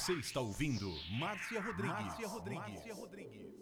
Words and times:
Você 0.00 0.14
está 0.14 0.40
ouvindo 0.40 0.90
Márcia 1.10 1.60
Rodrigues. 1.60 1.92
Márcia 1.92 2.26
Rodrigues. 2.26 2.64
Márcia 2.74 2.94
Rodrigues. 2.94 3.52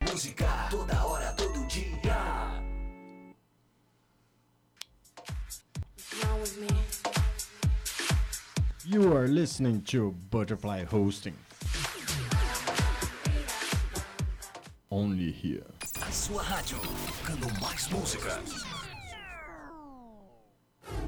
Música 0.00 0.68
toda 0.70 1.04
hora, 1.04 1.30
todo 1.34 1.66
dia. 1.66 2.62
You 8.86 9.14
are 9.14 9.28
listening 9.28 9.82
to 9.82 10.14
Butterfly 10.30 10.84
Hosting. 10.84 11.36
Only 14.90 15.30
here. 15.30 15.66
A 16.00 16.10
sua 16.10 16.42
rádio, 16.42 16.78
tocando 16.80 17.60
mais 17.60 17.88
músicas. 17.88 18.69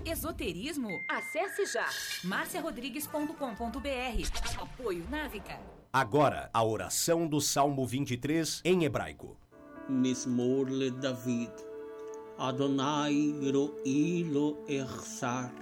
Esoterismo? 0.04 1.00
Acesse 1.08 1.64
já 1.66 1.86
marciarodrigues.com.br. 2.24 4.60
Apoio 4.60 5.06
Návica. 5.08 5.58
Agora, 5.92 6.50
a 6.52 6.64
oração 6.64 7.26
do 7.26 7.40
Salmo 7.40 7.86
23 7.86 8.62
em 8.64 8.84
hebraico. 8.84 9.36
Mismorle 9.88 10.90
David. 10.90 11.52
Adonai 12.38 13.34
ro'ilo 13.52 14.64
echsar. 14.66 15.52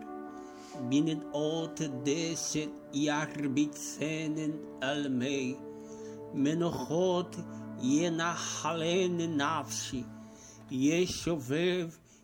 Binnen 0.88 1.22
ot 1.32 1.88
deset 2.04 2.70
yarbitzenen 2.94 4.54
almei. 4.80 5.58
Menochot 6.32 7.36
yenachalen 7.82 9.36
nafshi. 9.36 10.06
yeshovev 10.70 11.99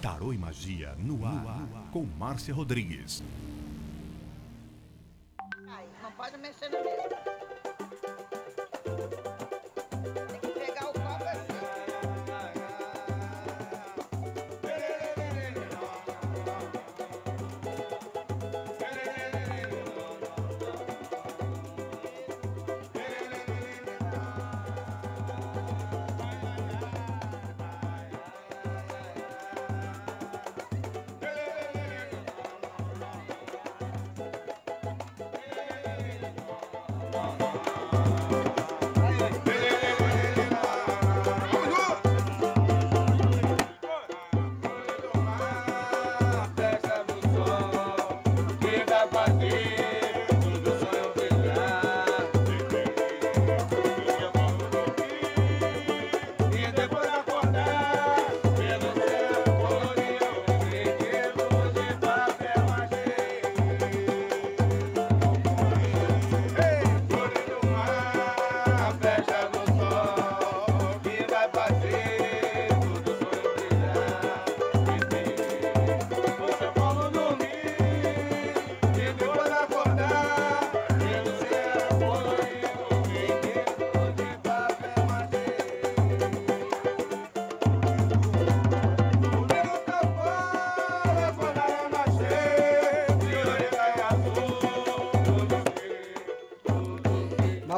Tarô 0.00 0.32
e 0.32 0.38
Magia 0.38 0.94
no 0.98 1.26
ar, 1.26 1.68
com 1.92 2.06
Márcia 2.18 2.54
Rodrigues. 2.54 3.22
Não 6.02 6.10
pode 6.12 6.38
mexer 6.38 6.70
na 6.70 6.80
mesa. 6.80 7.39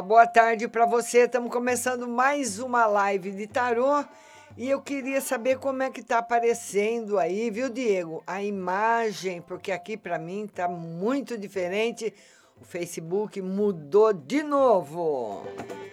Boa 0.03 0.27
tarde 0.27 0.67
para 0.67 0.85
você. 0.85 1.19
Estamos 1.19 1.49
começando 1.49 2.05
mais 2.09 2.59
uma 2.59 2.85
live 2.85 3.31
de 3.31 3.47
tarô 3.47 4.03
e 4.57 4.69
eu 4.69 4.81
queria 4.81 5.21
saber 5.21 5.57
como 5.59 5.81
é 5.81 5.89
que 5.89 6.03
tá 6.03 6.17
aparecendo 6.17 7.17
aí, 7.17 7.49
viu, 7.49 7.69
Diego? 7.69 8.21
A 8.27 8.43
imagem, 8.43 9.41
porque 9.41 9.71
aqui 9.71 9.95
para 9.95 10.19
mim 10.19 10.45
tá 10.45 10.67
muito 10.67 11.37
diferente. 11.37 12.13
O 12.59 12.65
Facebook 12.65 13.41
mudou 13.41 14.11
de 14.11 14.43
novo. 14.43 15.43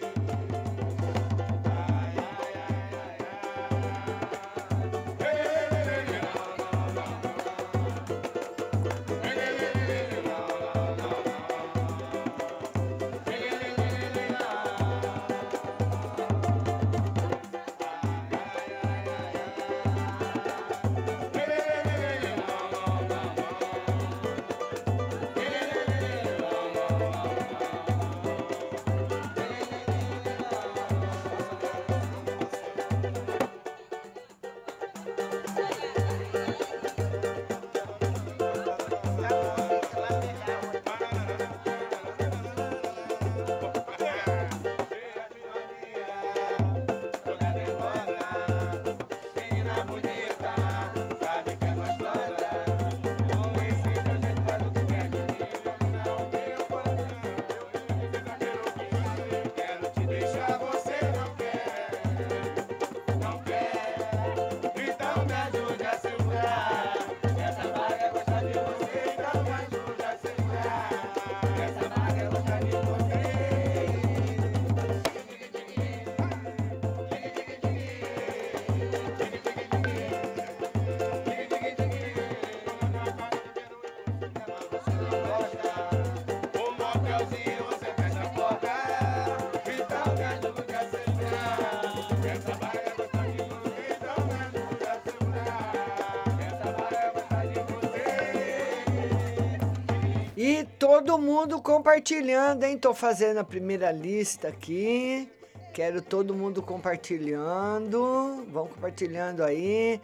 todo 100.81 101.15
mundo 101.19 101.61
compartilhando, 101.61 102.65
hein? 102.65 102.75
Tô 102.75 102.91
fazendo 102.91 103.37
a 103.37 103.43
primeira 103.43 103.91
lista 103.91 104.47
aqui. 104.47 105.29
Quero 105.75 106.01
todo 106.01 106.33
mundo 106.33 106.59
compartilhando. 106.59 108.43
Vão 108.51 108.65
compartilhando 108.65 109.43
aí. 109.43 110.01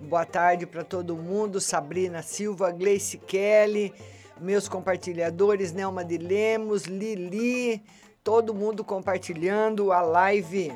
Boa 0.00 0.26
tarde 0.26 0.66
para 0.66 0.82
todo 0.82 1.14
mundo. 1.14 1.60
Sabrina 1.60 2.20
Silva, 2.20 2.72
Gleice 2.72 3.16
Kelly, 3.16 3.94
meus 4.40 4.68
compartilhadores, 4.68 5.72
Nelma 5.72 6.04
de 6.04 6.18
Lemos, 6.18 6.82
Lili, 6.86 7.80
todo 8.24 8.52
mundo 8.52 8.82
compartilhando 8.82 9.92
a 9.92 10.00
live. 10.00 10.72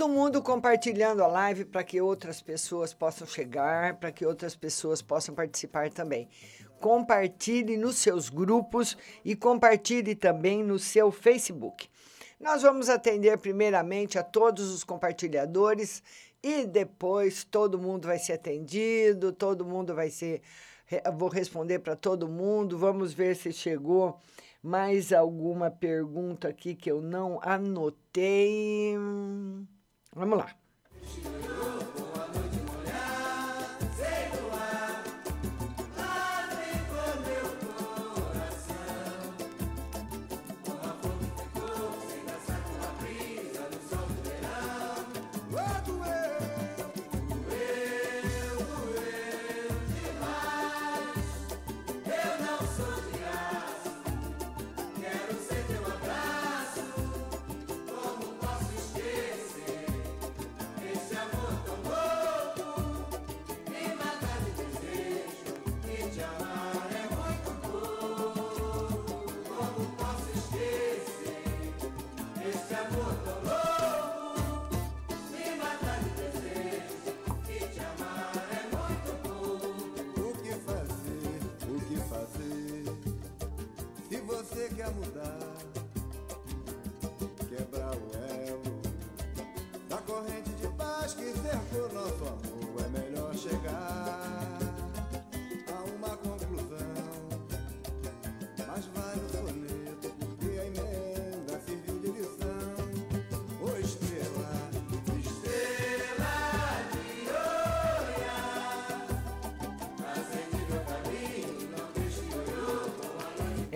Todo 0.00 0.08
mundo 0.08 0.40
compartilhando 0.40 1.22
a 1.22 1.26
live 1.26 1.66
para 1.66 1.84
que 1.84 2.00
outras 2.00 2.40
pessoas 2.40 2.94
possam 2.94 3.26
chegar, 3.26 3.96
para 3.96 4.10
que 4.10 4.24
outras 4.24 4.56
pessoas 4.56 5.02
possam 5.02 5.34
participar 5.34 5.90
também. 5.90 6.26
Compartilhe 6.80 7.76
nos 7.76 7.98
seus 7.98 8.30
grupos 8.30 8.96
e 9.22 9.36
compartilhe 9.36 10.14
também 10.14 10.64
no 10.64 10.78
seu 10.78 11.12
Facebook. 11.12 11.86
Nós 12.40 12.62
vamos 12.62 12.88
atender 12.88 13.36
primeiramente 13.36 14.18
a 14.18 14.22
todos 14.22 14.70
os 14.70 14.82
compartilhadores 14.82 16.02
e 16.42 16.64
depois 16.64 17.44
todo 17.44 17.78
mundo 17.78 18.08
vai 18.08 18.18
ser 18.18 18.32
atendido, 18.32 19.32
todo 19.32 19.66
mundo 19.66 19.94
vai 19.94 20.08
ser. 20.08 20.40
Vou 21.14 21.28
responder 21.28 21.80
para 21.80 21.94
todo 21.94 22.26
mundo. 22.26 22.78
Vamos 22.78 23.12
ver 23.12 23.36
se 23.36 23.52
chegou 23.52 24.18
mais 24.62 25.12
alguma 25.12 25.70
pergunta 25.70 26.48
aqui 26.48 26.74
que 26.74 26.90
eu 26.90 27.02
não 27.02 27.38
anotei. 27.42 28.96
Vamos 30.20 30.36
lá. 30.36 30.54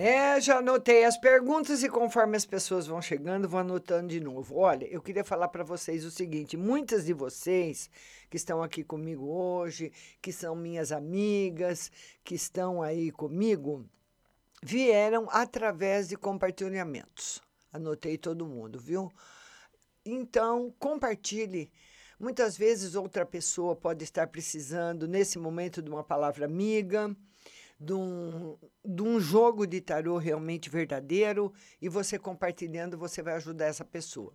É, 0.07 0.39
já 0.39 0.59
anotei 0.59 1.03
as 1.03 1.17
perguntas 1.17 1.81
e 1.81 1.89
conforme 1.89 2.37
as 2.37 2.45
pessoas 2.45 2.85
vão 2.85 3.01
chegando, 3.01 3.49
vou 3.49 3.59
anotando 3.59 4.09
de 4.09 4.19
novo. 4.19 4.55
Olha, 4.55 4.85
eu 4.85 5.01
queria 5.01 5.23
falar 5.23 5.47
para 5.47 5.63
vocês 5.63 6.05
o 6.05 6.11
seguinte: 6.11 6.55
muitas 6.55 7.05
de 7.05 7.11
vocês 7.11 7.89
que 8.29 8.37
estão 8.37 8.61
aqui 8.61 8.83
comigo 8.83 9.25
hoje, 9.25 9.91
que 10.21 10.31
são 10.31 10.55
minhas 10.55 10.91
amigas, 10.91 11.91
que 12.23 12.35
estão 12.35 12.83
aí 12.83 13.09
comigo, 13.09 13.83
vieram 14.61 15.27
através 15.31 16.07
de 16.07 16.15
compartilhamentos. 16.15 17.41
Anotei 17.73 18.15
todo 18.15 18.45
mundo, 18.45 18.79
viu? 18.79 19.11
Então, 20.05 20.71
compartilhe. 20.77 21.71
Muitas 22.19 22.55
vezes 22.55 22.93
outra 22.93 23.25
pessoa 23.25 23.75
pode 23.75 24.03
estar 24.03 24.27
precisando, 24.27 25.07
nesse 25.07 25.39
momento, 25.39 25.81
de 25.81 25.89
uma 25.89 26.03
palavra 26.03 26.45
amiga, 26.45 27.17
de 27.79 27.93
um, 27.93 28.57
de 28.83 29.01
um 29.01 29.19
jogo 29.19 29.67
de 29.67 29.81
tarô 29.81 30.17
realmente 30.17 30.69
verdadeiro, 30.69 31.53
e 31.81 31.89
você 31.89 32.17
compartilhando, 32.17 32.97
você 32.97 33.21
vai 33.21 33.35
ajudar 33.35 33.65
essa 33.65 33.83
pessoa. 33.83 34.33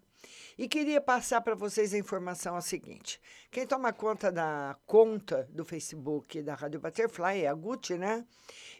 E 0.58 0.68
queria 0.68 1.00
passar 1.00 1.40
para 1.40 1.54
vocês 1.54 1.94
a 1.94 1.98
informação 1.98 2.54
a 2.54 2.60
seguinte: 2.60 3.20
quem 3.50 3.66
toma 3.66 3.92
conta 3.92 4.30
da 4.30 4.76
conta 4.86 5.48
do 5.50 5.64
Facebook 5.64 6.42
da 6.42 6.54
Rádio 6.54 6.80
Butterfly 6.80 7.42
é 7.42 7.48
a 7.48 7.54
Gucci, 7.54 7.96
né? 7.96 8.26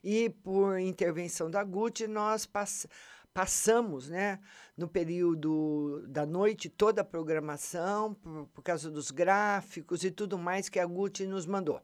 E 0.04 0.28
por 0.28 0.78
intervenção 0.78 1.50
da 1.50 1.64
Gucci, 1.64 2.06
nós 2.06 2.46
pass 2.46 2.86
passamos, 3.32 4.08
né, 4.08 4.40
no 4.76 4.88
período 4.88 6.04
da 6.08 6.26
noite, 6.26 6.68
toda 6.68 7.02
a 7.02 7.04
programação, 7.04 8.12
por, 8.12 8.48
por 8.48 8.62
causa 8.62 8.90
dos 8.90 9.12
gráficos 9.12 10.02
e 10.02 10.10
tudo 10.10 10.36
mais 10.36 10.68
que 10.68 10.80
a 10.80 10.84
Gucci 10.84 11.26
nos 11.26 11.46
mandou. 11.46 11.80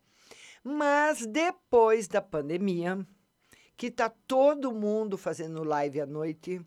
Mas 0.68 1.24
depois 1.24 2.08
da 2.08 2.20
pandemia, 2.20 2.98
que 3.76 3.88
tá 3.88 4.10
todo 4.26 4.74
mundo 4.74 5.16
fazendo 5.16 5.62
live 5.62 6.00
à 6.00 6.06
noite, 6.06 6.60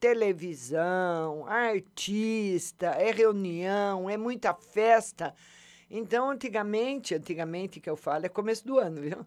televisão, 0.00 1.46
artista, 1.46 2.86
é 2.86 3.10
reunião, 3.10 4.08
é 4.08 4.16
muita 4.16 4.54
festa. 4.54 5.34
Então, 5.90 6.30
antigamente, 6.30 7.14
antigamente 7.14 7.80
que 7.80 7.90
eu 7.90 7.96
falo, 7.96 8.24
é 8.24 8.30
começo 8.30 8.66
do 8.66 8.78
ano, 8.78 9.02
viu? 9.02 9.26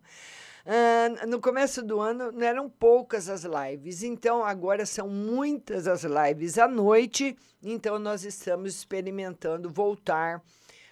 Ah, 0.66 1.28
no 1.28 1.40
começo 1.40 1.84
do 1.84 2.00
ano 2.00 2.32
não 2.32 2.42
eram 2.42 2.68
poucas 2.68 3.30
as 3.30 3.44
lives, 3.44 4.02
então 4.02 4.44
agora 4.44 4.84
são 4.84 5.08
muitas 5.08 5.88
as 5.88 6.04
lives 6.04 6.58
à 6.58 6.68
noite, 6.68 7.38
então 7.62 8.00
nós 8.00 8.26
estamos 8.26 8.78
experimentando 8.78 9.70
voltar 9.70 10.44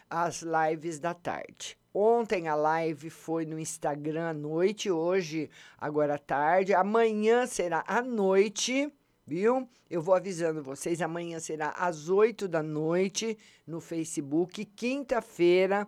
às 0.07 0.43
lives 0.43 0.99
da 0.99 1.15
tarde. 1.15 1.75
Ontem 1.97 2.49
a 2.49 2.55
live 2.55 3.09
foi 3.09 3.45
no 3.45 3.57
Instagram 3.57 4.27
à 4.27 4.33
noite, 4.33 4.91
hoje, 4.91 5.49
agora 5.77 6.15
à 6.15 6.17
tarde. 6.17 6.73
Amanhã 6.73 7.47
será 7.47 7.85
à 7.87 8.01
noite, 8.01 8.91
viu? 9.25 9.65
Eu 9.89 10.01
vou 10.01 10.13
avisando 10.13 10.61
vocês. 10.61 11.01
Amanhã 11.01 11.39
será 11.39 11.69
às 11.69 12.09
8 12.09 12.49
da 12.49 12.61
noite 12.61 13.37
no 13.65 13.79
Facebook. 13.79 14.65
Quinta-feira, 14.65 15.87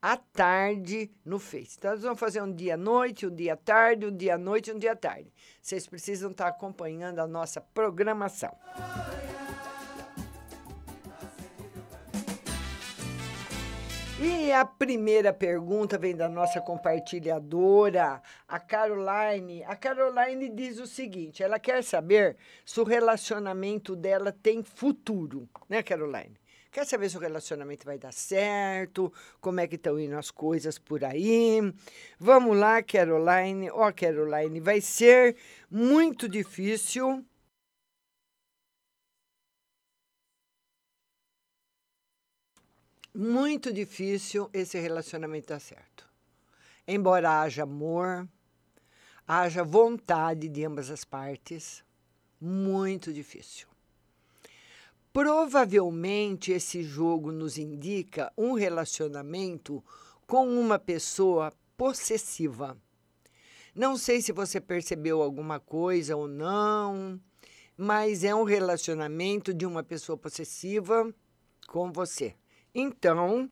à 0.00 0.16
tarde, 0.16 1.10
no 1.24 1.40
Face. 1.40 1.74
Então, 1.76 1.90
nós 1.90 2.02
vamos 2.02 2.20
fazer 2.20 2.40
um 2.40 2.52
dia 2.52 2.74
à 2.74 2.76
noite, 2.76 3.26
um 3.26 3.34
dia 3.34 3.54
à 3.54 3.56
tarde, 3.56 4.06
um 4.06 4.16
dia 4.16 4.36
à 4.36 4.38
noite, 4.38 4.70
um 4.70 4.78
dia 4.78 4.92
à 4.92 4.96
tarde. 4.96 5.26
Vocês 5.60 5.88
precisam 5.88 6.30
estar 6.30 6.46
acompanhando 6.46 7.18
a 7.18 7.26
nossa 7.26 7.60
programação. 7.60 8.56
E 14.20 14.50
a 14.50 14.64
primeira 14.64 15.32
pergunta 15.32 15.96
vem 15.96 16.16
da 16.16 16.28
nossa 16.28 16.60
compartilhadora, 16.60 18.20
a 18.48 18.58
Caroline. 18.58 19.62
A 19.62 19.76
Caroline 19.76 20.48
diz 20.48 20.80
o 20.80 20.88
seguinte: 20.88 21.40
ela 21.40 21.60
quer 21.60 21.84
saber 21.84 22.36
se 22.64 22.80
o 22.80 22.84
relacionamento 22.84 23.94
dela 23.94 24.32
tem 24.32 24.60
futuro, 24.64 25.48
né, 25.68 25.84
Caroline? 25.84 26.36
Quer 26.72 26.84
saber 26.84 27.08
se 27.08 27.16
o 27.16 27.20
relacionamento 27.20 27.86
vai 27.86 27.96
dar 27.96 28.12
certo, 28.12 29.12
como 29.40 29.60
é 29.60 29.68
que 29.68 29.76
estão 29.76 30.00
indo 30.00 30.16
as 30.16 30.32
coisas 30.32 30.80
por 30.80 31.04
aí. 31.04 31.72
Vamos 32.18 32.56
lá, 32.56 32.82
Caroline. 32.82 33.70
Ó, 33.70 33.92
Caroline, 33.92 34.58
vai 34.58 34.80
ser 34.80 35.36
muito 35.70 36.28
difícil. 36.28 37.24
Muito 43.18 43.72
difícil 43.72 44.48
esse 44.52 44.78
relacionamento 44.78 45.48
dar 45.48 45.58
certo. 45.58 46.08
Embora 46.86 47.40
haja 47.40 47.64
amor, 47.64 48.28
haja 49.26 49.64
vontade 49.64 50.48
de 50.48 50.64
ambas 50.64 50.88
as 50.88 51.04
partes, 51.04 51.82
muito 52.40 53.12
difícil. 53.12 53.66
Provavelmente 55.12 56.52
esse 56.52 56.84
jogo 56.84 57.32
nos 57.32 57.58
indica 57.58 58.32
um 58.38 58.52
relacionamento 58.52 59.82
com 60.24 60.46
uma 60.46 60.78
pessoa 60.78 61.52
possessiva. 61.76 62.78
Não 63.74 63.96
sei 63.96 64.22
se 64.22 64.30
você 64.30 64.60
percebeu 64.60 65.20
alguma 65.20 65.58
coisa 65.58 66.14
ou 66.14 66.28
não, 66.28 67.20
mas 67.76 68.22
é 68.22 68.32
um 68.32 68.44
relacionamento 68.44 69.52
de 69.52 69.66
uma 69.66 69.82
pessoa 69.82 70.16
possessiva 70.16 71.12
com 71.66 71.90
você. 71.90 72.36
Então, 72.80 73.48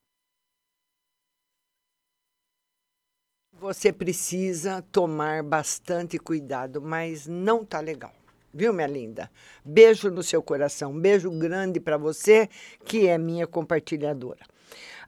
você 3.58 3.92
precisa 3.92 4.82
tomar 4.92 5.42
bastante 5.42 6.16
cuidado, 6.16 6.80
mas 6.80 7.26
não 7.26 7.64
tá 7.64 7.80
legal. 7.80 8.14
Viu, 8.54 8.72
minha 8.72 8.86
linda? 8.86 9.28
Beijo 9.64 10.12
no 10.12 10.22
seu 10.22 10.40
coração, 10.40 10.96
beijo 10.96 11.28
grande 11.28 11.80
para 11.80 11.96
você, 11.96 12.48
que 12.84 13.08
é 13.08 13.18
minha 13.18 13.48
compartilhadora. 13.48 14.46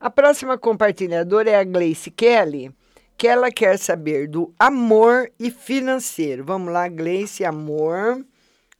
A 0.00 0.10
próxima 0.10 0.58
compartilhadora 0.58 1.50
é 1.50 1.54
a 1.54 1.62
Gleice 1.62 2.10
Kelly, 2.10 2.74
que 3.16 3.28
ela 3.28 3.52
quer 3.52 3.78
saber 3.78 4.26
do 4.26 4.52
amor 4.58 5.30
e 5.38 5.48
financeiro. 5.48 6.44
Vamos 6.44 6.72
lá, 6.72 6.88
Gleice, 6.88 7.44
amor, 7.44 8.26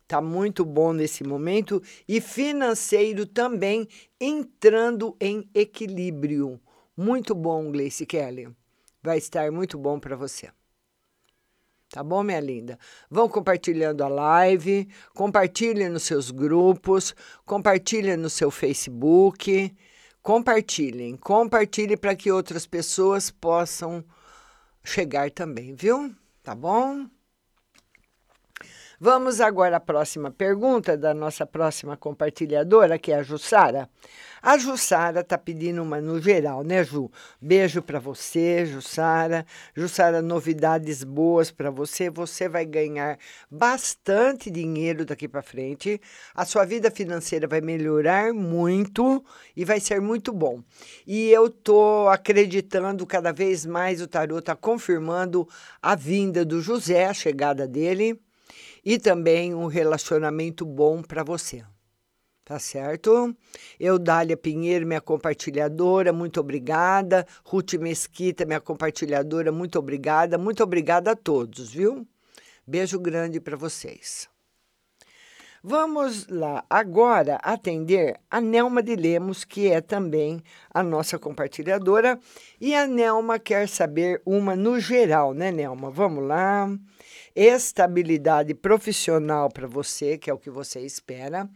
Tá 0.09 0.23
muito 0.23 0.65
bom 0.65 0.95
nesse 0.95 1.23
momento 1.23 1.83
e 2.09 2.19
financeiro 2.19 3.27
também 3.27 3.87
entrando 4.19 5.15
em 5.21 5.47
equilíbrio. 5.55 6.59
Muito 6.97 7.35
bom, 7.35 7.71
Gleice 7.71 8.07
Kelly. 8.07 8.49
Vai 9.03 9.19
estar 9.19 9.53
muito 9.53 9.77
bom 9.77 10.01
para 10.01 10.17
você. 10.17 10.49
Tá 11.91 12.03
bom, 12.03 12.23
minha 12.23 12.41
linda? 12.41 12.79
Vão 13.11 13.29
compartilhando 13.29 14.03
a 14.03 14.09
live, 14.09 14.89
compartilhem 15.15 15.91
nos 15.91 16.05
seus 16.05 16.31
grupos, 16.31 17.15
compartilhem 17.45 18.17
no 18.17 18.31
seu 18.31 18.51
Facebook, 18.51 19.75
compartilhem, 20.23 21.17
compartilhem 21.17 21.99
para 21.99 22.17
que 22.17 22.33
outras 22.33 22.67
pessoas 22.67 23.31
possam 23.31 24.03
chegar 24.83 25.31
também, 25.31 25.75
viu? 25.75 26.15
Tá 26.43 26.55
bom? 26.55 27.07
Vamos 29.01 29.41
agora 29.41 29.77
à 29.77 29.81
próxima 29.81 30.29
pergunta 30.29 30.97
da 30.97 31.15
nossa 31.15 31.47
próxima 31.47 31.97
compartilhadora, 31.97 32.99
que 32.99 33.13
é 33.13 33.19
a 33.19 33.23
Jussara. 33.23 33.89
A 34.43 34.59
Jussara 34.59 35.21
está 35.21 35.39
pedindo 35.39 35.81
uma 35.85 36.01
no 36.01 36.21
geral, 36.21 36.65
né, 36.65 36.83
Ju? 36.83 37.09
Beijo 37.41 37.81
para 37.81 38.01
você, 38.01 38.67
Jussara. 38.67 39.47
Jussara, 39.73 40.21
novidades 40.21 41.05
boas 41.05 41.49
para 41.49 41.71
você. 41.71 42.11
Você 42.11 42.49
vai 42.49 42.67
ganhar 42.67 43.17
bastante 43.49 44.51
dinheiro 44.51 45.05
daqui 45.05 45.29
para 45.29 45.43
frente. 45.43 46.01
A 46.35 46.45
sua 46.45 46.65
vida 46.65 46.91
financeira 46.91 47.47
vai 47.47 47.61
melhorar 47.61 48.33
muito 48.33 49.25
e 49.57 49.65
vai 49.65 49.79
ser 49.79 50.01
muito 50.01 50.33
bom. 50.33 50.61
E 51.07 51.31
eu 51.31 51.49
tô 51.49 52.09
acreditando 52.09 53.07
cada 53.07 53.31
vez 53.31 53.65
mais, 53.65 54.03
o 54.03 54.09
tarô 54.09 54.41
está 54.41 54.57
confirmando 54.57 55.49
a 55.81 55.95
vinda 55.95 56.45
do 56.45 56.61
José, 56.61 57.07
a 57.07 57.15
chegada 57.15 57.65
dele 57.65 58.21
e 58.85 58.99
também 58.99 59.55
um 59.55 59.67
relacionamento 59.67 60.65
bom 60.65 61.03
para 61.03 61.23
você. 61.23 61.65
Tá 62.45 62.59
certo? 62.59 63.37
Eu, 63.79 63.99
Dália 63.99 64.35
Pinheiro, 64.35 64.87
minha 64.87 65.03
compartilhadora, 65.03 66.15
muito 66.15 66.41
obrigada. 66.41 67.27
Ruth 67.45 67.75
Mesquita, 67.75 68.47
minha 68.47 68.61
compartilhadora, 68.61 69.53
muito 69.53 69.79
obrigada. 69.79 70.39
Muito 70.39 70.63
obrigada 70.63 71.11
a 71.11 71.17
todos, 71.17 71.71
viu? 71.71 72.09
Beijo 72.67 72.99
grande 72.99 73.39
para 73.39 73.57
vocês. 73.57 74.29
Vamos 75.63 76.29
lá 76.29 76.65
agora 76.71 77.37
atender 77.43 78.19
a 78.31 78.41
Nelma 78.41 78.83
de 78.83 78.95
Lemos, 78.95 79.45
que 79.45 79.69
é 79.69 79.81
também 79.81 80.43
a 80.73 80.83
nossa 80.83 81.19
compartilhadora. 81.19 82.19
E 82.61 82.75
a 82.75 82.87
Nelma 82.87 83.39
quer 83.39 83.69
saber 83.69 84.23
uma 84.25 84.55
no 84.55 84.79
geral, 84.79 85.35
né, 85.35 85.51
Nelma? 85.51 85.91
Vamos 85.91 86.25
lá 86.25 86.69
estabilidade 87.35 88.53
profissional 88.53 89.49
para 89.49 89.67
você, 89.67 90.19
que 90.19 90.29
é 90.29 90.35
o 90.35 90.39
que 90.39 90.51
você 90.51 90.81
espera. 90.81 91.49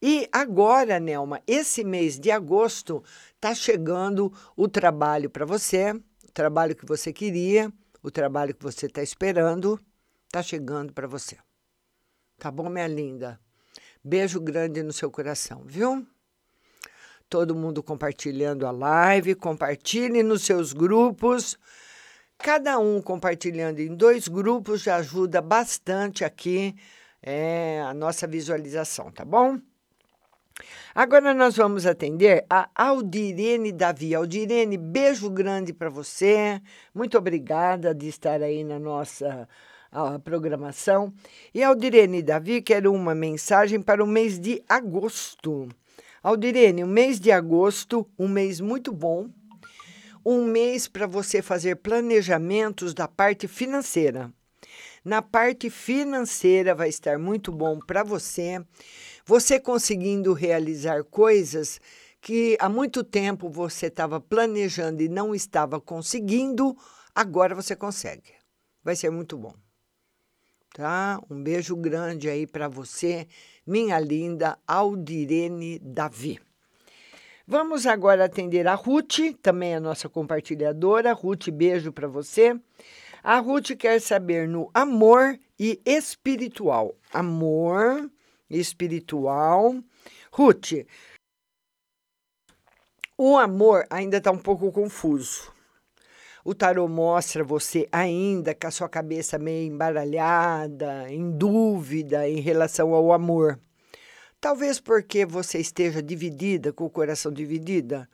E 0.00 0.28
agora, 0.30 1.00
Nelma, 1.00 1.40
esse 1.46 1.82
mês 1.82 2.18
de 2.18 2.30
agosto 2.30 3.02
está 3.34 3.54
chegando 3.54 4.32
o 4.54 4.68
trabalho 4.68 5.30
para 5.30 5.46
você, 5.46 5.92
o 5.92 6.32
trabalho 6.32 6.76
que 6.76 6.84
você 6.84 7.12
queria, 7.12 7.72
o 8.02 8.10
trabalho 8.10 8.54
que 8.54 8.62
você 8.62 8.84
está 8.86 9.02
esperando, 9.02 9.80
está 10.26 10.42
chegando 10.42 10.92
para 10.92 11.06
você. 11.06 11.38
Tá 12.38 12.50
bom, 12.50 12.68
minha 12.68 12.86
linda? 12.86 13.40
Beijo 14.02 14.40
grande 14.40 14.82
no 14.82 14.92
seu 14.92 15.10
coração, 15.10 15.62
viu? 15.64 16.06
Todo 17.28 17.54
mundo 17.54 17.82
compartilhando 17.82 18.66
a 18.66 18.70
live, 18.70 19.34
compartilhe 19.34 20.22
nos 20.22 20.42
seus 20.42 20.72
grupos 20.72 21.58
Cada 22.38 22.78
um 22.78 23.00
compartilhando 23.00 23.80
em 23.80 23.94
dois 23.94 24.28
grupos 24.28 24.82
já 24.82 24.96
ajuda 24.96 25.40
bastante 25.40 26.24
aqui 26.24 26.74
é, 27.22 27.80
a 27.80 27.94
nossa 27.94 28.26
visualização, 28.26 29.10
tá 29.10 29.24
bom? 29.24 29.58
Agora 30.94 31.32
nós 31.32 31.56
vamos 31.56 31.86
atender 31.86 32.44
a 32.50 32.68
Aldirene 32.74 33.72
Davi. 33.72 34.14
Aldirene, 34.14 34.76
beijo 34.76 35.30
grande 35.30 35.72
para 35.72 35.88
você. 35.88 36.60
Muito 36.94 37.16
obrigada 37.16 37.94
de 37.94 38.08
estar 38.08 38.42
aí 38.42 38.62
na 38.62 38.78
nossa 38.78 39.48
programação. 40.22 41.12
E 41.54 41.62
Aldirene 41.62 42.22
Davi 42.22 42.62
quer 42.62 42.86
uma 42.86 43.14
mensagem 43.14 43.80
para 43.80 44.02
o 44.02 44.06
mês 44.06 44.38
de 44.38 44.62
agosto. 44.68 45.68
Aldirene, 46.22 46.84
o 46.84 46.88
mês 46.88 47.20
de 47.20 47.30
agosto, 47.30 48.06
um 48.18 48.28
mês 48.28 48.60
muito 48.60 48.92
bom 48.92 49.28
um 50.24 50.46
mês 50.46 50.88
para 50.88 51.06
você 51.06 51.42
fazer 51.42 51.76
planejamentos 51.76 52.94
da 52.94 53.06
parte 53.06 53.46
financeira. 53.46 54.32
Na 55.04 55.20
parte 55.20 55.68
financeira 55.68 56.74
vai 56.74 56.88
estar 56.88 57.18
muito 57.18 57.52
bom 57.52 57.78
para 57.78 58.02
você, 58.02 58.64
você 59.26 59.60
conseguindo 59.60 60.32
realizar 60.32 61.04
coisas 61.04 61.78
que 62.22 62.56
há 62.58 62.70
muito 62.70 63.04
tempo 63.04 63.50
você 63.50 63.86
estava 63.86 64.18
planejando 64.18 65.02
e 65.02 65.08
não 65.10 65.34
estava 65.34 65.78
conseguindo, 65.78 66.74
agora 67.14 67.54
você 67.54 67.76
consegue. 67.76 68.32
Vai 68.82 68.96
ser 68.96 69.10
muito 69.10 69.36
bom. 69.36 69.63
Tá? 70.74 71.22
Um 71.30 71.40
beijo 71.40 71.76
grande 71.76 72.28
aí 72.28 72.48
para 72.48 72.66
você, 72.66 73.28
minha 73.64 73.96
linda 74.00 74.58
Aldirene 74.66 75.78
Davi. 75.78 76.40
Vamos 77.46 77.86
agora 77.86 78.24
atender 78.24 78.66
a 78.66 78.74
Ruth, 78.74 79.36
também 79.40 79.76
a 79.76 79.78
nossa 79.78 80.08
compartilhadora. 80.08 81.12
Ruth, 81.12 81.48
beijo 81.50 81.92
para 81.92 82.08
você. 82.08 82.58
A 83.22 83.38
Ruth 83.38 83.76
quer 83.78 84.00
saber 84.00 84.48
no 84.48 84.68
amor 84.74 85.38
e 85.56 85.80
espiritual. 85.86 86.96
Amor 87.12 88.10
espiritual. 88.50 89.76
Ruth, 90.32 90.72
o 93.16 93.38
amor 93.38 93.86
ainda 93.88 94.16
está 94.16 94.32
um 94.32 94.38
pouco 94.38 94.72
confuso. 94.72 95.53
O 96.46 96.54
tarô 96.54 96.86
mostra 96.86 97.42
você 97.42 97.88
ainda 97.90 98.54
com 98.54 98.66
a 98.66 98.70
sua 98.70 98.86
cabeça 98.86 99.38
meio 99.38 99.72
embaralhada, 99.72 101.10
em 101.10 101.30
dúvida 101.30 102.28
em 102.28 102.38
relação 102.38 102.92
ao 102.92 103.14
amor. 103.14 103.58
Talvez 104.42 104.78
porque 104.78 105.24
você 105.24 105.58
esteja 105.58 106.02
dividida, 106.02 106.70
com 106.70 106.84
o 106.84 106.90
coração 106.90 107.32
dividida, 107.32 108.06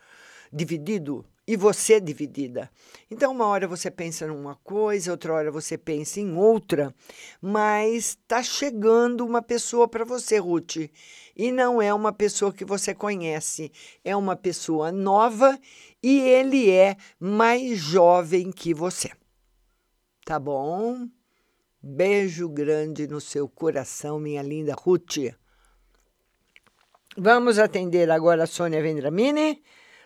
dividido 0.53 1.27
e 1.51 1.57
você 1.57 2.01
dividida. 2.01 2.71
Então, 3.11 3.33
uma 3.33 3.45
hora 3.45 3.67
você 3.67 3.91
pensa 3.91 4.25
numa 4.25 4.55
coisa, 4.55 5.11
outra 5.11 5.33
hora 5.33 5.51
você 5.51 5.77
pensa 5.77 6.21
em 6.21 6.37
outra, 6.37 6.95
mas 7.43 8.11
está 8.11 8.41
chegando 8.41 9.27
uma 9.27 9.43
pessoa 9.43 9.89
para 9.89 10.05
você, 10.05 10.39
Ruth, 10.39 10.77
e 11.37 11.51
não 11.51 11.83
é 11.83 11.93
uma 11.93 12.13
pessoa 12.13 12.53
que 12.53 12.65
você 12.65 12.95
conhece, 12.95 13.73
é 14.05 14.15
uma 14.15 14.37
pessoa 14.37 14.93
nova 14.93 15.59
e 16.01 16.21
ele 16.21 16.71
é 16.71 16.97
mais 17.19 17.77
jovem 17.81 18.53
que 18.53 18.73
você. 18.73 19.11
Tá 20.25 20.39
bom? 20.39 21.09
Beijo 21.83 22.49
grande 22.49 23.09
no 23.09 23.21
seu 23.21 23.49
coração, 23.49 24.21
minha 24.21 24.41
linda 24.41 24.77
Ruth. 24.79 25.35
Vamos 27.19 27.59
atender 27.59 28.09
agora 28.09 28.45
a 28.45 28.47
Sônia 28.47 28.81
Vendramini. 28.81 29.61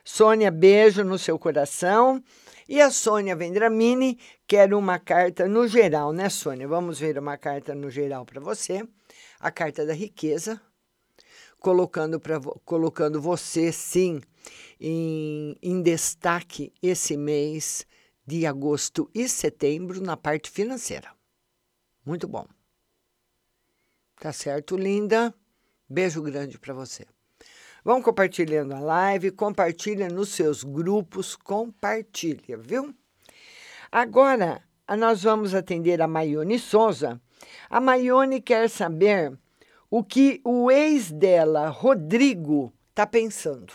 Sônia, 0.05 0.51
beijo 0.51 1.03
no 1.03 1.19
seu 1.19 1.39
coração. 1.39 2.23
E 2.69 2.81
a 2.81 2.91
Sônia 2.91 3.35
Vendramini 3.35 4.19
quer 4.47 4.73
uma 4.75 4.99
carta 4.99 5.49
no 5.49 5.67
geral, 5.67 6.13
né, 6.13 6.29
Sônia? 6.29 6.69
Vamos 6.69 6.99
ver 6.99 7.19
uma 7.19 7.37
carta 7.37 7.75
no 7.75 7.91
geral 7.91 8.25
para 8.25 8.41
você. 8.41 8.87
A 9.41 9.51
carta 9.51 9.85
da 9.85 9.93
riqueza, 9.93 10.61
colocando, 11.59 12.21
pra, 12.21 12.41
colocando 12.65 13.21
você, 13.21 13.73
sim, 13.73 14.21
em, 14.81 15.57
em 15.63 15.83
destaque 15.83 16.73
esse 16.83 17.17
mês 17.17 17.87
de 18.27 18.47
agosto 18.47 19.11
e 19.15 19.29
setembro 19.29 20.01
na 20.01 20.17
parte 20.17 20.51
financeira. 20.51 21.11
Muito 22.05 22.27
bom. 22.29 22.47
Tá 24.21 24.33
certo, 24.33 24.77
linda? 24.77 25.35
Beijo 25.89 26.23
grande 26.23 26.59
para 26.59 26.73
você. 26.73 27.07
Vão 27.85 28.01
compartilhando 28.01 28.75
a 28.75 28.81
live, 28.81 29.31
compartilha 29.31 30.09
nos 30.09 30.31
seus 30.31 30.65
grupos, 30.65 31.37
compartilha, 31.37 32.57
viu? 32.57 32.95
Agora, 33.93 34.63
nós 34.97 35.23
vamos 35.23 35.55
atender 35.55 36.01
a 36.01 36.09
Maione 36.09 36.59
Souza. 36.59 37.21
A 37.69 37.83
Maione 37.83 38.41
quer 38.41 38.71
saber 38.71 39.39
o 39.91 40.03
que 40.03 40.41
o 40.45 40.71
ex 40.71 41.13
dela, 41.13 41.69
Rodrigo, 41.69 42.73
está 42.89 43.07
pensando. 43.07 43.75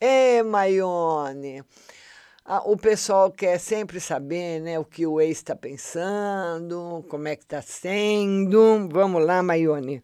É, 0.00 0.42
Maione, 0.42 1.62
o 2.64 2.76
pessoal 2.76 3.30
quer 3.30 3.60
sempre 3.60 4.00
saber 4.00 4.60
né, 4.60 4.76
o 4.76 4.84
que 4.84 5.06
o 5.06 5.20
ex 5.20 5.38
está 5.38 5.54
pensando, 5.54 7.04
como 7.08 7.28
é 7.28 7.36
que 7.36 7.44
está 7.44 7.62
sendo. 7.62 8.88
Vamos 8.90 9.24
lá, 9.24 9.40
Maione. 9.40 10.02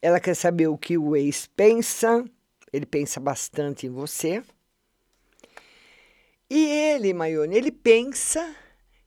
Ela 0.00 0.18
quer 0.18 0.34
saber 0.34 0.68
o 0.68 0.78
que 0.78 0.96
o 0.96 1.14
ex 1.14 1.46
pensa, 1.54 2.24
ele 2.72 2.86
pensa 2.86 3.18
bastante 3.20 3.86
em 3.86 3.90
você. 3.90 4.42
E 6.50 6.66
ele, 6.66 7.12
Maione, 7.12 7.56
ele 7.56 7.70
pensa 7.72 8.54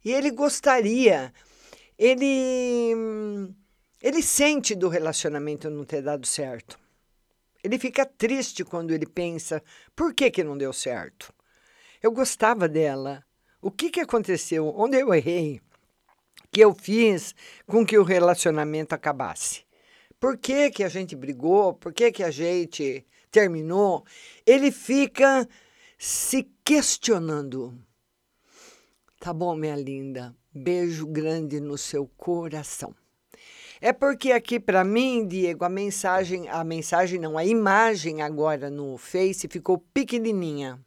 e 0.04 0.12
ele 0.12 0.32
gostaria, 0.32 1.34
ele 1.97 2.93
Ele 4.02 4.21
sente 4.24 4.74
do 4.76 4.89
relacionamento 4.89 5.69
não 5.69 5.86
ter 5.86 6.02
dado 6.02 6.26
certo. 6.26 6.80
Ele 7.63 7.78
fica 7.78 8.04
triste 8.06 8.63
quando 8.63 8.91
ele 8.91 9.06
pensa: 9.06 9.62
por 9.95 10.13
que, 10.13 10.32
que 10.32 10.43
não 10.43 10.58
deu 10.58 10.74
certo? 10.74 11.32
Eu 12.02 12.12
gostava 12.12 12.67
dela. 12.67 13.24
O 13.62 13.69
que, 13.69 13.91
que 13.91 14.00
aconteceu? 14.00 14.67
Onde 14.76 15.00
eu 15.00 15.13
errei? 15.13 15.62
Que 16.52 16.62
eu 16.62 16.74
fiz 16.74 17.36
com 17.67 17.86
que 17.86 17.97
o 17.97 18.04
relacionamento 18.04 18.95
acabasse? 18.95 19.63
Por 20.19 20.36
que, 20.38 20.71
que 20.71 20.84
a 20.84 20.89
gente 20.89 21.15
brigou? 21.15 21.76
Por 21.76 21.93
que, 21.93 22.12
que 22.12 22.24
a 22.24 22.32
gente 22.32 23.06
terminou? 23.32 24.06
Ele 24.46 24.72
fica 24.72 25.48
se 25.98 26.50
questionando. 26.63 27.74
Tá 29.20 29.34
bom, 29.34 29.56
minha 29.56 29.76
linda. 29.76 30.36
Beijo 30.54 31.08
grande 31.08 31.60
no 31.60 31.78
seu 31.78 32.08
coração. 32.17 32.94
É 33.80 33.91
porque 33.91 34.32
aqui 34.32 34.60
para 34.60 34.84
mim, 34.84 35.28
Diego, 35.28 35.65
a 35.65 35.70
mensagem, 35.70 36.48
a 36.50 36.63
mensagem 36.63 37.20
não, 37.20 37.36
a 37.38 37.44
imagem 37.44 38.22
agora 38.22 38.70
no 38.70 38.98
Face 38.98 39.48
ficou 39.48 39.80
pequenininha. 39.91 40.80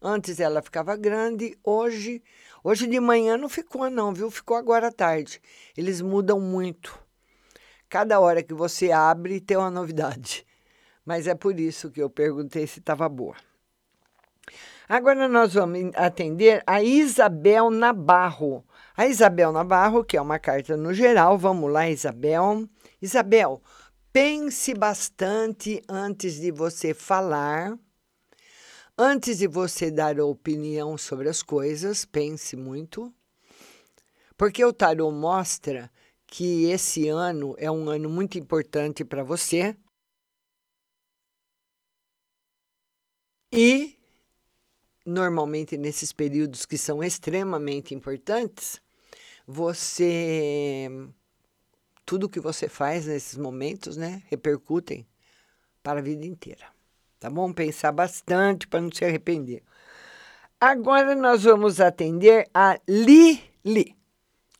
Antes 0.00 0.38
ela 0.38 0.62
ficava 0.62 0.96
grande, 0.96 1.58
hoje, 1.62 2.22
hoje 2.62 2.86
de 2.86 3.00
manhã 3.00 3.36
não 3.36 3.48
ficou 3.48 3.90
não, 3.90 4.14
viu? 4.14 4.30
Ficou 4.30 4.56
agora 4.56 4.88
à 4.88 4.92
tarde. 4.92 5.40
Eles 5.76 6.00
mudam 6.00 6.40
muito. 6.40 6.96
Cada 7.88 8.20
hora 8.20 8.42
que 8.42 8.54
você 8.54 8.92
abre 8.92 9.40
tem 9.40 9.56
uma 9.56 9.70
novidade. 9.70 10.46
Mas 11.10 11.26
é 11.26 11.34
por 11.34 11.58
isso 11.58 11.90
que 11.90 12.00
eu 12.00 12.08
perguntei 12.08 12.68
se 12.68 12.78
estava 12.78 13.08
boa. 13.08 13.34
Agora 14.88 15.26
nós 15.26 15.54
vamos 15.54 15.90
atender 15.96 16.62
a 16.64 16.84
Isabel 16.84 17.68
Nabarro. 17.68 18.64
A 18.96 19.08
Isabel 19.08 19.50
Navarro, 19.50 20.04
que 20.04 20.16
é 20.16 20.22
uma 20.22 20.38
carta 20.38 20.76
no 20.76 20.94
geral. 20.94 21.36
Vamos 21.36 21.68
lá, 21.68 21.90
Isabel. 21.90 22.64
Isabel, 23.02 23.60
pense 24.12 24.72
bastante 24.72 25.82
antes 25.88 26.40
de 26.40 26.52
você 26.52 26.94
falar. 26.94 27.76
Antes 28.96 29.38
de 29.38 29.48
você 29.48 29.90
dar 29.90 30.20
opinião 30.20 30.96
sobre 30.96 31.28
as 31.28 31.42
coisas, 31.42 32.04
pense 32.04 32.54
muito. 32.54 33.12
Porque 34.36 34.64
o 34.64 34.72
tarô 34.72 35.10
mostra 35.10 35.90
que 36.24 36.70
esse 36.70 37.08
ano 37.08 37.56
é 37.58 37.68
um 37.68 37.88
ano 37.88 38.08
muito 38.08 38.38
importante 38.38 39.04
para 39.04 39.24
você. 39.24 39.76
E 43.52 43.98
normalmente 45.04 45.76
nesses 45.76 46.12
períodos 46.12 46.64
que 46.64 46.78
são 46.78 47.02
extremamente 47.02 47.94
importantes, 47.94 48.80
você 49.46 50.88
tudo 52.06 52.28
que 52.28 52.40
você 52.40 52.68
faz 52.68 53.06
nesses 53.06 53.38
momentos, 53.38 53.96
né, 53.96 54.22
repercutem 54.26 55.06
para 55.82 56.00
a 56.00 56.02
vida 56.02 56.26
inteira. 56.26 56.66
Tá 57.20 57.30
bom? 57.30 57.52
Pensar 57.52 57.92
bastante 57.92 58.66
para 58.66 58.80
não 58.80 58.90
se 58.90 59.04
arrepender. 59.04 59.62
Agora 60.60 61.14
nós 61.14 61.44
vamos 61.44 61.80
atender 61.80 62.48
a 62.52 62.80
Lili. 62.88 63.96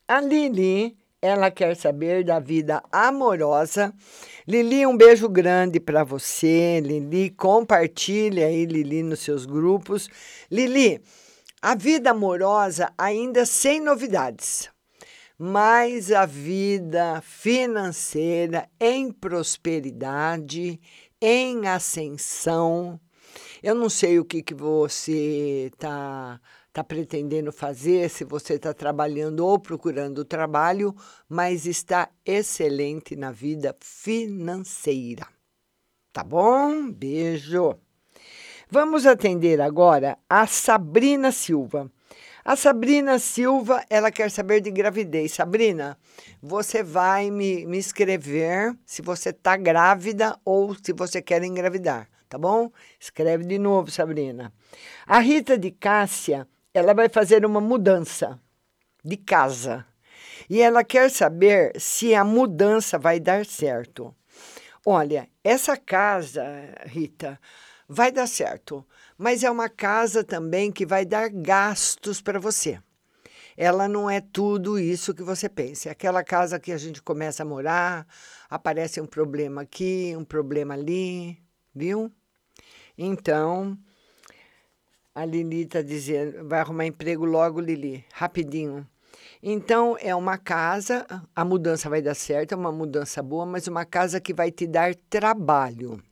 A 0.06 0.20
Lili, 0.20 0.96
ela 1.22 1.50
quer 1.50 1.76
saber 1.76 2.24
da 2.24 2.38
vida 2.38 2.82
amorosa. 2.90 3.92
Lili, 4.46 4.86
um 4.86 4.96
beijo 4.96 5.28
grande 5.28 5.78
para 5.78 6.02
você. 6.02 6.80
Lili, 6.80 7.30
compartilha 7.30 8.46
aí, 8.46 8.64
Lili, 8.64 9.02
nos 9.02 9.20
seus 9.20 9.44
grupos. 9.44 10.08
Lili, 10.50 11.00
a 11.60 11.74
vida 11.74 12.10
amorosa 12.10 12.92
ainda 12.96 13.44
sem 13.44 13.80
novidades 13.80 14.70
mas 15.42 16.12
a 16.12 16.26
vida 16.26 17.22
financeira 17.22 18.68
em 18.78 19.10
prosperidade, 19.10 20.78
em 21.18 21.66
ascensão. 21.66 23.00
Eu 23.62 23.74
não 23.74 23.88
sei 23.88 24.18
o 24.18 24.24
que, 24.24 24.42
que 24.42 24.52
você 24.52 25.70
está 25.72 26.38
tá 26.72 26.84
pretendendo 26.84 27.52
fazer, 27.52 28.08
se 28.08 28.24
você 28.24 28.54
está 28.54 28.72
trabalhando 28.72 29.44
ou 29.46 29.58
procurando 29.58 30.24
trabalho, 30.24 30.94
mas 31.28 31.66
está 31.66 32.08
excelente 32.24 33.16
na 33.16 33.32
vida 33.32 33.76
financeira. 33.80 35.26
Tá 36.12 36.22
bom? 36.22 36.90
Beijo. 36.90 37.76
Vamos 38.70 39.04
atender 39.04 39.60
agora 39.60 40.16
a 40.28 40.46
Sabrina 40.46 41.32
Silva. 41.32 41.90
A 42.44 42.56
Sabrina 42.56 43.18
Silva, 43.18 43.84
ela 43.90 44.10
quer 44.10 44.30
saber 44.30 44.60
de 44.60 44.70
gravidez. 44.70 45.32
Sabrina, 45.32 45.98
você 46.40 46.82
vai 46.82 47.30
me, 47.30 47.66
me 47.66 47.78
escrever 47.78 48.74
se 48.86 49.02
você 49.02 49.30
está 49.30 49.56
grávida 49.56 50.38
ou 50.44 50.74
se 50.74 50.92
você 50.92 51.20
quer 51.20 51.42
engravidar, 51.42 52.08
tá 52.28 52.38
bom? 52.38 52.70
Escreve 52.98 53.44
de 53.44 53.58
novo, 53.58 53.90
Sabrina. 53.90 54.52
A 55.06 55.18
Rita 55.18 55.58
de 55.58 55.70
Cássia, 55.70 56.48
ela 56.72 56.94
vai 56.94 57.08
fazer 57.08 57.44
uma 57.44 57.60
mudança 57.60 58.40
de 59.04 59.16
casa. 59.16 59.86
E 60.48 60.60
ela 60.60 60.82
quer 60.82 61.10
saber 61.10 61.78
se 61.80 62.14
a 62.14 62.24
mudança 62.24 62.98
vai 62.98 63.20
dar 63.20 63.46
certo. 63.46 64.14
Olha, 64.84 65.28
essa 65.44 65.76
casa, 65.76 66.42
Rita, 66.86 67.38
vai 67.88 68.10
dar 68.10 68.26
certo 68.26 68.84
mas 69.20 69.44
é 69.44 69.50
uma 69.50 69.68
casa 69.68 70.24
também 70.24 70.72
que 70.72 70.86
vai 70.86 71.04
dar 71.04 71.28
gastos 71.28 72.22
para 72.22 72.40
você. 72.40 72.80
Ela 73.54 73.86
não 73.86 74.08
é 74.08 74.18
tudo 74.18 74.78
isso 74.78 75.12
que 75.12 75.22
você 75.22 75.46
pensa. 75.46 75.90
É 75.90 75.92
aquela 75.92 76.24
casa 76.24 76.58
que 76.58 76.72
a 76.72 76.78
gente 76.78 77.02
começa 77.02 77.42
a 77.42 77.46
morar, 77.46 78.06
aparece 78.48 78.98
um 78.98 79.04
problema 79.04 79.60
aqui, 79.60 80.14
um 80.16 80.24
problema 80.24 80.72
ali, 80.72 81.36
viu? 81.74 82.10
Então, 82.96 83.76
a 85.14 85.24
Lili 85.24 85.62
está 85.62 85.82
dizendo, 85.82 86.46
vai 86.46 86.60
arrumar 86.60 86.86
emprego 86.86 87.24
logo, 87.24 87.60
Lili, 87.60 88.04
rapidinho. 88.12 88.86
Então, 89.42 89.96
é 90.00 90.14
uma 90.14 90.36
casa, 90.36 91.06
a 91.34 91.44
mudança 91.44 91.88
vai 91.88 92.02
dar 92.02 92.14
certo, 92.14 92.52
é 92.52 92.56
uma 92.56 92.70
mudança 92.70 93.22
boa, 93.22 93.46
mas 93.46 93.66
uma 93.66 93.84
casa 93.84 94.20
que 94.20 94.34
vai 94.34 94.50
te 94.50 94.66
dar 94.66 94.94
trabalho. 95.08 96.02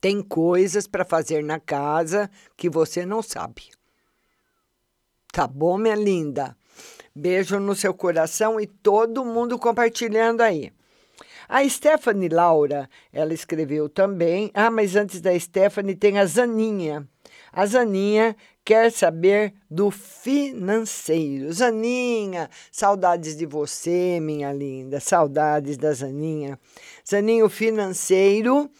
Tem 0.00 0.22
coisas 0.22 0.86
para 0.86 1.04
fazer 1.04 1.42
na 1.42 1.58
casa 1.58 2.30
que 2.56 2.70
você 2.70 3.04
não 3.04 3.20
sabe. 3.20 3.70
Tá 5.32 5.46
bom, 5.46 5.76
minha 5.76 5.96
linda? 5.96 6.56
Beijo 7.14 7.58
no 7.58 7.74
seu 7.74 7.92
coração 7.92 8.60
e 8.60 8.66
todo 8.66 9.24
mundo 9.24 9.58
compartilhando 9.58 10.40
aí. 10.40 10.72
A 11.48 11.68
Stephanie 11.68 12.28
Laura, 12.28 12.88
ela 13.12 13.34
escreveu 13.34 13.88
também. 13.88 14.50
Ah, 14.54 14.70
mas 14.70 14.94
antes 14.94 15.20
da 15.20 15.36
Stephanie 15.38 15.96
tem 15.96 16.18
a 16.18 16.26
Zaninha. 16.26 17.08
A 17.52 17.66
Zaninha 17.66 18.36
quer 18.64 18.92
saber 18.92 19.54
do 19.70 19.90
financeiro. 19.90 21.52
Zaninha, 21.52 22.50
saudades 22.70 23.36
de 23.36 23.46
você, 23.46 24.20
minha 24.20 24.52
linda. 24.52 25.00
Saudades 25.00 25.76
da 25.76 25.92
Zaninha. 25.92 26.58
Zaninha, 27.08 27.44
o 27.44 27.48
financeiro 27.48 28.70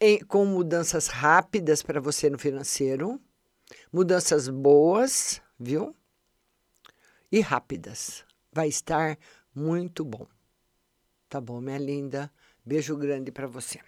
em, 0.00 0.18
com 0.20 0.44
mudanças 0.44 1.08
rápidas 1.08 1.82
para 1.82 2.00
você 2.00 2.30
no 2.30 2.38
financeiro, 2.38 3.20
mudanças 3.92 4.48
boas, 4.48 5.40
viu? 5.58 5.94
E 7.30 7.40
rápidas. 7.40 8.24
Vai 8.52 8.68
estar 8.68 9.18
muito 9.54 10.04
bom. 10.04 10.26
Tá 11.28 11.40
bom, 11.40 11.60
minha 11.60 11.78
linda? 11.78 12.32
Beijo 12.64 12.96
grande 12.96 13.30
para 13.30 13.46
você. 13.46 13.80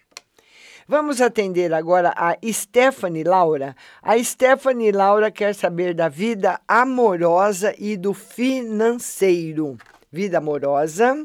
Vamos 0.87 1.21
atender 1.21 1.73
agora 1.73 2.13
a 2.17 2.37
Stephanie 2.53 3.25
Laura. 3.25 3.77
A 4.03 4.23
Stephanie 4.23 4.93
Laura 4.93 5.31
quer 5.31 5.55
saber 5.55 5.95
da 5.95 6.09
vida 6.09 6.61
amorosa 6.67 7.75
e 7.79 7.97
do 7.97 8.13
financeiro. 8.13 9.77
Vida 10.11 10.39
amorosa 10.39 11.25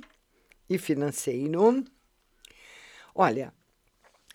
e 0.69 0.77
financeiro. 0.77 1.83
Olha, 3.13 3.53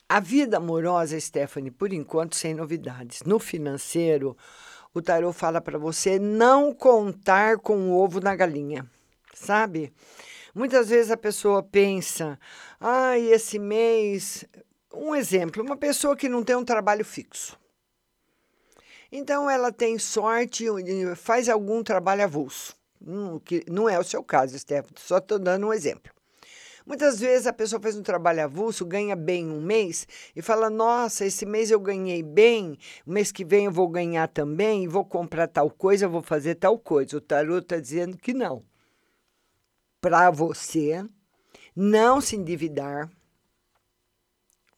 a 0.09 0.19
vida 0.19 0.57
amorosa, 0.57 1.21
Stephanie, 1.21 1.71
por 1.71 1.93
enquanto, 1.93 2.35
sem 2.35 2.53
novidades. 2.55 3.23
No 3.23 3.39
financeiro, 3.39 4.37
o 4.93 5.01
tarot 5.01 5.37
fala 5.37 5.61
para 5.61 5.79
você 5.79 6.19
não 6.19 6.75
contar 6.75 7.59
com 7.59 7.91
o 7.91 8.03
ovo 8.03 8.19
na 8.19 8.35
galinha, 8.35 8.85
sabe? 9.33 9.93
Muitas 10.53 10.89
vezes 10.89 11.13
a 11.13 11.17
pessoa 11.17 11.63
pensa, 11.63 12.37
ah, 12.81 13.17
esse 13.17 13.59
mês. 13.59 14.45
Um 14.93 15.15
exemplo, 15.15 15.63
uma 15.63 15.77
pessoa 15.77 16.17
que 16.17 16.29
não 16.29 16.43
tem 16.43 16.57
um 16.57 16.65
trabalho 16.65 17.05
fixo. 17.05 17.59
Então 19.13 19.51
ela 19.51 19.73
tem 19.73 19.99
sorte, 19.99 20.67
faz 21.17 21.49
algum 21.49 21.83
trabalho 21.83 22.25
avulso. 22.25 22.77
Hum, 23.05 23.41
que 23.41 23.65
não 23.69 23.89
é 23.89 23.99
o 23.99 24.05
seu 24.05 24.23
caso, 24.23 24.59
Stephanie, 24.59 24.95
só 24.99 25.19
estou 25.19 25.39
dando 25.39 25.67
um 25.67 25.73
exemplo. 25.73 26.13
Muitas 26.87 27.21
vezes 27.21 27.47
a 27.47 27.53
pessoa 27.53 27.81
faz 27.81 27.97
um 27.97 28.03
trabalho 28.03 28.45
avulso, 28.45 28.85
ganha 28.85 29.15
bem 29.15 29.49
um 29.49 29.61
mês 29.61 30.09
e 30.35 30.43
fala: 30.43 30.69
Nossa, 30.69 31.25
esse 31.25 31.47
mês 31.47 31.71
eu 31.71 31.79
ganhei 31.79 32.23
bem, 32.23 32.79
mês 33.07 33.31
que 33.31 33.45
vem 33.45 33.67
eu 33.67 33.71
vou 33.71 33.89
ganhar 33.89 34.29
também, 34.29 34.89
vou 34.89 35.05
comprar 35.05 35.47
tal 35.47 35.71
coisa, 35.71 36.09
vou 36.09 36.23
fazer 36.23 36.57
tal 36.57 36.79
coisa. 36.79 37.17
O 37.17 37.21
tarot 37.21 37.63
está 37.63 37.79
dizendo 37.79 38.17
que 38.17 38.35
não. 38.35 38.65
Para 40.01 40.31
você, 40.31 41.05
não 41.77 42.21
se 42.21 42.37
endividar, 42.37 43.11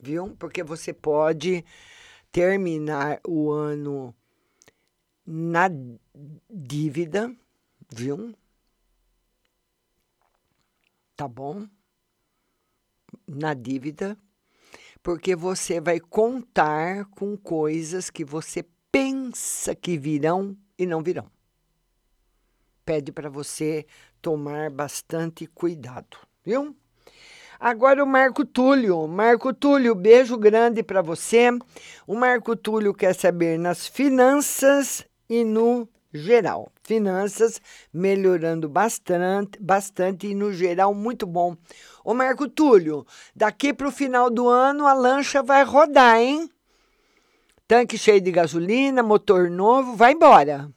viu? 0.03 0.37
Porque 0.37 0.65
você 0.65 0.93
pode 0.93 1.65
terminar 2.33 3.21
o 3.27 3.53
ano 3.53 4.13
na 5.25 5.71
dívida, 6.51 7.35
viu? 7.89 8.35
Tá 11.17 11.29
bom? 11.29 11.69
Na 13.29 13.55
dívida, 13.55 14.19
porque 15.03 15.37
você 15.37 15.81
vai 15.81 16.01
contar 16.01 17.05
com 17.07 17.37
coisas 17.37 18.11
que 18.11 18.25
você 18.25 18.65
pensa 18.91 19.75
que 19.75 19.97
virão 19.97 20.57
e 20.77 20.85
não 20.85 21.03
virão. 21.03 21.31
Pede 22.85 23.13
para 23.13 23.31
você 23.31 23.87
tomar 24.21 24.71
bastante 24.71 25.47
cuidado, 25.47 26.17
viu? 26.45 26.77
Agora 27.65 28.03
o 28.03 28.07
Marco 28.09 28.45
Túlio. 28.45 29.07
Marco 29.07 29.55
Túlio, 29.55 29.95
beijo 29.95 30.37
grande 30.37 30.83
para 30.83 31.01
você. 31.01 31.49
O 32.09 32.17
Marco 32.17 32.57
Túlio 32.57 32.93
quer 32.93 33.15
saber 33.15 33.57
nas 33.57 33.87
finanças 33.87 35.07
e 35.31 35.45
no 35.45 35.89
geral. 36.13 36.73
Finanças 36.83 37.61
melhorando 37.95 38.69
bastante, 38.69 39.61
bastante 39.61 40.27
e 40.27 40.35
no 40.35 40.53
geral 40.53 40.93
muito 40.93 41.25
bom. 41.25 41.57
Ô 42.05 42.13
Marco 42.15 42.49
Túlio, 42.49 43.07
daqui 43.33 43.73
para 43.73 43.87
o 43.87 43.93
final 43.93 44.29
do 44.29 44.49
ano 44.49 44.85
a 44.85 44.93
lancha 44.93 45.41
vai 45.41 45.63
rodar, 45.63 46.19
hein? 46.19 46.51
Tanque 47.69 47.97
cheio 47.97 48.21
de 48.21 48.33
gasolina, 48.33 49.05
motor 49.05 49.49
novo, 49.49 49.95
vai 49.95 50.15
embora. 50.15 50.69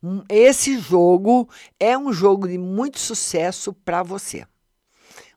Hum, 0.00 0.22
Esse 0.28 0.78
jogo 0.78 1.48
é 1.80 1.98
um 1.98 2.12
jogo 2.12 2.46
de 2.46 2.58
muito 2.58 3.00
sucesso 3.00 3.72
para 3.72 4.04
você. 4.04 4.46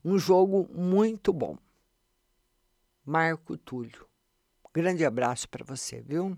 Um 0.04 0.20
jogo 0.20 0.70
muito 0.74 1.32
bom. 1.32 1.58
Marco 3.06 3.58
Túlio. 3.58 4.08
Grande 4.74 5.06
abraço 5.06 5.48
para 5.48 5.64
você, 5.64 6.02
viu? 6.02 6.38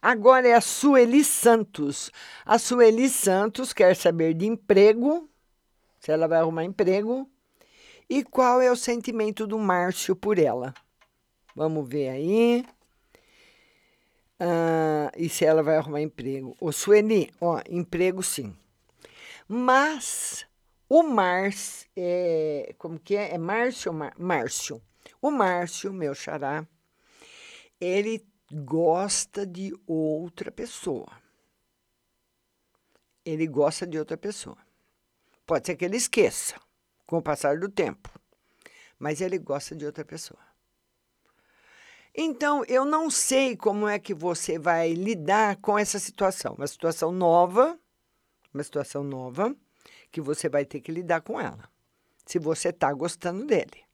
Agora 0.00 0.48
é 0.48 0.54
a 0.54 0.60
Sueli 0.60 1.24
Santos. 1.24 2.10
A 2.44 2.58
Sueli 2.58 3.08
Santos 3.08 3.72
quer 3.72 3.94
saber 3.94 4.34
de 4.34 4.46
emprego, 4.46 5.28
se 5.98 6.10
ela 6.10 6.28
vai 6.28 6.38
arrumar 6.38 6.64
emprego, 6.64 7.28
e 8.08 8.24
qual 8.24 8.62
é 8.62 8.70
o 8.70 8.76
sentimento 8.76 9.46
do 9.46 9.58
Márcio 9.58 10.16
por 10.16 10.38
ela. 10.38 10.72
Vamos 11.54 11.88
ver 11.88 12.08
aí. 12.08 12.64
Ah, 14.40 15.10
e 15.16 15.28
se 15.28 15.44
ela 15.44 15.62
vai 15.62 15.76
arrumar 15.76 16.00
emprego. 16.00 16.56
Ô, 16.60 16.70
Sueli, 16.72 17.30
ó, 17.40 17.60
emprego 17.68 18.22
sim. 18.22 18.56
Mas 19.48 20.46
o 20.88 21.02
Márcio, 21.02 21.88
é, 21.96 22.74
como 22.78 22.98
que 22.98 23.16
é? 23.16 23.34
É 23.34 23.38
Márcio 23.38 23.92
Márcio? 24.16 24.82
O 25.20 25.30
Márcio, 25.30 25.92
meu 25.92 26.14
xará, 26.14 26.66
ele 27.80 28.26
gosta 28.50 29.46
de 29.46 29.74
outra 29.86 30.50
pessoa. 30.50 31.08
Ele 33.24 33.46
gosta 33.46 33.86
de 33.86 33.98
outra 33.98 34.16
pessoa. 34.16 34.56
Pode 35.46 35.66
ser 35.66 35.76
que 35.76 35.84
ele 35.84 35.96
esqueça 35.96 36.56
com 37.06 37.18
o 37.18 37.22
passar 37.22 37.58
do 37.58 37.68
tempo, 37.68 38.08
mas 38.98 39.20
ele 39.20 39.38
gosta 39.38 39.76
de 39.76 39.84
outra 39.84 40.04
pessoa. 40.04 40.40
Então, 42.14 42.64
eu 42.64 42.84
não 42.84 43.10
sei 43.10 43.56
como 43.56 43.86
é 43.86 43.98
que 43.98 44.12
você 44.12 44.58
vai 44.58 44.92
lidar 44.92 45.56
com 45.56 45.78
essa 45.78 45.98
situação. 45.98 46.54
Uma 46.54 46.66
situação 46.66 47.12
nova, 47.12 47.78
uma 48.52 48.62
situação 48.62 49.04
nova, 49.04 49.54
que 50.10 50.20
você 50.20 50.48
vai 50.48 50.64
ter 50.64 50.80
que 50.80 50.92
lidar 50.92 51.20
com 51.20 51.40
ela. 51.40 51.68
Se 52.26 52.38
você 52.38 52.68
está 52.68 52.92
gostando 52.92 53.46
dele. 53.46 53.84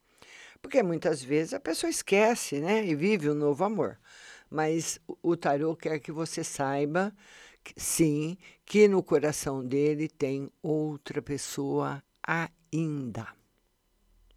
Porque 0.61 0.83
muitas 0.83 1.23
vezes 1.23 1.53
a 1.55 1.61
pessoa 1.61 1.91
esquece, 1.91 2.61
né? 2.61 2.85
E 2.87 2.95
vive 2.95 3.31
um 3.31 3.35
novo 3.35 3.65
amor. 3.65 3.99
Mas 4.51 4.99
o 5.23 5.37
tarô 5.37 5.77
quer 5.77 5.99
que 5.99 6.11
você 6.11 6.43
saiba, 6.43 7.15
que, 7.63 7.75
sim, 7.77 8.37
que 8.65 8.89
no 8.89 9.03
coração 9.03 9.65
dele 9.65 10.09
tem 10.09 10.51
outra 10.63 11.21
pessoa 11.21 12.03
ainda. 12.23 13.29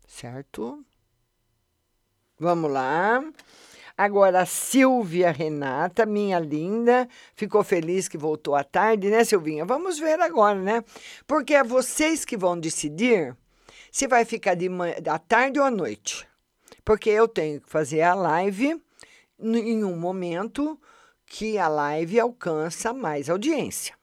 Certo? 0.07 0.85
Vamos 2.39 2.71
lá. 2.71 3.23
Agora, 3.97 4.41
a 4.41 4.45
Silvia 4.45 5.31
Renata, 5.31 6.05
minha 6.05 6.37
linda, 6.37 7.09
ficou 7.33 7.63
feliz 7.63 8.07
que 8.07 8.15
voltou 8.15 8.53
à 8.53 8.63
tarde, 8.63 9.09
né, 9.09 9.23
Silvinha? 9.23 9.65
Vamos 9.65 9.97
ver 9.97 10.19
agora, 10.19 10.61
né? 10.61 10.83
Porque 11.25 11.55
é 11.55 11.63
vocês 11.63 12.23
que 12.23 12.37
vão 12.37 12.59
decidir 12.59 13.35
se 13.91 14.07
vai 14.07 14.23
ficar 14.23 14.53
de 14.53 14.69
manhã, 14.69 14.93
à 15.09 15.17
tarde 15.17 15.59
ou 15.59 15.65
à 15.65 15.71
noite. 15.71 16.27
Porque 16.85 17.09
eu 17.09 17.27
tenho 17.27 17.59
que 17.59 17.67
fazer 17.67 18.01
a 18.03 18.13
live 18.13 18.79
em 19.39 19.83
um 19.83 19.97
momento 19.97 20.79
que 21.25 21.57
a 21.57 21.67
live 21.67 22.19
alcança 22.19 22.93
mais 22.93 23.31
audiência. 23.31 23.95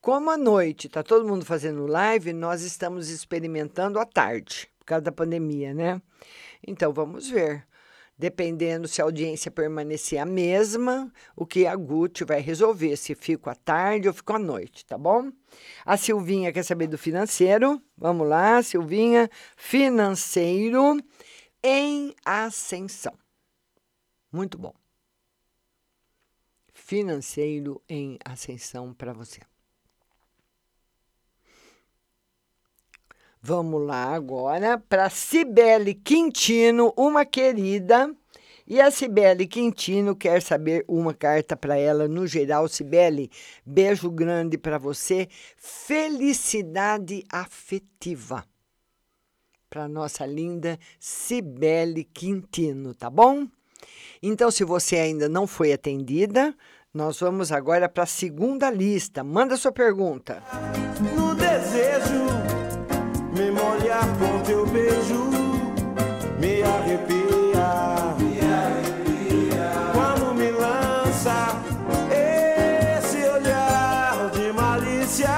Como 0.00 0.30
à 0.30 0.38
noite 0.38 0.86
está 0.86 1.02
todo 1.02 1.28
mundo 1.28 1.44
fazendo 1.44 1.86
live, 1.86 2.32
nós 2.32 2.62
estamos 2.62 3.10
experimentando 3.10 3.98
à 4.00 4.06
tarde, 4.06 4.68
por 4.78 4.86
causa 4.86 5.02
da 5.02 5.12
pandemia, 5.12 5.74
né? 5.74 6.00
Então 6.66 6.94
vamos 6.94 7.28
ver. 7.28 7.66
Dependendo 8.22 8.86
se 8.86 9.02
a 9.02 9.04
audiência 9.04 9.50
permanecer 9.50 10.16
a 10.20 10.24
mesma, 10.24 11.12
o 11.34 11.44
que 11.44 11.66
a 11.66 11.74
Gucci 11.74 12.22
vai 12.22 12.38
resolver, 12.40 12.96
se 12.96 13.16
fico 13.16 13.50
à 13.50 13.54
tarde 13.56 14.06
ou 14.06 14.14
fico 14.14 14.32
à 14.32 14.38
noite, 14.38 14.86
tá 14.86 14.96
bom? 14.96 15.32
A 15.84 15.96
Silvinha 15.96 16.52
quer 16.52 16.62
saber 16.62 16.86
do 16.86 16.96
financeiro. 16.96 17.82
Vamos 17.96 18.28
lá, 18.28 18.62
Silvinha. 18.62 19.28
Financeiro 19.56 20.98
em 21.64 22.14
ascensão. 22.24 23.18
Muito 24.30 24.56
bom. 24.56 24.72
Financeiro 26.72 27.82
em 27.88 28.20
ascensão 28.24 28.94
para 28.94 29.12
você. 29.12 29.40
Vamos 33.44 33.84
lá 33.84 34.14
agora 34.14 34.78
para 34.78 35.10
Cibele 35.10 35.94
Quintino, 35.94 36.94
uma 36.96 37.24
querida. 37.24 38.08
E 38.64 38.80
a 38.80 38.88
Cibele 38.88 39.48
Quintino 39.48 40.14
quer 40.14 40.40
saber 40.40 40.84
uma 40.86 41.12
carta 41.12 41.56
para 41.56 41.76
ela 41.76 42.06
no 42.06 42.24
geral. 42.24 42.68
Cibele, 42.68 43.28
beijo 43.66 44.08
grande 44.12 44.56
para 44.56 44.78
você. 44.78 45.28
Felicidade 45.56 47.24
afetiva. 47.32 48.44
Para 49.68 49.88
nossa 49.88 50.24
linda 50.24 50.78
Cibele 51.00 52.04
Quintino, 52.04 52.94
tá 52.94 53.10
bom? 53.10 53.48
Então, 54.22 54.52
se 54.52 54.62
você 54.62 54.98
ainda 54.98 55.28
não 55.28 55.48
foi 55.48 55.72
atendida, 55.72 56.54
nós 56.94 57.18
vamos 57.18 57.50
agora 57.50 57.88
para 57.88 58.04
a 58.04 58.06
segunda 58.06 58.70
lista. 58.70 59.24
Manda 59.24 59.56
sua 59.56 59.72
pergunta. 59.72 60.44
No 61.16 61.34
desejo, 61.34 62.21
teu 64.52 64.66
beijo, 64.66 65.22
me 66.38 66.62
arrepia. 66.62 67.68
Me 68.18 68.32
arrepia. 68.60 69.68
Quando 69.94 70.34
me 70.34 70.50
lança 70.50 71.38
esse 72.10 73.20
olhar 73.36 74.30
de 74.36 74.52
malícia, 74.52 75.36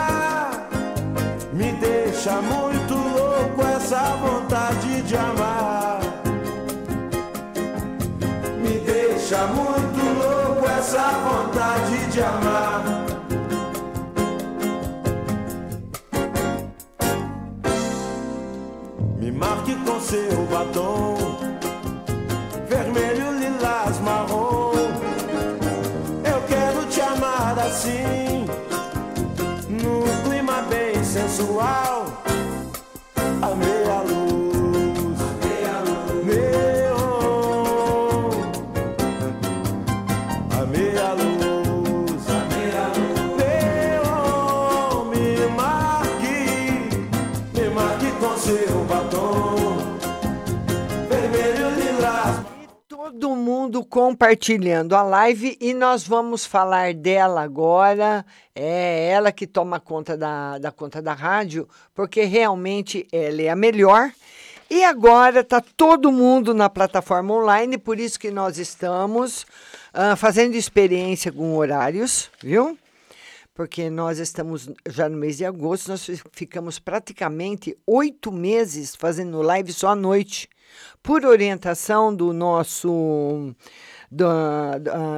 me 1.52 1.70
deixa 1.86 2.42
muito 2.42 2.94
louco 3.16 3.60
essa 3.76 4.02
vontade 4.24 5.02
de 5.02 5.16
amar. 5.16 6.00
Me 8.62 8.74
deixa 8.80 9.46
muito 9.46 10.00
louco 10.22 10.66
essa 10.78 11.06
vontade 11.28 12.10
de 12.10 12.20
amar. 12.20 12.53
Com 19.84 20.00
seu 20.00 20.46
batom. 20.50 21.16
Vermelho, 22.68 23.32
lilás, 23.38 24.00
marrom. 24.00 24.72
Eu 26.24 26.40
quero 26.48 26.86
te 26.86 27.00
amar 27.00 27.58
assim 27.58 28.46
Num 29.68 30.04
clima 30.24 30.62
bem 30.62 31.02
sensual 31.04 32.23
compartilhando 53.94 54.96
a 54.96 55.04
live 55.04 55.56
e 55.60 55.72
nós 55.72 56.02
vamos 56.02 56.44
falar 56.44 56.92
dela 56.92 57.42
agora. 57.42 58.26
É 58.52 59.08
ela 59.10 59.30
que 59.30 59.46
toma 59.46 59.78
conta 59.78 60.16
da, 60.16 60.58
da 60.58 60.72
conta 60.72 61.00
da 61.00 61.12
rádio, 61.12 61.68
porque 61.94 62.24
realmente 62.24 63.06
ela 63.12 63.40
é 63.40 63.50
a 63.50 63.54
melhor. 63.54 64.10
E 64.68 64.82
agora 64.82 65.42
está 65.42 65.60
todo 65.60 66.10
mundo 66.10 66.52
na 66.52 66.68
plataforma 66.68 67.34
online, 67.34 67.78
por 67.78 68.00
isso 68.00 68.18
que 68.18 68.32
nós 68.32 68.58
estamos 68.58 69.46
ah, 69.92 70.16
fazendo 70.16 70.56
experiência 70.56 71.30
com 71.30 71.54
horários, 71.56 72.32
viu? 72.42 72.76
Porque 73.54 73.88
nós 73.88 74.18
estamos 74.18 74.68
já 74.88 75.08
no 75.08 75.16
mês 75.16 75.36
de 75.36 75.44
agosto, 75.44 75.86
nós 75.86 76.04
fi- 76.04 76.20
ficamos 76.32 76.80
praticamente 76.80 77.78
oito 77.86 78.32
meses 78.32 78.96
fazendo 78.96 79.40
live 79.40 79.72
só 79.72 79.90
à 79.90 79.94
noite, 79.94 80.48
por 81.02 81.24
orientação 81.24 82.14
do 82.14 82.32
nosso 82.32 83.54
do, 84.10 84.26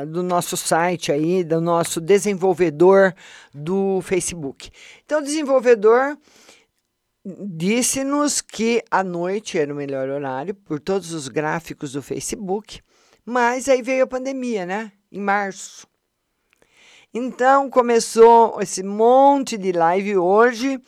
do 0.09 0.23
nosso 0.23 0.57
site 0.57 1.12
aí, 1.12 1.45
do 1.45 1.61
nosso 1.61 2.01
desenvolvedor 2.01 3.14
do 3.53 4.01
Facebook. 4.03 4.71
Então, 5.05 5.21
o 5.21 5.23
desenvolvedor 5.23 6.16
disse-nos 7.25 8.40
que 8.40 8.83
a 8.90 9.03
noite 9.03 9.59
era 9.59 9.73
o 9.73 9.77
melhor 9.77 10.09
horário 10.09 10.55
por 10.55 10.79
todos 10.81 11.12
os 11.12 11.29
gráficos 11.29 11.92
do 11.92 12.03
Facebook, 12.03 12.81
mas 13.25 13.69
aí 13.69 13.83
veio 13.83 14.05
a 14.05 14.07
pandemia, 14.07 14.64
né? 14.64 14.92
Em 15.11 15.21
março. 15.21 15.87
Então 17.12 17.69
começou 17.71 18.61
esse 18.61 18.83
monte 18.83 19.57
de 19.57 19.73
live 19.73 20.16
hoje. 20.19 20.81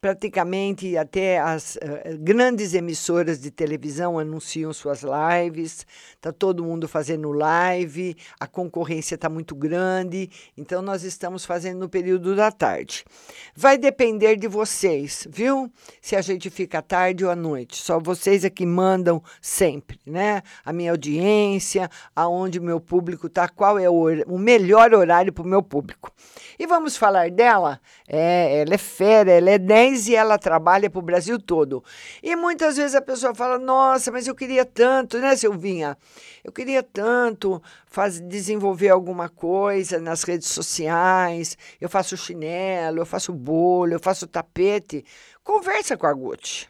Praticamente 0.00 0.96
até 0.96 1.38
as 1.38 1.78
eh, 1.78 2.16
grandes 2.20 2.74
emissoras 2.74 3.40
de 3.40 3.50
televisão 3.50 4.18
anunciam 4.18 4.72
suas 4.72 5.02
lives, 5.02 5.86
está 6.14 6.30
todo 6.32 6.62
mundo 6.62 6.86
fazendo 6.86 7.32
live, 7.32 8.14
a 8.38 8.46
concorrência 8.46 9.14
está 9.14 9.28
muito 9.28 9.54
grande, 9.54 10.30
então 10.56 10.82
nós 10.82 11.02
estamos 11.02 11.44
fazendo 11.46 11.80
no 11.80 11.88
período 11.88 12.36
da 12.36 12.52
tarde. 12.52 13.04
Vai 13.54 13.78
depender 13.78 14.36
de 14.36 14.46
vocês, 14.46 15.26
viu? 15.30 15.72
Se 16.00 16.14
a 16.14 16.20
gente 16.20 16.50
fica 16.50 16.82
tarde 16.82 17.24
ou 17.24 17.30
à 17.30 17.36
noite. 17.36 17.76
Só 17.76 17.98
vocês 17.98 18.44
é 18.44 18.50
que 18.50 18.66
mandam 18.66 19.22
sempre, 19.40 19.98
né? 20.06 20.42
A 20.64 20.72
minha 20.72 20.90
audiência, 20.90 21.88
aonde 22.14 22.58
o 22.58 22.62
meu 22.62 22.80
público 22.80 23.28
está, 23.28 23.48
qual 23.48 23.78
é 23.78 23.88
o, 23.88 24.04
o 24.26 24.38
melhor 24.38 24.92
horário 24.92 25.32
para 25.32 25.42
o 25.42 25.48
meu 25.48 25.62
público. 25.62 26.12
E 26.58 26.66
vamos 26.66 26.96
falar 26.96 27.30
dela? 27.30 27.80
É, 28.08 28.60
ela 28.60 28.74
é 28.74 28.78
fera, 28.78 29.30
ela 29.30 29.50
é 29.50 29.58
10 29.58 29.85
e 29.94 30.14
ela 30.14 30.38
trabalha 30.38 30.90
para 30.90 30.98
o 30.98 31.02
Brasil 31.02 31.38
todo. 31.38 31.82
E 32.22 32.34
muitas 32.34 32.76
vezes 32.76 32.94
a 32.94 33.00
pessoa 33.00 33.34
fala: 33.34 33.58
Nossa, 33.58 34.10
mas 34.10 34.26
eu 34.26 34.34
queria 34.34 34.64
tanto, 34.64 35.18
né, 35.18 35.36
Silvinha? 35.36 35.96
Eu 36.42 36.52
queria 36.52 36.82
tanto 36.82 37.62
faz, 37.86 38.20
desenvolver 38.20 38.88
alguma 38.88 39.28
coisa 39.28 39.98
nas 39.98 40.22
redes 40.22 40.48
sociais. 40.48 41.56
Eu 41.80 41.88
faço 41.88 42.16
chinelo, 42.16 42.98
eu 42.98 43.06
faço 43.06 43.32
bolo, 43.32 43.92
eu 43.92 44.00
faço 44.00 44.26
tapete. 44.26 45.04
Conversa 45.42 45.96
com 45.96 46.06
a 46.06 46.12
Gucci. 46.12 46.68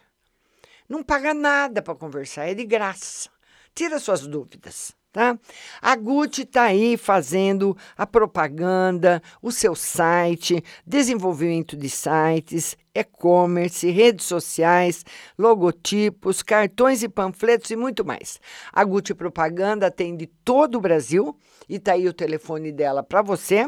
Não 0.87 1.03
paga 1.03 1.33
nada 1.33 1.81
para 1.81 1.95
conversar, 1.95 2.45
é 2.47 2.53
de 2.53 2.63
graça. 2.63 3.29
Tira 3.75 3.99
suas 3.99 4.25
dúvidas, 4.25 4.95
tá? 5.17 5.35
A 5.81 5.95
Gucci 5.95 6.43
está 6.43 6.65
aí 6.65 6.95
fazendo 6.95 7.75
a 7.97 8.05
propaganda, 8.05 9.19
o 9.41 9.51
seu 9.51 9.73
site, 9.73 10.63
desenvolvimento 10.85 11.75
de 11.75 11.89
sites, 11.89 12.77
e-commerce, 12.93 13.89
redes 13.89 14.27
sociais, 14.27 15.03
logotipos, 15.35 16.43
cartões 16.43 17.01
e 17.01 17.09
panfletos 17.09 17.71
e 17.71 17.75
muito 17.75 18.05
mais. 18.05 18.39
A 18.71 18.83
Gucci 18.83 19.15
Propaganda 19.15 19.87
atende 19.87 20.27
todo 20.45 20.75
o 20.75 20.81
Brasil 20.81 21.35
e 21.67 21.77
está 21.77 21.93
aí 21.93 22.07
o 22.07 22.13
telefone 22.13 22.71
dela 22.71 23.01
para 23.01 23.23
você. 23.23 23.67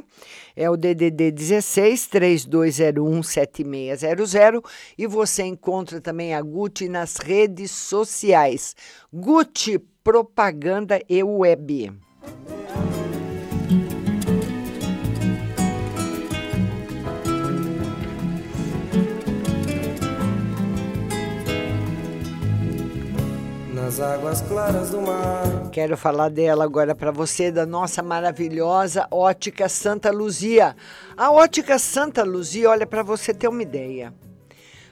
É 0.56 0.70
o 0.70 0.78
DDD 0.78 1.32
16 1.32 2.08
3201 2.08 3.24
7600 3.24 4.62
e 4.96 5.08
você 5.08 5.44
encontra 5.44 6.00
também 6.00 6.36
a 6.36 6.42
Gucci 6.44 6.88
nas 6.88 7.18
redes 7.18 7.72
sociais. 7.72 8.76
Gucci 9.12 9.80
Propaganda 10.10 11.00
e 11.08 11.22
Web. 11.22 11.92
Nas 23.72 24.00
águas 24.00 24.42
claras 24.42 24.90
do 24.90 25.00
mar. 25.00 25.70
Quero 25.72 25.96
falar 25.96 26.30
dela 26.30 26.64
agora 26.64 26.96
para 26.96 27.12
você, 27.12 27.52
da 27.52 27.68
nossa 27.68 28.02
maravilhosa 28.02 29.08
Ótica 29.12 29.70
Santa 29.70 30.10
Luzia. 30.10 30.76
A 31.16 31.32
Ótica 31.32 31.78
Santa 31.78 32.24
Luzia, 32.24 32.72
olha, 32.72 32.88
para 32.88 33.04
você 33.04 33.32
ter 33.32 33.48
uma 33.48 33.62
ideia. 33.62 34.12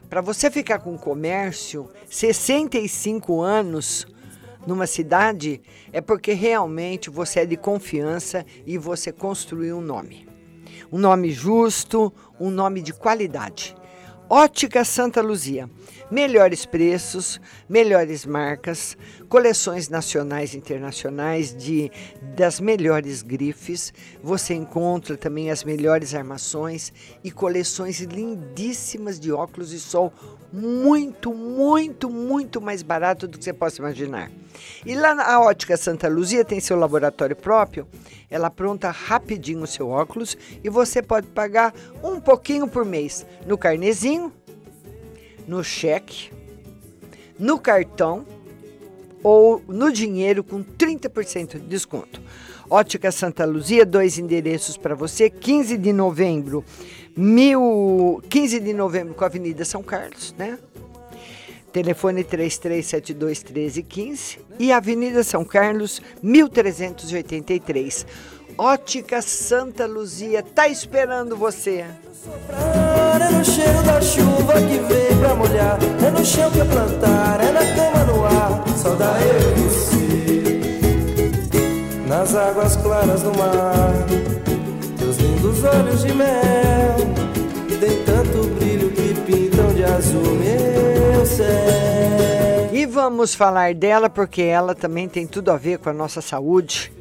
Para 0.08 0.22
você 0.22 0.52
ficar 0.52 0.78
com 0.78 0.96
comércio, 0.96 1.90
65 2.08 3.42
anos 3.42 4.06
numa 4.68 4.86
cidade, 4.86 5.62
é 5.94 6.02
porque 6.02 6.34
realmente 6.34 7.10
você 7.10 7.40
é 7.40 7.46
de 7.46 7.56
confiança 7.56 8.46
e 8.66 8.78
você 8.78 9.12
construiu 9.14 9.78
um 9.78 9.82
nome. 9.82 10.28
Um 10.92 11.00
nome 11.00 11.32
justo, 11.32 12.14
um 12.40 12.52
nome 12.52 12.82
de 12.82 12.94
qualidade. 12.94 13.76
Ótica 14.30 14.84
Santa 14.84 15.22
Luzia. 15.22 15.70
Melhores 16.12 16.66
preços, 16.66 17.40
melhores 17.68 18.26
marcas, 18.26 18.98
coleções 19.30 19.88
nacionais 19.88 20.54
e 20.54 20.58
internacionais 20.58 21.56
de 21.56 21.90
das 22.36 22.60
melhores 22.60 23.22
grifes. 23.22 23.94
Você 24.22 24.54
encontra 24.54 25.16
também 25.16 25.50
as 25.50 25.64
melhores 25.64 26.14
armações 26.14 26.92
e 27.24 27.32
coleções 27.32 28.02
lindíssimas 28.02 29.18
de 29.18 29.32
óculos 29.32 29.70
de 29.70 29.80
sol, 29.80 30.12
muito, 30.52 31.34
muito, 31.34 32.10
muito 32.10 32.60
mais 32.60 32.84
barato 32.84 33.28
do 33.28 33.38
que 33.38 33.44
você 33.46 33.54
possa 33.54 33.80
imaginar. 33.82 34.30
E 34.86 34.96
lá 34.96 35.14
na 35.14 35.40
Ótica 35.42 35.78
Santa 35.78 36.08
Luzia 36.08 36.46
tem 36.46 36.60
seu 36.60 36.78
laboratório 36.78 37.36
próprio. 37.36 37.88
Ela 38.30 38.50
pronta 38.50 38.92
rapidinho 38.92 39.64
o 39.64 39.68
seu 39.68 39.90
óculos 39.90 40.38
e 40.64 40.70
você 40.70 41.02
pode 41.02 41.28
pagar 41.28 41.74
um 42.04 42.20
pouquinho 42.20 42.68
por 42.68 42.86
mês 42.86 43.26
no 43.46 43.58
carnezinho, 43.58 44.32
no 45.48 45.64
cheque, 45.64 46.32
no 47.40 47.60
cartão 47.60 48.26
ou 49.24 49.62
no 49.68 49.92
dinheiro 49.92 50.44
com 50.44 50.64
30% 50.64 51.54
de 51.54 51.68
desconto. 51.68 52.22
Ótica 52.70 53.12
Santa 53.12 53.46
Luzia, 53.46 53.86
dois 53.86 54.18
endereços 54.18 54.78
para 54.78 54.94
você, 54.94 55.30
15 55.30 55.78
de 55.78 55.94
novembro, 55.94 56.66
mil, 57.16 58.22
15 58.30 58.60
de 58.60 58.74
novembro 58.74 59.14
com 59.14 59.24
a 59.24 59.28
Avenida 59.28 59.64
São 59.64 59.82
Carlos, 59.82 60.36
né? 60.38 60.60
Telefone 61.78 62.24
3372 62.24 63.44
1315 63.44 64.40
e 64.58 64.72
Avenida 64.72 65.24
São 65.24 65.46
Carlos, 65.46 66.02
1383. 66.24 68.04
Ótica 68.58 69.22
Santa 69.22 69.86
Luzia 69.86 70.42
tá 70.42 70.68
esperando 70.68 71.38
você. 71.38 71.86
É 73.22 73.30
no 73.32 73.46
cheiro 73.46 73.84
da 73.84 74.02
chuva 74.02 74.54
que 74.54 74.80
vem 74.92 75.20
pra 75.20 75.36
molhar. 75.36 75.78
É 76.04 76.10
no 76.10 76.26
chão 76.26 76.50
que 76.50 76.62
é 76.62 76.66
plantar, 76.66 77.42
é 77.42 77.52
na 77.52 77.64
cama 77.76 78.06
no 78.06 78.26
ar. 78.26 78.64
Só 78.76 78.96
dá 78.96 79.16
eu 79.22 79.52
e 79.52 79.62
você. 79.70 80.50
Nas 82.08 82.34
águas 82.34 82.76
claras 82.78 83.22
do 83.22 83.38
mar. 83.38 83.94
Teus 84.98 85.18
lindos 85.18 85.64
olhos 85.64 86.02
de 86.02 86.12
mel. 86.16 86.47
Vamos 93.10 93.34
falar 93.34 93.74
dela 93.74 94.10
porque 94.10 94.42
ela 94.42 94.76
também 94.76 95.08
tem 95.08 95.26
tudo 95.26 95.50
a 95.50 95.56
ver 95.56 95.80
com 95.80 95.90
a 95.90 95.94
nossa 95.94 96.20
saúde, 96.20 96.92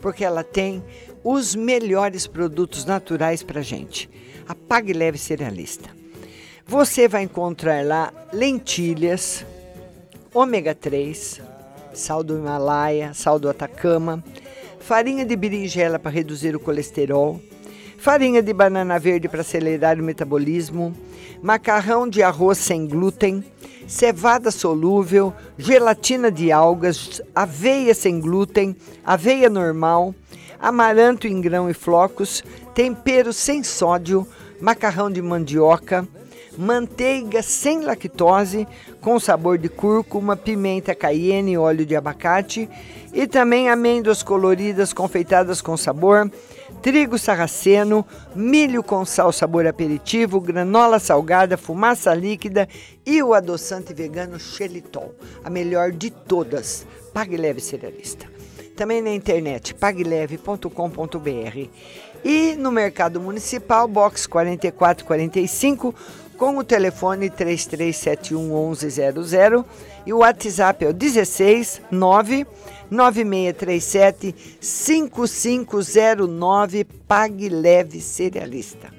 porque 0.00 0.24
ela 0.24 0.42
tem 0.42 0.82
os 1.22 1.54
melhores 1.54 2.26
produtos 2.26 2.84
naturais 2.84 3.44
para 3.44 3.62
gente. 3.62 4.10
A 4.48 4.56
Pague 4.56 4.92
Leve 4.92 5.18
Cerealista. 5.18 5.88
Você 6.66 7.06
vai 7.06 7.22
encontrar 7.22 7.86
lá 7.86 8.12
lentilhas, 8.32 9.46
ômega 10.34 10.74
3, 10.74 11.40
sal 11.94 12.24
do 12.24 12.36
Himalaia, 12.36 13.14
sal 13.14 13.38
do 13.38 13.48
Atacama, 13.48 14.22
farinha 14.80 15.24
de 15.24 15.36
berinjela 15.36 15.96
para 15.96 16.10
reduzir 16.10 16.56
o 16.56 16.60
colesterol, 16.60 17.40
farinha 18.02 18.42
de 18.42 18.52
banana 18.52 18.98
verde 18.98 19.28
para 19.28 19.42
acelerar 19.42 19.96
o 19.96 20.02
metabolismo, 20.02 20.92
macarrão 21.40 22.08
de 22.08 22.20
arroz 22.20 22.58
sem 22.58 22.84
glúten, 22.84 23.44
cevada 23.86 24.50
solúvel, 24.50 25.32
gelatina 25.56 26.28
de 26.28 26.50
algas, 26.50 27.22
aveia 27.32 27.94
sem 27.94 28.18
glúten, 28.18 28.74
aveia 29.06 29.48
normal, 29.48 30.12
amaranto 30.58 31.28
em 31.28 31.40
grão 31.40 31.70
e 31.70 31.74
flocos, 31.74 32.42
tempero 32.74 33.32
sem 33.32 33.62
sódio, 33.62 34.26
macarrão 34.60 35.08
de 35.08 35.22
mandioca, 35.22 36.04
manteiga 36.58 37.40
sem 37.40 37.82
lactose, 37.82 38.66
com 39.00 39.20
sabor 39.20 39.58
de 39.58 39.68
cúrcuma, 39.68 40.36
pimenta 40.36 40.92
cayenne 40.92 41.52
e 41.52 41.58
óleo 41.58 41.86
de 41.86 41.94
abacate, 41.94 42.68
e 43.12 43.28
também 43.28 43.68
amêndoas 43.70 44.24
coloridas 44.24 44.92
confeitadas 44.92 45.62
com 45.62 45.76
sabor, 45.76 46.28
trigo 46.82 47.16
sarraceno, 47.16 48.04
milho 48.34 48.82
com 48.82 49.04
sal 49.04 49.30
sabor 49.32 49.68
aperitivo, 49.68 50.40
granola 50.40 50.98
salgada, 50.98 51.56
fumaça 51.56 52.12
líquida 52.12 52.68
e 53.06 53.22
o 53.22 53.32
adoçante 53.32 53.94
vegano 53.94 54.38
xelitol, 54.38 55.14
a 55.44 55.48
melhor 55.48 55.92
de 55.92 56.10
todas. 56.10 56.84
Pague 57.14 57.36
leve 57.36 57.60
cerealista. 57.60 58.26
Também 58.76 59.00
na 59.00 59.10
internet 59.10 59.74
pagleve.com.br 59.74 61.68
e 62.24 62.56
no 62.56 62.72
mercado 62.72 63.20
municipal 63.20 63.86
box 63.86 64.26
4445 64.26 65.94
com 66.36 66.58
o 66.58 66.64
telefone 66.64 67.30
3371 67.30 68.70
1100 68.70 69.64
e 70.04 70.12
o 70.12 70.18
WhatsApp 70.18 70.84
é 70.84 70.88
o 70.88 70.92
16 70.92 71.82
9 71.90 72.44
9637 72.92 74.34
5509 74.60 76.84
Pague 76.84 77.48
Leve 77.48 78.00
Cerealista. 78.00 78.92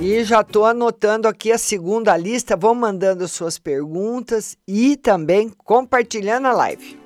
E 0.00 0.22
já 0.22 0.42
estou 0.42 0.66
anotando 0.66 1.26
aqui 1.26 1.50
a 1.50 1.56
segunda 1.56 2.14
lista. 2.16 2.56
Vão 2.56 2.74
mandando 2.74 3.26
suas 3.26 3.58
perguntas 3.58 4.56
e 4.68 4.96
também 4.96 5.48
compartilhando 5.48 6.46
a 6.46 6.52
live. 6.52 6.98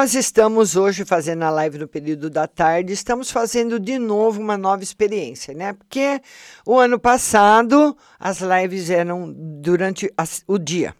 Nós 0.00 0.14
estamos 0.14 0.76
hoje 0.76 1.04
fazendo 1.04 1.42
a 1.42 1.50
live 1.50 1.76
no 1.76 1.86
período 1.86 2.30
da 2.30 2.46
tarde, 2.46 2.90
estamos 2.94 3.30
fazendo 3.30 3.78
de 3.78 3.98
novo 3.98 4.40
uma 4.40 4.56
nova 4.56 4.82
experiência, 4.82 5.52
né? 5.52 5.74
Porque 5.74 6.22
o 6.64 6.78
ano 6.78 6.98
passado 6.98 7.94
as 8.18 8.40
lives 8.40 8.88
eram 8.88 9.30
durante 9.30 10.10
o 10.46 10.56
dia, 10.56 10.96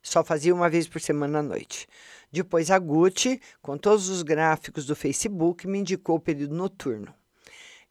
só 0.00 0.22
fazia 0.22 0.54
uma 0.54 0.70
vez 0.70 0.86
por 0.86 1.00
semana 1.00 1.40
à 1.40 1.42
noite. 1.42 1.88
Depois 2.30 2.70
a 2.70 2.78
Gucci, 2.78 3.40
com 3.60 3.76
todos 3.76 4.08
os 4.08 4.22
gráficos 4.22 4.86
do 4.86 4.94
Facebook, 4.94 5.66
me 5.66 5.80
indicou 5.80 6.14
o 6.14 6.20
período 6.20 6.54
noturno. 6.54 7.12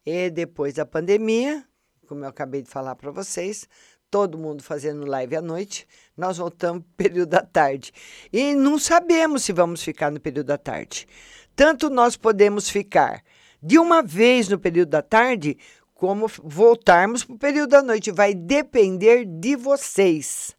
E 0.05 0.29
depois 0.29 0.75
da 0.75 0.85
pandemia, 0.85 1.61
como 2.07 2.23
eu 2.23 2.29
acabei 2.29 2.61
de 2.61 2.69
falar 2.69 2.95
para 2.95 3.11
vocês, 3.11 3.67
todo 4.09 4.37
mundo 4.37 4.63
fazendo 4.63 5.05
live 5.05 5.35
à 5.35 5.41
noite, 5.41 5.85
nós 6.17 6.37
voltamos 6.37 6.83
para 6.83 6.91
o 6.91 6.95
período 6.95 7.29
da 7.29 7.41
tarde. 7.41 7.91
E 8.31 8.53
não 8.53 8.77
sabemos 8.77 9.43
se 9.43 9.53
vamos 9.53 9.83
ficar 9.83 10.11
no 10.11 10.19
período 10.19 10.47
da 10.47 10.57
tarde. 10.57 11.07
Tanto 11.55 11.89
nós 11.89 12.15
podemos 12.15 12.69
ficar 12.69 13.23
de 13.61 13.79
uma 13.79 14.01
vez 14.01 14.49
no 14.49 14.59
período 14.59 14.89
da 14.89 15.01
tarde, 15.01 15.57
como 15.93 16.27
voltarmos 16.43 17.23
para 17.23 17.35
o 17.35 17.39
período 17.39 17.69
da 17.69 17.81
noite. 17.81 18.11
Vai 18.11 18.33
depender 18.33 19.25
de 19.25 19.55
vocês. 19.55 20.55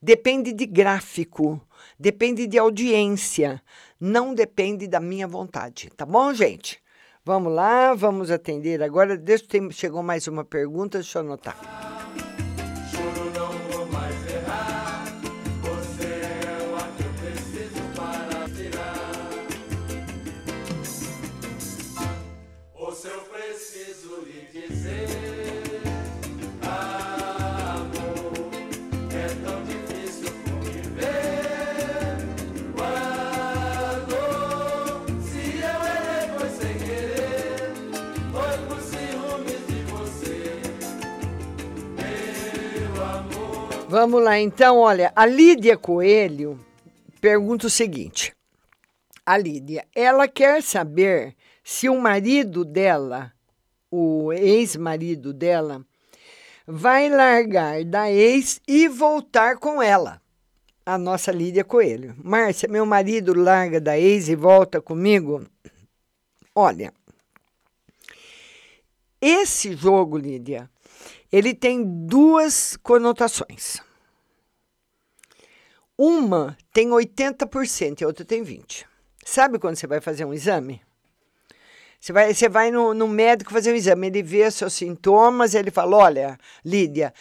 Depende 0.00 0.52
de 0.52 0.64
gráfico, 0.64 1.60
depende 1.98 2.46
de 2.46 2.56
audiência, 2.56 3.60
não 3.98 4.32
depende 4.32 4.86
da 4.86 5.00
minha 5.00 5.26
vontade, 5.26 5.90
tá 5.96 6.06
bom, 6.06 6.32
gente? 6.32 6.80
Vamos 7.24 7.52
lá, 7.52 7.94
vamos 7.94 8.30
atender 8.30 8.80
agora. 8.80 9.16
Deixa, 9.16 9.44
tem, 9.46 9.68
chegou 9.72 10.02
mais 10.02 10.28
uma 10.28 10.44
pergunta, 10.44 10.98
deixa 10.98 11.18
eu 11.18 11.22
anotar. 11.22 11.58
Vamos 43.90 44.22
lá, 44.22 44.38
então, 44.38 44.76
olha, 44.76 45.10
a 45.16 45.24
Lídia 45.24 45.74
Coelho 45.74 46.60
pergunta 47.22 47.68
o 47.68 47.70
seguinte: 47.70 48.34
a 49.24 49.38
Lídia, 49.38 49.86
ela 49.94 50.28
quer 50.28 50.62
saber 50.62 51.34
se 51.64 51.88
o 51.88 51.98
marido 51.98 52.66
dela, 52.66 53.32
o 53.90 54.30
ex-marido 54.30 55.32
dela, 55.32 55.82
vai 56.66 57.08
largar 57.08 57.82
da 57.82 58.12
ex 58.12 58.60
e 58.68 58.88
voltar 58.88 59.56
com 59.56 59.82
ela. 59.82 60.20
A 60.84 60.98
nossa 60.98 61.32
Lídia 61.32 61.64
Coelho. 61.64 62.14
Márcia, 62.22 62.68
meu 62.68 62.84
marido 62.84 63.32
larga 63.32 63.80
da 63.80 63.98
ex 63.98 64.28
e 64.28 64.36
volta 64.36 64.82
comigo? 64.82 65.46
Olha, 66.54 66.92
esse 69.18 69.74
jogo, 69.74 70.18
Lídia, 70.18 70.68
ele 71.30 71.54
tem 71.54 71.84
duas 72.06 72.76
conotações. 72.82 73.78
Uma 75.96 76.56
tem 76.72 76.88
80% 76.88 78.00
e 78.00 78.04
a 78.04 78.06
outra 78.06 78.24
tem 78.24 78.42
20%. 78.42 78.84
Sabe 79.24 79.58
quando 79.58 79.76
você 79.76 79.86
vai 79.86 80.00
fazer 80.00 80.24
um 80.24 80.32
exame? 80.32 80.80
Você 82.00 82.12
vai, 82.12 82.32
você 82.32 82.48
vai 82.48 82.70
no, 82.70 82.94
no 82.94 83.06
médico 83.08 83.52
fazer 83.52 83.72
um 83.72 83.76
exame, 83.76 84.06
ele 84.06 84.22
vê 84.22 84.50
seus 84.50 84.72
sintomas, 84.72 85.54
ele 85.54 85.70
fala: 85.70 85.96
Olha, 85.96 86.38
Lídia, 86.64 87.12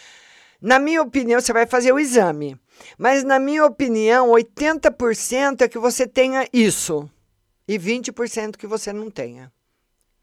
na 0.61 0.79
minha 0.79 1.01
opinião, 1.01 1.41
você 1.41 1.51
vai 1.51 1.65
fazer 1.65 1.91
o 1.91 1.99
exame, 1.99 2.57
mas 2.97 3.23
na 3.23 3.39
minha 3.39 3.65
opinião, 3.65 4.31
80% 4.31 5.61
é 5.61 5.67
que 5.67 5.79
você 5.79 6.07
tenha 6.07 6.47
isso 6.53 7.09
e 7.67 7.77
20% 7.77 8.55
que 8.55 8.67
você 8.67 8.93
não 8.93 9.09
tenha. 9.09 9.51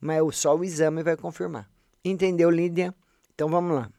Mas 0.00 0.36
só 0.36 0.56
o 0.56 0.64
exame 0.64 1.02
vai 1.02 1.16
confirmar. 1.16 1.68
Entendeu, 2.04 2.48
Lídia? 2.48 2.94
Então 3.34 3.48
vamos 3.48 3.74
lá. 3.74 3.90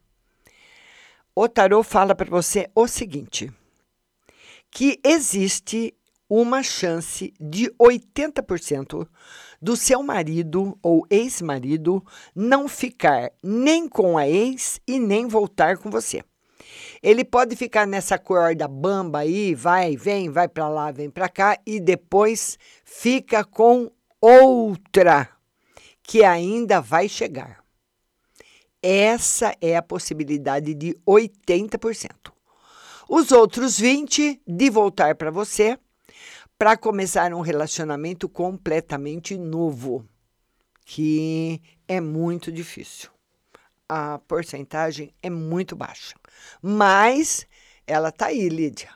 O 1.36 1.50
tarô 1.50 1.84
fala 1.84 2.16
para 2.16 2.30
você 2.30 2.70
o 2.74 2.88
seguinte: 2.88 3.52
que 4.72 5.00
existe 5.04 5.94
uma 6.30 6.64
chance 6.64 7.34
de 7.40 7.70
80% 7.80 9.08
do 9.62 9.76
seu 9.76 10.02
marido 10.02 10.78
ou 10.82 11.06
ex-marido 11.10 12.04
não 12.34 12.68
ficar 12.68 13.32
nem 13.44 13.88
com 13.88 14.18
a 14.18 14.28
ex 14.28 14.80
e 14.88 15.00
nem 15.00 15.28
voltar 15.28 15.78
com 15.78 15.90
você. 15.90 16.24
Ele 17.04 17.24
pode 17.24 17.56
ficar 17.56 17.86
nessa 17.86 18.18
corda 18.18 18.68
bamba 18.68 19.20
aí, 19.20 19.54
vai, 19.54 19.96
vem, 19.96 20.30
vai 20.30 20.48
para 20.48 20.68
lá, 20.68 20.92
vem 20.92 21.10
para 21.10 21.30
cá 21.30 21.60
e 21.66 21.80
depois 21.80 22.58
fica 22.84 23.44
com 23.44 23.92
outra 24.20 25.30
que 26.02 26.24
ainda 26.24 26.82
vai 26.82 27.08
chegar. 27.08 27.65
Essa 28.88 29.58
é 29.60 29.76
a 29.76 29.82
possibilidade 29.82 30.76
de 30.76 30.96
80%. 31.08 32.32
Os 33.10 33.32
outros 33.32 33.80
20 33.80 34.44
de 34.46 34.70
voltar 34.70 35.16
para 35.16 35.32
você 35.32 35.80
para 36.56 36.78
começar 36.78 37.34
um 37.34 37.42
relacionamento 37.42 38.30
completamente 38.30 39.40
novo, 39.40 40.08
que 40.86 41.60
é 41.88 42.00
muito 42.00 42.52
difícil. 42.52 43.10
A 43.90 44.20
porcentagem 44.20 45.12
é 45.20 45.32
muito 45.32 45.76
baixa. 45.76 46.14
Mas 46.62 47.48
ela 47.88 48.12
tá 48.12 48.28
aí, 48.28 48.48
Lídia. 48.50 48.95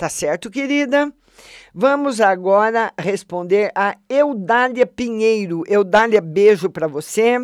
Tá 0.00 0.08
certo, 0.08 0.50
querida? 0.50 1.12
Vamos 1.74 2.22
agora 2.22 2.90
responder 2.98 3.70
a 3.74 3.98
Eudália 4.08 4.86
Pinheiro. 4.86 5.62
Eudália, 5.68 6.22
beijo 6.22 6.70
para 6.70 6.86
você. 6.86 7.36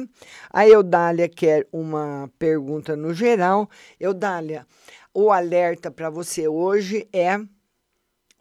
A 0.51 0.67
Eudália 0.67 1.29
quer 1.29 1.69
uma 1.71 2.33
pergunta 2.39 2.97
no 2.97 3.13
geral. 3.13 3.69
Eudália, 4.01 4.67
o 5.13 5.31
alerta 5.31 5.91
para 5.91 6.09
você 6.09 6.49
hoje 6.49 7.07
é 7.13 7.39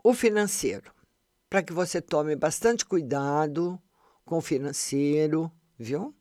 o 0.02 0.14
financeiro. 0.14 0.94
Para 1.50 1.62
que 1.62 1.74
você 1.74 2.00
tome 2.00 2.38
bastante 2.38 2.86
cuidado 2.86 3.78
com 4.24 4.38
o 4.38 4.42
financeiro, 4.42 5.52
viu? 5.78 6.16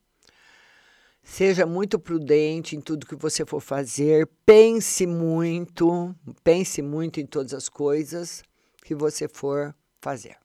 Seja 1.24 1.64
muito 1.64 1.98
prudente 1.98 2.76
em 2.76 2.80
tudo 2.80 3.06
que 3.06 3.16
você 3.16 3.46
for 3.46 3.60
fazer. 3.60 4.28
Pense 4.44 5.06
muito, 5.06 6.14
pense 6.44 6.82
muito 6.82 7.18
em 7.18 7.26
todas 7.26 7.54
as 7.54 7.68
coisas 7.68 8.44
que 8.84 8.94
você 8.94 9.26
for 9.26 9.74
fazer. 10.00 10.36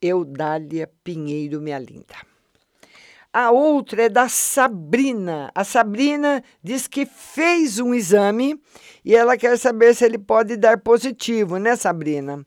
Eudália 0.00 0.90
Pinheiro, 1.04 1.60
minha 1.60 1.78
linda. 1.78 2.14
A 3.32 3.50
outra 3.50 4.04
é 4.04 4.08
da 4.08 4.28
Sabrina. 4.28 5.50
A 5.54 5.62
Sabrina 5.62 6.42
diz 6.62 6.88
que 6.88 7.04
fez 7.04 7.78
um 7.78 7.92
exame 7.92 8.60
e 9.04 9.14
ela 9.14 9.36
quer 9.36 9.58
saber 9.58 9.94
se 9.94 10.04
ele 10.04 10.18
pode 10.18 10.56
dar 10.56 10.80
positivo, 10.80 11.58
né, 11.58 11.76
Sabrina? 11.76 12.46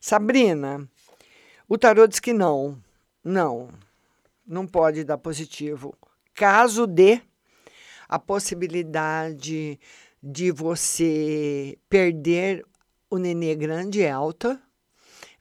Sabrina, 0.00 0.88
o 1.68 1.76
tarô 1.76 2.06
diz 2.06 2.20
que 2.20 2.32
não. 2.32 2.78
Não, 3.24 3.68
não 4.46 4.66
pode 4.66 5.02
dar 5.02 5.18
positivo. 5.18 5.96
Caso 6.36 6.86
de 6.86 7.22
a 8.06 8.18
possibilidade 8.18 9.80
de 10.22 10.52
você 10.52 11.78
perder 11.88 12.62
o 13.08 13.16
nenê 13.16 13.54
grande 13.54 14.00
e 14.00 14.08
alta, 14.08 14.60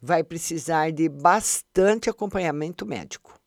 vai 0.01 0.23
precisar 0.23 0.93
de 0.93 1.09
bastante 1.09 2.09
acompanhamento 2.09 2.85
médico. 2.85 3.37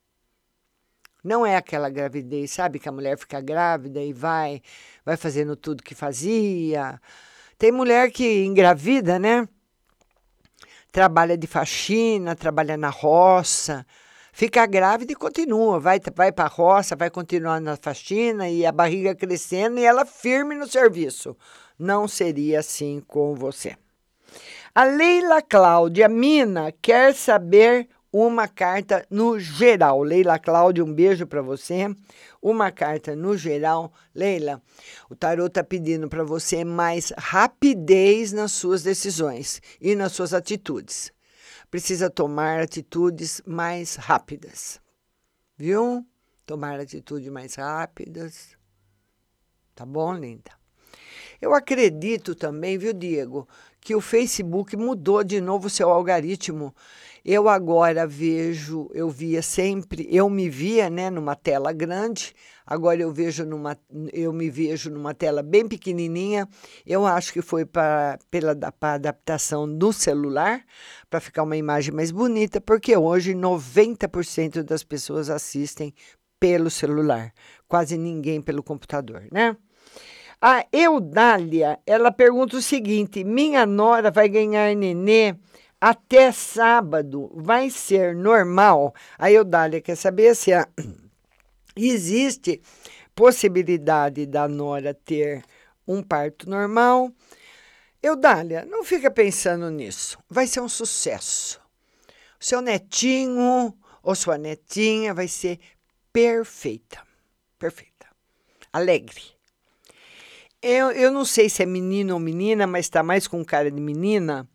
Não 1.25 1.47
é 1.47 1.57
aquela 1.57 1.89
gravidez, 1.89 2.53
sabe, 2.53 2.79
que 2.79 2.89
a 2.89 2.93
mulher 2.93 3.17
fica 3.17 3.41
grávida 3.41 4.03
e 4.03 4.13
vai, 4.13 4.61
vai 5.03 5.17
fazendo 5.17 5.57
tudo 5.57 5.83
que 5.83 5.95
fazia. 5.95 7.01
Tem 7.57 7.73
mulher 7.73 8.11
que 8.11 8.45
engravida, 8.45 9.19
né? 9.19 9.49
Trabalha 10.93 11.37
de 11.37 11.47
faxina, 11.47 12.37
trabalha 12.37 12.77
na 12.77 12.91
roça, 12.91 13.87
fica 14.39 14.65
grávida 14.67 15.11
e 15.11 15.17
continua, 15.17 15.81
vai, 15.81 16.01
vai 16.15 16.31
para 16.31 16.45
a 16.45 16.49
roça, 16.49 16.95
vai 16.95 17.11
continuar 17.11 17.61
na 17.61 17.77
faxina 17.77 18.49
e 18.49 18.65
a 18.65 18.71
barriga 18.71 19.13
crescendo 19.13 19.81
e 19.81 19.85
ela 19.85 20.07
firme 20.07 20.55
no 20.55 20.69
serviço. 20.69 21.37
Não 21.77 22.07
seria 22.07 22.61
assim 22.61 23.03
com 23.05 23.35
você. 23.35 23.77
A 24.73 24.85
Leila 24.85 25.43
Cláudia 25.43 26.09
Mina 26.09 26.73
quer 26.81 27.17
saber 27.17 27.89
uma 28.13 28.47
carta 28.47 29.05
no 29.11 29.41
geral. 29.41 30.05
Leila 30.05 30.39
Cláudia, 30.39 30.85
um 30.85 30.95
beijo 30.95 31.27
para 31.27 31.43
você. 31.43 31.93
Uma 32.41 32.71
carta 32.71 33.17
no 33.17 33.37
geral. 33.37 33.93
Leila, 34.15 34.63
o 35.11 35.17
tarot 35.17 35.49
está 35.49 35.65
pedindo 35.65 36.09
para 36.09 36.23
você 36.23 36.65
mais 36.65 37.13
rapidez 37.19 38.33
nas 38.33 38.53
suas 38.53 38.85
decisões 38.85 39.61
e 39.81 39.97
nas 39.97 40.13
suas 40.13 40.33
atitudes. 40.33 41.13
Precisa 41.71 42.09
tomar 42.09 42.61
atitudes 42.61 43.43
mais 43.47 43.97
rápidas. 43.97 44.81
Viu? 45.57 46.07
Tomar 46.47 46.81
atitudes 46.81 47.29
mais 47.29 47.55
rápidas. 47.57 48.57
Tá 49.75 49.85
bom, 49.85 50.15
linda? 50.15 50.51
Eu 51.41 51.55
acredito 51.55 52.35
também, 52.35 52.79
viu, 52.79 52.93
Diego, 52.93 53.47
que 53.89 53.97
o 53.97 54.03
Facebook 54.03 54.77
mudou 54.77 55.25
de 55.25 55.41
novo 55.41 55.71
seu 55.71 55.89
algoritmo. 55.89 56.75
Eu 57.25 57.49
agora 57.49 58.07
vejo, 58.07 58.91
eu 58.93 59.09
via 59.09 59.41
sempre, 59.41 60.07
eu 60.11 60.29
me 60.29 60.51
via, 60.51 60.91
né, 60.91 61.09
numa 61.09 61.35
tela 61.35 61.73
grande. 61.73 62.35
Agora 62.67 63.01
eu 63.01 63.11
vejo 63.11 63.47
numa, 63.47 63.79
eu 64.13 64.31
me 64.31 64.51
vejo 64.51 64.91
numa 64.91 65.15
tela 65.15 65.43
bem 65.43 65.67
pequenininha. 65.67 66.47
Eu 66.85 67.07
acho 67.07 67.33
que 67.33 67.41
foi 67.41 67.65
para 67.65 68.19
pela 68.31 68.55
pra 68.55 68.93
adaptação 68.93 69.67
do 69.67 69.91
celular 69.91 70.63
para 71.09 71.19
ficar 71.19 71.43
uma 71.43 71.57
imagem 71.57 71.95
mais 71.95 72.11
bonita, 72.11 72.61
porque 72.61 72.95
hoje 72.95 73.33
90% 73.33 74.63
das 74.65 74.85
pessoas 74.85 75.31
assistem 75.31 75.95
pelo 76.39 76.69
celular, 76.69 77.33
quase 77.67 77.97
ninguém 77.97 78.43
pelo 78.43 78.63
computador, 78.63 79.27
né? 79.33 79.57
A 80.41 80.65
Eudália, 80.73 81.81
ela 81.85 82.13
pergunta 82.13 82.57
o 82.57 82.63
seguinte: 82.63 83.25
minha 83.25 83.67
nora 83.67 84.09
vai 84.09 84.29
ganhar 84.29 84.75
nenê 84.77 85.35
até 85.81 86.31
sábado, 86.31 87.29
vai 87.35 87.71
ser 87.71 88.15
normal? 88.15 88.95
A 89.19 89.33
Eudália 89.33 89.81
quer 89.81 89.97
saber 89.97 90.37
se 90.37 90.53
a, 90.53 90.69
existe 91.75 92.63
possibilidade 93.17 94.27
da 94.27 94.47
nora 94.47 94.95
ter 94.95 95.43
um 95.87 96.05
parto 96.05 96.49
normal. 96.49 97.11
Eudália, 98.01 98.65
não 98.65 98.85
fica 98.85 99.11
pensando 99.11 99.69
nisso. 99.73 100.21
Vai 100.31 100.47
ser 100.47 100.61
um 100.61 100.69
sucesso. 100.69 101.61
Seu 102.39 102.61
netinho 102.61 103.77
ou 104.05 104.15
sua 104.15 104.39
netinha 104.39 105.13
vai 105.13 105.27
ser 105.27 105.59
perfeita. 106.13 107.03
Perfeita. 107.59 108.07
Alegre 108.73 109.38
eu, 110.63 110.91
eu 110.91 111.13
não 111.13 111.25
sei 111.25 111.49
se 111.49 111.63
é 111.63 111.67
menino 111.67 112.15
ou 112.15 112.21
menina, 112.21 112.67
mas 112.67 112.87
está 112.87 113.03
mais 113.03 113.29
com 113.29 113.45
cara 113.45 113.71
de 113.71 113.81
menina. 113.81 114.49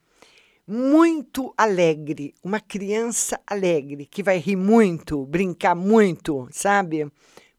Muito 0.67 1.53
alegre, 1.57 2.33
uma 2.43 2.59
criança 2.59 3.39
alegre, 3.45 4.05
que 4.05 4.23
vai 4.23 4.37
rir 4.37 4.55
muito, 4.55 5.25
brincar 5.25 5.75
muito, 5.75 6.47
sabe? 6.51 7.11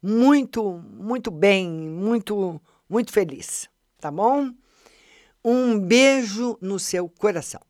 Muito, 0.03 0.83
muito 0.99 1.31
bem, 1.31 1.71
muito, 1.71 2.61
muito 2.89 3.13
feliz, 3.13 3.69
tá 4.01 4.11
bom? 4.11 4.51
Um 5.45 5.79
beijo 5.79 6.59
no 6.61 6.79
seu 6.79 7.09
coração. 7.09 7.61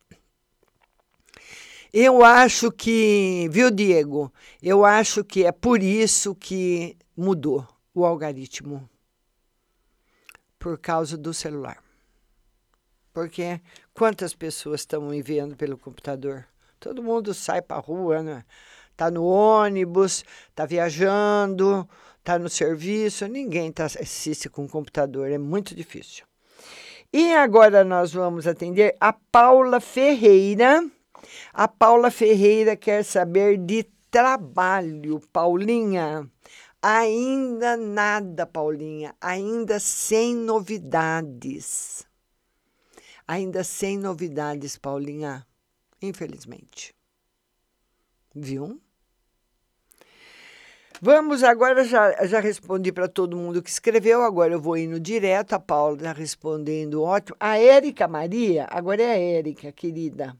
Eu 1.92 2.24
acho 2.24 2.72
que, 2.72 3.48
viu, 3.50 3.70
Diego? 3.70 4.32
Eu 4.62 4.84
acho 4.84 5.24
que 5.24 5.44
é 5.44 5.52
por 5.52 5.82
isso 5.82 6.34
que 6.34 6.96
mudou 7.16 7.66
o 7.94 8.04
algoritmo 8.04 8.88
por 10.64 10.78
causa 10.78 11.18
do 11.18 11.34
celular. 11.34 11.76
Porque 13.12 13.60
quantas 13.92 14.34
pessoas 14.34 14.80
estão 14.80 15.02
me 15.02 15.20
vendo 15.20 15.54
pelo 15.54 15.76
computador? 15.76 16.46
Todo 16.80 17.02
mundo 17.02 17.34
sai 17.34 17.60
para 17.60 17.76
a 17.76 17.80
rua, 17.80 18.22
né? 18.22 18.46
Tá 18.96 19.10
no 19.10 19.26
ônibus, 19.26 20.24
tá 20.54 20.64
viajando, 20.64 21.86
tá 22.22 22.38
no 22.38 22.48
serviço, 22.48 23.28
ninguém 23.28 23.70
tá, 23.70 23.84
assiste 23.84 24.48
com 24.48 24.64
o 24.64 24.68
computador, 24.68 25.30
é 25.30 25.36
muito 25.36 25.74
difícil. 25.74 26.24
E 27.12 27.34
agora 27.34 27.84
nós 27.84 28.14
vamos 28.14 28.46
atender 28.46 28.96
a 28.98 29.12
Paula 29.12 29.80
Ferreira. 29.80 30.82
A 31.52 31.68
Paula 31.68 32.10
Ferreira 32.10 32.74
quer 32.74 33.04
saber 33.04 33.58
de 33.58 33.82
trabalho. 34.10 35.20
Paulinha, 35.30 36.26
Ainda 36.86 37.78
nada, 37.78 38.44
Paulinha, 38.44 39.16
ainda 39.18 39.80
sem 39.80 40.34
novidades. 40.34 42.06
Ainda 43.26 43.64
sem 43.64 43.96
novidades, 43.96 44.76
Paulinha, 44.76 45.46
infelizmente. 46.02 46.94
Viu? 48.34 48.78
Vamos 51.00 51.42
agora, 51.42 51.84
já, 51.84 52.26
já 52.26 52.38
respondi 52.38 52.92
para 52.92 53.08
todo 53.08 53.34
mundo 53.34 53.62
que 53.62 53.70
escreveu, 53.70 54.22
agora 54.22 54.52
eu 54.52 54.60
vou 54.60 54.76
indo 54.76 55.00
direto, 55.00 55.54
a 55.54 55.58
Paula 55.58 55.96
está 55.96 56.12
respondendo, 56.12 57.02
ótimo. 57.02 57.34
A 57.40 57.58
Érica 57.58 58.06
Maria, 58.06 58.66
agora 58.70 59.02
é 59.02 59.10
a 59.10 59.18
Érica, 59.18 59.72
querida. 59.72 60.36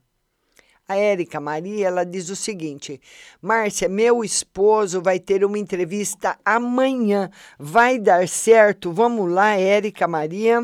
A 0.86 0.96
Érica 0.96 1.40
Maria, 1.40 1.86
ela 1.86 2.04
diz 2.04 2.28
o 2.28 2.36
seguinte: 2.36 3.00
Márcia, 3.40 3.88
meu 3.88 4.22
esposo 4.22 5.00
vai 5.00 5.18
ter 5.18 5.42
uma 5.44 5.58
entrevista 5.58 6.38
amanhã. 6.44 7.30
Vai 7.58 7.98
dar 7.98 8.28
certo? 8.28 8.92
Vamos 8.92 9.32
lá, 9.32 9.56
Érica 9.56 10.06
Maria. 10.06 10.60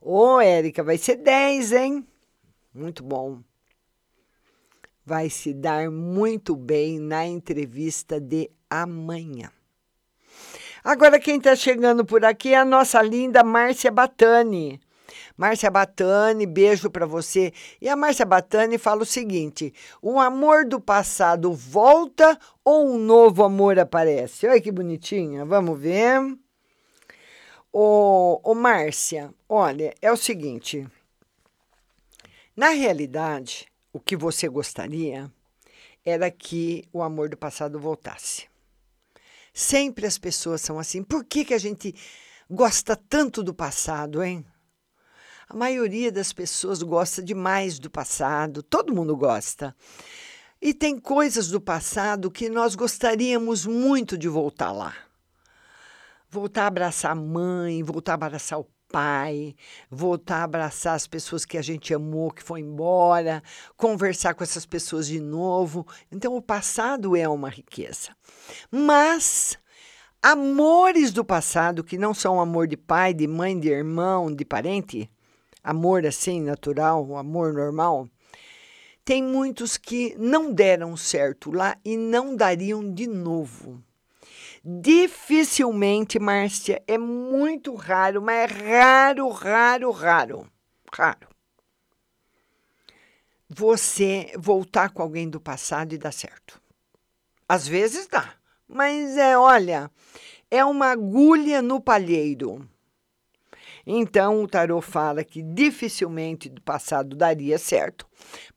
Ô, 0.00 0.34
oh, 0.36 0.40
Érica, 0.40 0.82
vai 0.82 0.98
ser 0.98 1.16
10, 1.16 1.72
hein? 1.72 2.06
Muito 2.74 3.04
bom. 3.04 3.38
Vai 5.06 5.30
se 5.30 5.54
dar 5.54 5.88
muito 5.88 6.56
bem 6.56 6.98
na 6.98 7.24
entrevista 7.24 8.20
de 8.20 8.50
amanhã. 8.68 9.50
Agora, 10.82 11.20
quem 11.20 11.38
está 11.38 11.54
chegando 11.54 12.04
por 12.04 12.24
aqui 12.24 12.54
é 12.54 12.58
a 12.58 12.64
nossa 12.64 13.00
linda 13.02 13.44
Márcia 13.44 13.90
Batani. 13.90 14.80
Márcia 15.38 15.70
Batani, 15.70 16.44
beijo 16.46 16.90
para 16.90 17.06
você. 17.06 17.52
E 17.80 17.88
a 17.88 17.94
Márcia 17.94 18.26
Batani 18.26 18.76
fala 18.76 19.02
o 19.02 19.06
seguinte: 19.06 19.72
o 20.02 20.18
amor 20.18 20.64
do 20.64 20.80
passado 20.80 21.52
volta 21.52 22.36
ou 22.64 22.90
um 22.90 22.98
novo 22.98 23.44
amor 23.44 23.78
aparece? 23.78 24.48
Olha 24.48 24.60
que 24.60 24.72
bonitinha, 24.72 25.44
vamos 25.44 25.78
ver. 25.78 26.36
Ô, 27.72 28.40
ô 28.42 28.52
Márcia, 28.52 29.32
olha, 29.48 29.94
é 30.02 30.10
o 30.10 30.16
seguinte. 30.16 30.84
Na 32.56 32.70
realidade, 32.70 33.68
o 33.92 34.00
que 34.00 34.16
você 34.16 34.48
gostaria 34.48 35.30
era 36.04 36.28
que 36.32 36.84
o 36.92 37.00
amor 37.00 37.28
do 37.28 37.36
passado 37.36 37.78
voltasse. 37.78 38.48
Sempre 39.54 40.04
as 40.04 40.18
pessoas 40.18 40.62
são 40.62 40.80
assim. 40.80 41.04
Por 41.04 41.24
que, 41.24 41.44
que 41.44 41.54
a 41.54 41.58
gente 41.58 41.94
gosta 42.50 42.96
tanto 42.96 43.40
do 43.40 43.54
passado, 43.54 44.20
hein? 44.20 44.44
A 45.48 45.56
maioria 45.56 46.12
das 46.12 46.30
pessoas 46.30 46.82
gosta 46.82 47.22
demais 47.22 47.78
do 47.78 47.90
passado, 47.90 48.62
todo 48.62 48.94
mundo 48.94 49.16
gosta. 49.16 49.74
E 50.60 50.74
tem 50.74 50.98
coisas 50.98 51.48
do 51.48 51.58
passado 51.58 52.30
que 52.30 52.50
nós 52.50 52.74
gostaríamos 52.74 53.64
muito 53.64 54.18
de 54.18 54.28
voltar 54.28 54.72
lá. 54.72 54.94
Voltar 56.28 56.64
a 56.64 56.66
abraçar 56.66 57.12
a 57.12 57.14
mãe, 57.14 57.82
voltar 57.82 58.12
a 58.12 58.14
abraçar 58.16 58.60
o 58.60 58.66
pai, 58.92 59.54
voltar 59.90 60.40
a 60.40 60.44
abraçar 60.44 60.94
as 60.94 61.06
pessoas 61.06 61.46
que 61.46 61.56
a 61.56 61.62
gente 61.62 61.94
amou, 61.94 62.30
que 62.30 62.42
foi 62.42 62.60
embora, 62.60 63.42
conversar 63.74 64.34
com 64.34 64.44
essas 64.44 64.66
pessoas 64.66 65.06
de 65.06 65.18
novo. 65.18 65.86
Então, 66.12 66.36
o 66.36 66.42
passado 66.42 67.16
é 67.16 67.26
uma 67.26 67.48
riqueza. 67.48 68.10
Mas 68.70 69.58
amores 70.22 71.10
do 71.10 71.24
passado, 71.24 71.82
que 71.82 71.96
não 71.96 72.12
são 72.12 72.38
amor 72.38 72.66
de 72.66 72.76
pai, 72.76 73.14
de 73.14 73.26
mãe, 73.26 73.58
de 73.58 73.68
irmão, 73.68 74.34
de 74.34 74.44
parente, 74.44 75.10
amor 75.68 76.06
assim, 76.06 76.40
natural, 76.40 77.14
amor 77.14 77.52
normal, 77.52 78.08
tem 79.04 79.22
muitos 79.22 79.76
que 79.76 80.14
não 80.16 80.50
deram 80.50 80.96
certo 80.96 81.50
lá 81.50 81.76
e 81.84 81.94
não 81.94 82.34
dariam 82.34 82.90
de 82.90 83.06
novo. 83.06 83.82
Dificilmente, 84.64 86.18
Márcia, 86.18 86.82
é 86.86 86.96
muito 86.96 87.74
raro, 87.74 88.22
mas 88.22 88.50
é 88.50 88.78
raro, 88.80 89.28
raro, 89.28 89.90
raro, 89.90 90.50
raro. 90.90 91.28
Você 93.46 94.32
voltar 94.38 94.88
com 94.88 95.02
alguém 95.02 95.28
do 95.28 95.38
passado 95.38 95.94
e 95.94 95.98
dar 95.98 96.12
certo. 96.12 96.58
Às 97.46 97.68
vezes 97.68 98.06
dá, 98.06 98.34
mas 98.66 99.18
é, 99.18 99.36
olha, 99.36 99.90
é 100.50 100.64
uma 100.64 100.86
agulha 100.86 101.60
no 101.60 101.78
palheiro. 101.78 102.66
Então, 103.90 104.42
o 104.42 104.46
tarot 104.46 104.84
fala 104.84 105.24
que 105.24 105.42
dificilmente 105.42 106.50
do 106.50 106.60
passado 106.60 107.16
daria 107.16 107.58
certo. 107.58 108.06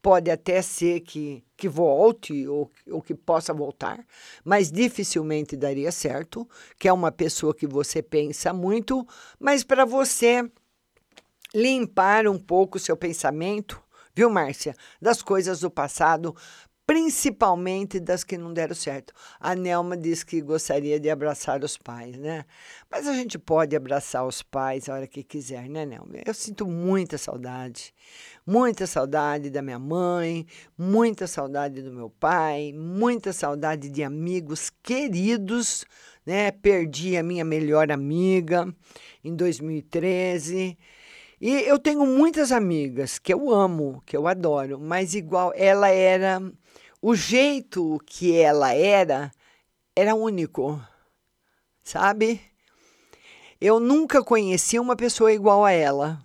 Pode 0.02 0.30
até 0.30 0.62
ser 0.62 1.00
que, 1.00 1.42
que 1.56 1.70
volte 1.70 2.46
ou, 2.50 2.70
ou 2.90 3.02
que 3.02 3.16
possa 3.16 3.54
voltar, 3.54 4.06
mas 4.44 4.70
dificilmente 4.70 5.56
daria 5.56 5.90
certo, 5.90 6.46
que 6.78 6.86
é 6.86 6.92
uma 6.92 7.14
pessoa 7.14 7.56
que 7.56 7.66
você 7.66 8.02
pensa 8.02 8.52
muito, 8.52 9.08
mas 9.40 9.64
para 9.64 9.86
você 9.86 10.52
limpar 11.56 12.28
um 12.28 12.38
pouco 12.38 12.76
o 12.78 12.82
seu 12.82 12.98
pensamento, 12.98 13.82
viu, 14.14 14.30
Márcia, 14.30 14.76
das 15.02 15.22
coisas 15.22 15.62
do 15.62 15.72
passado, 15.72 16.36
principalmente 16.86 18.00
das 18.00 18.24
que 18.24 18.38
não 18.38 18.54
deram 18.54 18.76
certo. 18.76 19.14
A 19.40 19.56
Nelma 19.56 19.96
diz 19.96 20.24
que 20.24 20.42
gostaria 20.42 21.00
de 21.00 21.10
abraçar 21.10 21.64
os 21.64 21.78
pais, 21.78 22.18
né? 22.18 22.46
Mas 22.90 23.08
a 23.08 23.14
gente 23.14 23.40
pode 23.40 23.76
abraçar 23.76 24.26
os 24.26 24.42
pais 24.42 24.90
a 24.90 24.96
hora 24.96 25.08
que 25.08 25.24
quiser, 25.24 25.70
né, 25.70 25.86
Nelma? 25.86 26.16
Eu 26.26 26.34
sinto 26.34 26.68
muita 26.68 27.18
saudade, 27.18 27.94
muita 28.46 28.86
saudade 28.86 29.50
da 29.50 29.62
minha 29.62 29.80
mãe, 29.80 30.46
muita 30.78 31.28
saudade 31.28 31.82
do 31.82 31.94
meu 31.94 32.10
pai, 32.10 32.74
muita 32.76 33.32
saudade 33.32 33.90
de 33.90 34.04
amigos 34.04 34.70
queridos, 34.84 35.86
né? 36.26 36.52
Perdi 36.52 37.16
a 37.16 37.24
minha 37.24 37.46
melhor 37.46 37.92
amiga 37.92 38.68
em 39.24 39.36
2013. 39.36 40.78
E 41.40 41.50
eu 41.64 41.80
tenho 41.80 42.06
muitas 42.06 42.52
amigas 42.52 43.18
que 43.18 43.34
eu 43.34 43.50
amo, 43.50 44.04
que 44.06 44.16
eu 44.16 44.28
adoro, 44.28 44.80
mas 44.80 45.16
igual 45.16 45.52
ela 45.56 45.90
era 45.90 46.40
o 47.02 47.16
jeito 47.16 48.00
que 48.06 48.38
ela 48.38 48.74
era 48.74 49.32
era 49.96 50.16
único, 50.16 50.82
sabe? 51.84 52.42
Eu 53.60 53.80
nunca 53.80 54.24
conheci 54.24 54.80
uma 54.80 54.96
pessoa 54.96 55.34
igual 55.34 55.66
a 55.66 55.72
ela. 55.72 56.24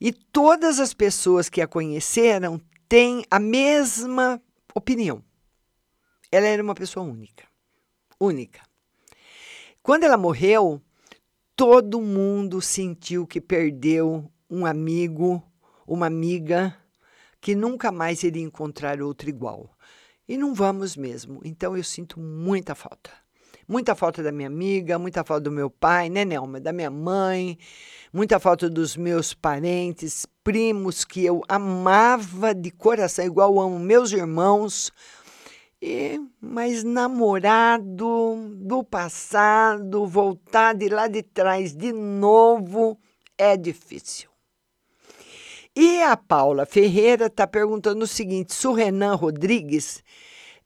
E 0.00 0.12
todas 0.12 0.78
as 0.80 0.94
pessoas 0.94 1.48
que 1.48 1.60
a 1.60 1.66
conheceram 1.66 2.60
têm 2.88 3.24
a 3.30 3.38
mesma 3.38 4.42
opinião. 4.74 5.22
Ela 6.32 6.46
era 6.46 6.62
uma 6.62 6.74
pessoa 6.74 7.04
única. 7.04 7.44
Única. 8.18 8.62
Quando 9.82 10.04
ela 10.04 10.16
morreu, 10.16 10.80
todo 11.56 12.00
mundo 12.00 12.60
sentiu 12.60 13.26
que 13.26 13.40
perdeu 13.40 14.30
um 14.48 14.64
amigo, 14.64 15.42
uma 15.86 16.06
amiga 16.06 16.76
que 17.40 17.54
nunca 17.54 17.90
mais 17.90 18.22
iria 18.22 18.42
encontrar 18.42 19.00
outro 19.00 19.28
igual. 19.28 19.70
E 20.28 20.36
não 20.36 20.54
vamos 20.54 20.96
mesmo. 20.96 21.40
Então 21.44 21.76
eu 21.76 21.82
sinto 21.82 22.20
muita 22.20 22.74
falta. 22.74 23.10
Muita 23.66 23.94
falta 23.94 24.22
da 24.22 24.32
minha 24.32 24.48
amiga, 24.48 24.98
muita 24.98 25.22
falta 25.22 25.42
do 25.42 25.50
meu 25.52 25.70
pai, 25.70 26.08
né, 26.08 26.24
Nelma? 26.24 26.58
Da 26.58 26.72
minha 26.72 26.90
mãe, 26.90 27.56
muita 28.12 28.40
falta 28.40 28.68
dos 28.68 28.96
meus 28.96 29.32
parentes, 29.32 30.26
primos 30.42 31.04
que 31.04 31.24
eu 31.24 31.40
amava 31.48 32.52
de 32.52 32.72
coração, 32.72 33.24
igual 33.24 33.60
amo 33.60 33.78
meus 33.78 34.10
irmãos. 34.10 34.90
E, 35.80 36.20
mas 36.40 36.82
namorado 36.82 38.36
do 38.56 38.82
passado, 38.82 40.04
voltar 40.04 40.74
de 40.74 40.88
lá 40.88 41.06
de 41.06 41.22
trás 41.22 41.72
de 41.72 41.92
novo, 41.92 42.98
é 43.38 43.56
difícil. 43.56 44.29
E 45.82 46.02
a 46.02 46.14
Paula 46.14 46.66
Ferreira 46.66 47.24
está 47.24 47.46
perguntando 47.46 48.04
o 48.04 48.06
seguinte: 48.06 48.52
se 48.52 48.68
o 48.68 48.74
Renan 48.74 49.14
Rodrigues 49.14 50.04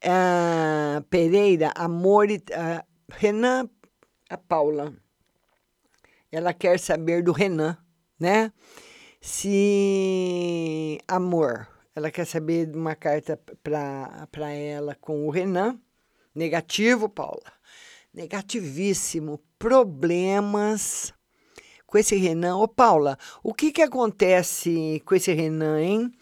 uh, 0.02 1.00
Pereira, 1.04 1.70
amor. 1.76 2.26
Uh, 2.26 2.84
Renan, 3.08 3.70
a 4.28 4.36
Paula, 4.36 4.92
ela 6.32 6.52
quer 6.52 6.80
saber 6.80 7.22
do 7.22 7.30
Renan, 7.30 7.78
né? 8.18 8.50
Se 9.20 10.98
amor, 11.06 11.68
ela 11.94 12.10
quer 12.10 12.26
saber 12.26 12.66
de 12.66 12.76
uma 12.76 12.96
carta 12.96 13.38
para 13.62 14.50
ela 14.50 14.96
com 15.00 15.28
o 15.28 15.30
Renan. 15.30 15.78
Negativo, 16.34 17.08
Paula. 17.08 17.52
Negativíssimo. 18.12 19.40
Problemas 19.60 21.14
com 21.94 21.98
esse 21.98 22.16
Renan. 22.16 22.56
Ô, 22.56 22.66
Paula, 22.66 23.16
o 23.40 23.54
que, 23.54 23.70
que 23.70 23.80
acontece 23.80 25.00
com 25.06 25.14
esse 25.14 25.32
Renan, 25.32 25.80
hein? 25.80 26.12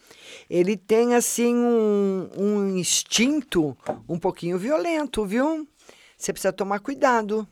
Ele 0.47 0.77
tem, 0.77 1.15
assim, 1.15 1.55
um, 1.55 2.29
um 2.37 2.77
instinto 2.77 3.75
um 4.07 4.19
pouquinho 4.19 4.59
violento, 4.59 5.25
viu? 5.25 5.67
Você 6.15 6.31
precisa 6.31 6.53
tomar 6.53 6.79
cuidado. 6.79 7.47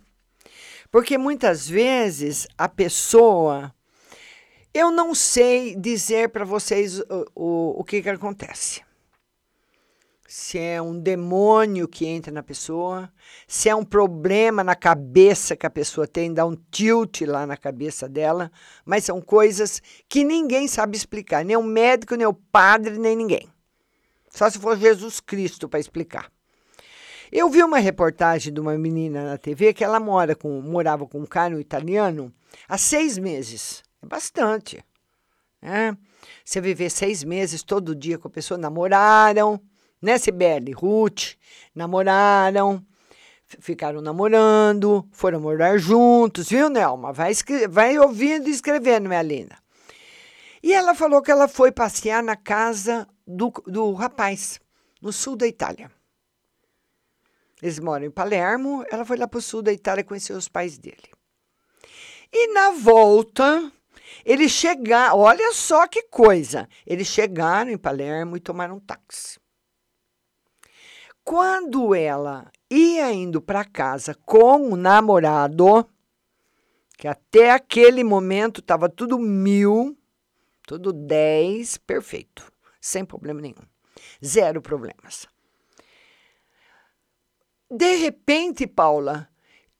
Porque 0.92 1.18
muitas 1.18 1.68
vezes 1.68 2.48
a 2.56 2.70
pessoa. 2.70 3.74
Eu 4.72 4.92
não 4.92 5.16
sei 5.16 5.76
dizer 5.76 6.30
para 6.30 6.46
vocês 6.46 7.00
o, 7.00 7.26
o, 7.34 7.80
o 7.80 7.84
que, 7.84 8.04
que 8.04 8.10
acontece 8.10 8.84
se 10.32 10.58
é 10.58 10.82
um 10.82 10.98
demônio 10.98 11.90
que 11.90 12.06
entra 12.06 12.32
na 12.32 12.42
pessoa, 12.42 13.12
se 13.46 13.68
é 13.68 13.76
um 13.76 13.84
problema 13.84 14.64
na 14.64 14.76
cabeça 14.76 15.58
que 15.58 15.66
a 15.66 15.70
pessoa 15.70 16.08
tem, 16.08 16.34
dá 16.34 16.46
um 16.46 16.56
tilt 16.72 17.20
lá 17.24 17.46
na 17.46 17.58
cabeça 17.58 18.08
dela, 18.08 18.50
mas 18.86 19.04
são 19.04 19.20
coisas 19.22 19.82
que 20.08 20.24
ninguém 20.24 20.70
sabe 20.70 20.96
explicar, 20.96 21.44
nem 21.44 21.58
o 21.58 21.62
médico, 21.62 22.16
nem 22.16 22.26
o 22.26 22.34
padre, 22.34 22.98
nem 22.98 23.14
ninguém. 23.14 23.50
Só 24.30 24.50
se 24.50 24.58
for 24.58 24.78
Jesus 24.78 25.20
Cristo 25.20 25.68
para 25.68 25.82
explicar. 25.82 26.32
Eu 27.30 27.50
vi 27.50 27.62
uma 27.62 27.80
reportagem 27.80 28.54
de 28.54 28.62
uma 28.62 28.78
menina 28.78 29.26
na 29.26 29.38
TV 29.38 29.74
que 29.74 29.84
ela 29.84 30.00
mora 30.00 30.34
com, 30.34 30.62
morava 30.62 31.06
com 31.06 31.20
um 31.20 31.26
cara 31.26 31.58
um 31.58 31.60
italiano 31.60 32.34
há 32.70 32.78
seis 32.78 33.18
meses. 33.18 33.84
É 34.02 34.06
bastante. 34.06 34.82
Né? 35.62 35.98
Você 36.46 36.62
viver 36.62 36.90
seis 36.90 37.22
meses 37.22 37.64
todo 37.64 37.94
dia 37.94 38.18
com 38.18 38.30
a 38.30 38.32
pessoa, 38.32 38.58
namoraram, 38.58 39.62
né, 40.02 40.18
Sibeli? 40.18 40.72
Ruth, 40.72 41.36
namoraram, 41.76 42.86
ficaram 43.60 44.02
namorando, 44.02 45.08
foram 45.12 45.40
morar 45.40 45.78
juntos, 45.78 46.50
viu, 46.50 46.70
Nelma? 46.70 47.14
Vai, 47.14 47.34
vai 47.70 48.00
ouvindo 48.00 48.48
e 48.48 48.52
escrevendo, 48.52 49.08
minha 49.08 49.22
linda. 49.22 49.58
E 50.64 50.74
ela 50.74 50.94
falou 50.94 51.22
que 51.22 51.32
ela 51.32 51.48
foi 51.48 51.72
passear 51.72 52.22
na 52.24 52.36
casa 52.36 53.08
do, 53.26 53.52
do 53.66 53.94
rapaz, 53.94 54.60
no 55.02 55.12
sul 55.12 55.36
da 55.36 55.48
Itália. 55.48 55.92
Eles 57.62 57.80
moram 57.80 58.06
em 58.06 58.12
Palermo, 58.12 58.84
ela 58.92 59.06
foi 59.06 59.18
lá 59.18 59.28
para 59.28 59.38
o 59.38 59.42
sul 59.42 59.62
da 59.62 59.72
Itália 59.72 60.04
conhecer 60.04 60.34
os 60.34 60.48
pais 60.48 60.78
dele. 60.78 61.12
E 62.32 62.54
na 62.54 62.72
volta, 62.72 63.72
Eles 64.26 64.52
chegaram, 64.52 65.18
olha 65.18 65.54
só 65.54 65.88
que 65.88 66.04
coisa. 66.04 66.68
Eles 66.86 67.08
chegaram 67.08 67.72
em 67.72 67.78
Palermo 67.78 68.38
e 68.38 68.40
tomaram 68.40 68.76
um 68.76 68.80
táxi. 68.80 69.40
Quando 71.24 71.94
ela 71.94 72.52
ia 72.70 73.12
indo 73.12 73.42
para 73.42 73.64
casa 73.64 74.16
com 74.26 74.72
o 74.72 74.76
namorado, 74.76 75.88
que 76.98 77.08
até 77.08 77.52
aquele 77.52 78.04
momento 78.04 78.62
estava 78.62 78.90
tudo 78.90 79.20
mil, 79.20 79.98
tudo 80.68 80.92
dez, 80.92 81.78
perfeito, 81.78 82.52
sem 82.80 83.06
problema 83.06 83.42
nenhum, 83.42 83.66
zero 84.24 84.62
problemas. 84.62 85.28
De 87.70 87.96
repente, 87.96 88.68
Paula, 88.68 89.30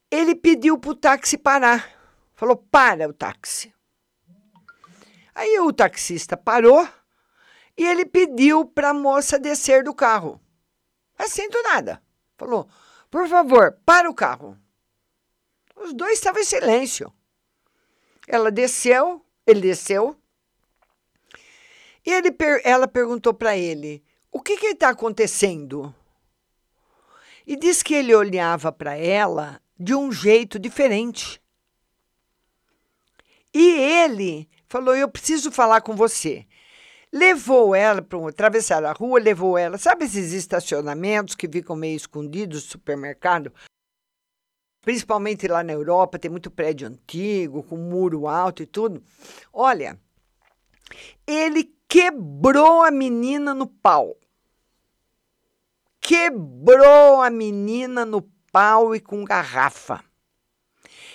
ele 0.10 0.36
pediu 0.36 0.78
para 0.78 0.92
o 0.92 0.96
táxi 0.96 1.38
parar. 1.38 1.92
Falou: 2.34 2.56
para 2.56 3.10
o 3.10 3.14
táxi. 3.14 3.74
Aí 5.36 5.60
o 5.60 5.74
taxista 5.74 6.36
parou 6.38 6.88
e 7.78 7.86
ele 7.86 8.06
pediu 8.06 8.66
para 8.66 8.90
a 8.90 8.94
moça 8.94 9.40
descer 9.40 9.84
do 9.84 9.94
carro. 9.94 10.42
Assim 11.22 11.48
do 11.50 11.62
nada. 11.62 12.02
Falou: 12.36 12.68
por 13.12 13.28
favor, 13.28 13.78
para 13.86 14.10
o 14.10 14.14
carro. 14.14 14.58
Os 15.76 15.94
dois 15.94 16.14
estavam 16.14 16.42
em 16.42 16.46
silêncio. 16.46 17.14
Ela 18.28 18.50
desceu, 18.50 19.24
ele 19.46 19.62
desceu. 19.62 20.16
E 22.06 22.12
ele, 22.12 22.36
ela 22.64 22.88
perguntou 22.88 23.34
para 23.34 23.56
ele: 23.56 24.04
o 24.32 24.42
que 24.42 24.54
está 24.54 24.90
acontecendo? 24.90 25.94
E 27.46 27.56
disse 27.56 27.84
que 27.84 27.94
ele 27.94 28.16
olhava 28.16 28.72
para 28.72 28.96
ela 28.96 29.62
de 29.78 29.94
um 29.94 30.12
jeito 30.12 30.58
diferente. 30.58 31.42
E 33.54 33.70
ele 33.70 34.50
falou: 34.68 34.96
Eu 34.96 35.10
preciso 35.10 35.52
falar 35.52 35.82
com 35.82 35.96
você. 35.96 36.48
Levou 37.14 37.76
ela 37.76 38.02
para 38.02 38.18
um, 38.18 38.28
atravessar 38.28 38.84
a 38.86 38.94
rua, 38.94 39.20
levou 39.20 39.58
ela. 39.58 39.78
Sabe 39.78 40.06
esses 40.06 40.32
estacionamentos 40.32 41.36
que 41.36 41.48
ficam 41.48 41.76
meio 41.76 41.98
escondidos 41.98 42.64
do 42.64 42.70
supermercado? 42.70 43.54
Principalmente 44.82 45.48
lá 45.48 45.62
na 45.62 45.74
Europa, 45.74 46.18
tem 46.18 46.32
muito 46.32 46.50
prédio 46.50 46.88
antigo, 46.88 47.64
com 47.64 47.76
muro 47.76 48.28
alto 48.28 48.64
e 48.64 48.66
tudo. 48.66 49.04
Olha, 49.52 50.00
ele 51.28 51.76
quebrou 51.88 52.84
a 52.84 52.90
menina 52.90 53.54
no 53.54 53.68
pau. 53.68 54.18
Quebrou 56.00 57.22
a 57.22 57.30
menina 57.30 58.06
no 58.06 58.22
pau 58.52 58.96
e 58.96 59.00
com 59.00 59.24
garrafa. 59.24 60.04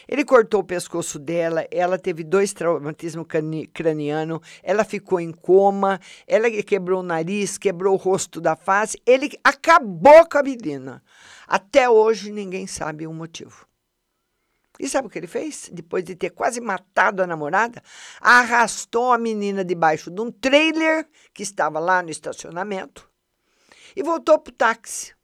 Ele 0.09 0.25
cortou 0.25 0.61
o 0.61 0.65
pescoço 0.65 1.19
dela, 1.19 1.67
ela 1.71 1.99
teve 1.99 2.23
dois 2.23 2.53
traumatismos 2.53 3.27
craniano, 3.73 4.41
ela 4.63 4.85
ficou 4.85 5.19
em 5.19 5.33
coma, 5.33 6.01
ela 6.27 6.51
quebrou 6.63 7.01
o 7.01 7.03
nariz, 7.03 7.59
quebrou 7.59 7.95
o 7.95 7.99
rosto 7.99 8.41
da 8.41 8.55
face, 8.55 9.01
ele 9.05 9.31
acabou 9.43 10.29
com 10.29 10.39
a 10.39 10.43
menina. 10.43 11.03
Até 11.47 11.91
hoje 11.91 12.31
ninguém 12.31 12.67
sabe 12.67 13.07
o 13.07 13.13
motivo. 13.13 13.67
E 14.79 14.89
sabe 14.89 15.09
o 15.09 15.11
que 15.11 15.19
ele 15.19 15.27
fez? 15.27 15.71
Depois 15.73 16.05
de 16.05 16.15
ter 16.15 16.31
quase 16.31 16.61
matado 16.61 17.23
a 17.23 17.27
namorada, 17.27 17.83
arrastou 18.21 19.13
a 19.13 19.19
menina 19.19 19.65
debaixo 19.65 20.11
de 20.11 20.21
um 20.21 20.31
trailer 20.31 21.09
que 21.33 21.43
estava 21.43 21.79
lá 21.79 22.03
no 22.03 22.11
estacionamento 22.11 23.09
e 23.97 24.03
voltou 24.03 24.39
para 24.39 24.51
o 24.51 24.55
táxi. 24.55 25.16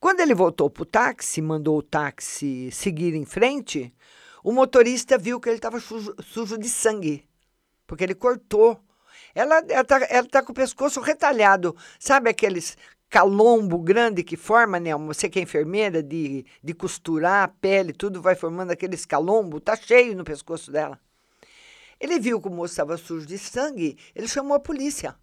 Quando 0.00 0.20
ele 0.20 0.34
voltou 0.34 0.70
para 0.70 0.82
o 0.82 0.86
táxi, 0.86 1.42
mandou 1.42 1.76
o 1.76 1.82
táxi 1.82 2.70
seguir 2.72 3.14
em 3.14 3.26
frente, 3.26 3.94
o 4.42 4.50
motorista 4.50 5.18
viu 5.18 5.38
que 5.38 5.50
ele 5.50 5.56
estava 5.56 5.78
sujo, 5.78 6.14
sujo, 6.22 6.56
de 6.56 6.70
sangue, 6.70 7.28
porque 7.86 8.04
ele 8.04 8.14
cortou. 8.14 8.80
Ela 9.34 9.58
está 9.60 10.24
tá 10.24 10.42
com 10.42 10.52
o 10.52 10.54
pescoço 10.54 11.02
retalhado, 11.02 11.76
sabe 11.98 12.30
aqueles 12.30 12.78
calombo 13.10 13.78
grande 13.78 14.24
que 14.24 14.38
forma, 14.38 14.80
né? 14.80 14.96
Você 14.96 15.28
que 15.28 15.38
é 15.38 15.42
enfermeira, 15.42 16.02
de, 16.02 16.46
de 16.64 16.72
costurar 16.72 17.44
a 17.44 17.48
pele, 17.48 17.92
tudo 17.92 18.22
vai 18.22 18.34
formando 18.34 18.70
aqueles 18.70 19.04
calombo, 19.04 19.60
tá 19.60 19.76
cheio 19.76 20.16
no 20.16 20.24
pescoço 20.24 20.72
dela. 20.72 20.98
Ele 22.00 22.18
viu 22.18 22.40
que 22.40 22.48
o 22.48 22.50
moço 22.50 22.72
estava 22.72 22.96
sujo 22.96 23.26
de 23.26 23.36
sangue, 23.36 23.98
ele 24.14 24.26
chamou 24.26 24.56
a 24.56 24.60
polícia. 24.60 25.14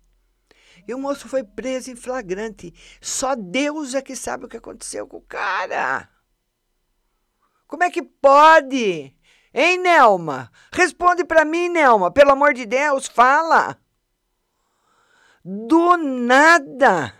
E 0.87 0.93
o 0.93 0.99
moço 0.99 1.29
foi 1.29 1.43
preso 1.43 1.89
em 1.91 1.95
flagrante. 1.95 2.73
Só 2.99 3.35
Deus 3.35 3.93
é 3.93 4.01
que 4.01 4.15
sabe 4.15 4.45
o 4.45 4.49
que 4.49 4.57
aconteceu 4.57 5.07
com 5.07 5.17
o 5.17 5.21
cara. 5.21 6.09
Como 7.67 7.83
é 7.83 7.89
que 7.89 8.01
pode? 8.01 9.15
Hein, 9.53 9.77
Nelma? 9.79 10.51
Responde 10.71 11.23
para 11.23 11.45
mim, 11.45 11.69
Nelma. 11.69 12.11
Pelo 12.11 12.31
amor 12.31 12.53
de 12.53 12.65
Deus, 12.65 13.07
fala. 13.07 13.77
Do 15.43 15.97
nada. 15.97 17.13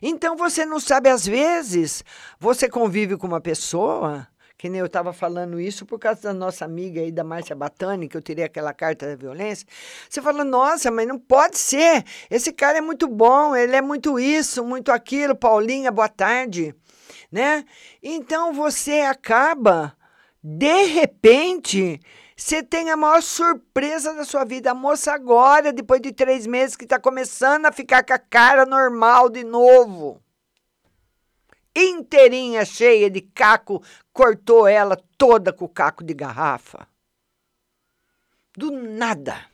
Então 0.00 0.36
você 0.36 0.66
não 0.66 0.80
sabe, 0.80 1.08
às 1.08 1.26
vezes, 1.26 2.04
você 2.38 2.68
convive 2.68 3.16
com 3.16 3.26
uma 3.26 3.40
pessoa 3.40 4.26
que 4.62 4.68
nem 4.68 4.78
eu 4.78 4.86
estava 4.86 5.12
falando 5.12 5.58
isso 5.58 5.84
por 5.84 5.98
causa 5.98 6.22
da 6.22 6.32
nossa 6.32 6.64
amiga 6.64 7.00
aí, 7.00 7.10
da 7.10 7.24
Márcia 7.24 7.56
Batani, 7.56 8.06
que 8.06 8.16
eu 8.16 8.22
tirei 8.22 8.44
aquela 8.44 8.72
carta 8.72 9.08
da 9.08 9.16
violência. 9.16 9.66
Você 10.08 10.22
fala, 10.22 10.44
nossa, 10.44 10.88
mas 10.88 11.04
não 11.08 11.18
pode 11.18 11.58
ser. 11.58 12.04
Esse 12.30 12.52
cara 12.52 12.78
é 12.78 12.80
muito 12.80 13.08
bom, 13.08 13.56
ele 13.56 13.74
é 13.74 13.82
muito 13.82 14.20
isso, 14.20 14.62
muito 14.62 14.92
aquilo. 14.92 15.34
Paulinha, 15.34 15.90
boa 15.90 16.08
tarde. 16.08 16.72
Né? 17.32 17.64
Então 18.00 18.52
você 18.52 19.00
acaba, 19.00 19.96
de 20.40 20.84
repente, 20.84 21.98
você 22.36 22.62
tem 22.62 22.88
a 22.88 22.96
maior 22.96 23.20
surpresa 23.20 24.14
da 24.14 24.24
sua 24.24 24.44
vida. 24.44 24.70
A 24.70 24.74
moça 24.74 25.12
agora, 25.12 25.72
depois 25.72 26.00
de 26.00 26.12
três 26.12 26.46
meses, 26.46 26.76
que 26.76 26.84
está 26.84 27.00
começando 27.00 27.66
a 27.66 27.72
ficar 27.72 28.04
com 28.04 28.14
a 28.14 28.18
cara 28.18 28.64
normal 28.64 29.28
de 29.28 29.42
novo 29.42 30.21
inteirinha 31.74 32.64
cheia 32.64 33.10
de 33.10 33.20
caco, 33.20 33.82
cortou 34.12 34.66
ela 34.66 34.96
toda 35.16 35.52
com 35.52 35.64
o 35.64 35.68
caco 35.68 36.04
de 36.04 36.14
garrafa. 36.14 36.86
Do 38.56 38.70
nada. 38.70 39.46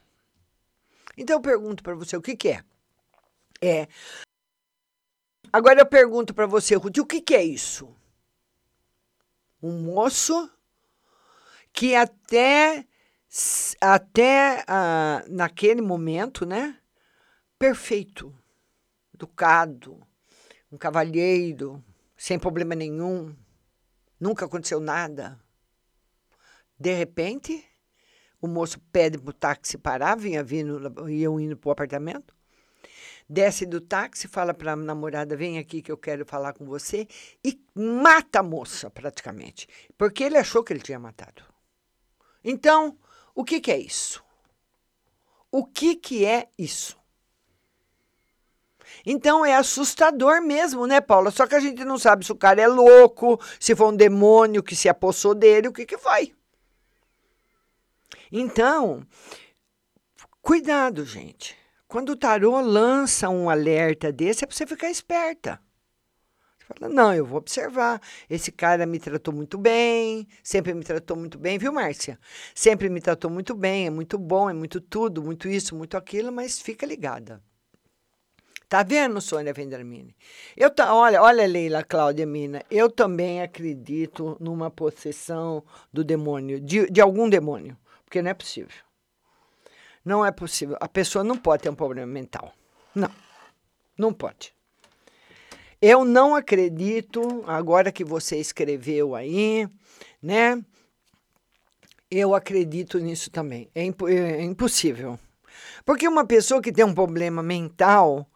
Então 1.16 1.36
eu 1.36 1.40
pergunto 1.40 1.82
para 1.82 1.94
você 1.94 2.16
o 2.16 2.22
que, 2.22 2.36
que 2.36 2.48
é? 2.48 2.64
É. 3.60 3.88
Agora 5.52 5.80
eu 5.80 5.86
pergunto 5.86 6.34
para 6.34 6.46
você, 6.46 6.74
Ruth, 6.74 6.98
o 6.98 7.06
que, 7.06 7.20
que 7.20 7.34
é 7.34 7.42
isso? 7.42 7.94
Um 9.62 9.80
moço 9.82 10.50
que 11.72 11.94
até 11.94 12.86
até 13.80 14.64
ah, 14.66 15.24
naquele 15.28 15.82
momento, 15.82 16.46
né? 16.46 16.78
Perfeito, 17.58 18.34
educado, 19.14 20.00
um 20.70 20.78
cavalheiro, 20.78 21.82
sem 22.18 22.36
problema 22.36 22.74
nenhum, 22.74 23.32
nunca 24.18 24.44
aconteceu 24.44 24.80
nada. 24.80 25.40
De 26.76 26.92
repente, 26.92 27.64
o 28.40 28.48
moço 28.48 28.80
pede 28.92 29.16
para 29.18 29.30
o 29.30 29.32
táxi 29.32 29.78
parar, 29.78 30.16
vinha 30.16 30.42
vindo, 30.42 31.08
iam 31.08 31.38
indo 31.38 31.56
para 31.56 31.68
o 31.68 31.72
apartamento. 31.72 32.36
Desce 33.30 33.64
do 33.64 33.80
táxi, 33.80 34.26
fala 34.26 34.52
para 34.52 34.72
a 34.72 34.76
namorada: 34.76 35.36
vem 35.36 35.58
aqui 35.58 35.80
que 35.80 35.92
eu 35.92 35.96
quero 35.96 36.26
falar 36.26 36.54
com 36.54 36.64
você, 36.64 37.06
e 37.44 37.60
mata 37.74 38.40
a 38.40 38.42
moça, 38.42 38.90
praticamente, 38.90 39.68
porque 39.96 40.24
ele 40.24 40.38
achou 40.38 40.64
que 40.64 40.72
ele 40.72 40.80
tinha 40.80 40.98
matado. 40.98 41.44
Então, 42.42 42.98
o 43.34 43.44
que, 43.44 43.60
que 43.60 43.70
é 43.70 43.78
isso? 43.78 44.24
O 45.52 45.64
que, 45.64 45.94
que 45.94 46.24
é 46.24 46.48
isso? 46.58 46.98
Então 49.04 49.44
é 49.44 49.54
assustador 49.54 50.42
mesmo, 50.42 50.86
né, 50.86 51.00
Paula? 51.00 51.30
Só 51.30 51.46
que 51.46 51.54
a 51.54 51.60
gente 51.60 51.84
não 51.84 51.98
sabe 51.98 52.24
se 52.24 52.32
o 52.32 52.36
cara 52.36 52.60
é 52.60 52.66
louco, 52.66 53.40
se 53.58 53.74
foi 53.74 53.88
um 53.88 53.96
demônio 53.96 54.62
que 54.62 54.76
se 54.76 54.88
apossou 54.88 55.34
dele, 55.34 55.68
o 55.68 55.72
que 55.72 55.86
que 55.86 55.98
foi. 55.98 56.32
Então, 58.30 59.06
cuidado, 60.42 61.04
gente. 61.04 61.56
Quando 61.86 62.10
o 62.10 62.16
tarô 62.16 62.60
lança 62.60 63.30
um 63.30 63.48
alerta 63.48 64.12
desse, 64.12 64.44
é 64.44 64.46
para 64.46 64.54
você 64.54 64.66
ficar 64.66 64.90
esperta. 64.90 65.58
Você 66.58 66.66
fala, 66.66 66.92
não, 66.92 67.14
eu 67.14 67.24
vou 67.24 67.38
observar. 67.38 67.98
Esse 68.28 68.52
cara 68.52 68.84
me 68.84 68.98
tratou 68.98 69.32
muito 69.32 69.56
bem, 69.56 70.28
sempre 70.42 70.74
me 70.74 70.84
tratou 70.84 71.16
muito 71.16 71.38
bem, 71.38 71.56
viu, 71.56 71.72
Márcia? 71.72 72.18
Sempre 72.54 72.90
me 72.90 73.00
tratou 73.00 73.30
muito 73.30 73.54
bem, 73.54 73.86
é 73.86 73.90
muito 73.90 74.18
bom, 74.18 74.50
é 74.50 74.52
muito 74.52 74.78
tudo, 74.82 75.22
muito 75.22 75.48
isso, 75.48 75.74
muito 75.74 75.96
aquilo, 75.96 76.30
mas 76.30 76.60
fica 76.60 76.84
ligada. 76.84 77.42
Tá 78.68 78.82
vendo, 78.82 79.18
Sônia 79.20 79.54
Vendramini? 79.54 80.14
Eu 80.54 80.70
tá, 80.70 80.94
olha, 80.94 81.22
olha, 81.22 81.46
Leila 81.46 81.82
Cláudia 81.82 82.26
Mina, 82.26 82.62
eu 82.70 82.90
também 82.90 83.40
acredito 83.40 84.36
numa 84.38 84.70
possessão 84.70 85.64
do 85.90 86.04
demônio, 86.04 86.60
de, 86.60 86.86
de 86.90 87.00
algum 87.00 87.30
demônio, 87.30 87.78
porque 88.04 88.20
não 88.20 88.30
é 88.30 88.34
possível. 88.34 88.76
Não 90.04 90.24
é 90.24 90.30
possível. 90.30 90.76
A 90.80 90.88
pessoa 90.88 91.24
não 91.24 91.36
pode 91.36 91.62
ter 91.62 91.70
um 91.70 91.74
problema 91.74 92.12
mental. 92.12 92.52
Não. 92.94 93.10
Não 93.96 94.12
pode. 94.12 94.52
Eu 95.80 96.04
não 96.04 96.34
acredito, 96.34 97.44
agora 97.46 97.90
que 97.90 98.04
você 98.04 98.36
escreveu 98.36 99.14
aí, 99.14 99.66
né? 100.22 100.62
Eu 102.10 102.34
acredito 102.34 102.98
nisso 102.98 103.30
também. 103.30 103.70
É, 103.74 103.82
impo- 103.84 104.08
é 104.08 104.42
impossível. 104.42 105.18
Porque 105.84 106.06
uma 106.06 106.26
pessoa 106.26 106.60
que 106.60 106.72
tem 106.72 106.84
um 106.84 106.94
problema 106.94 107.42
mental, 107.42 108.26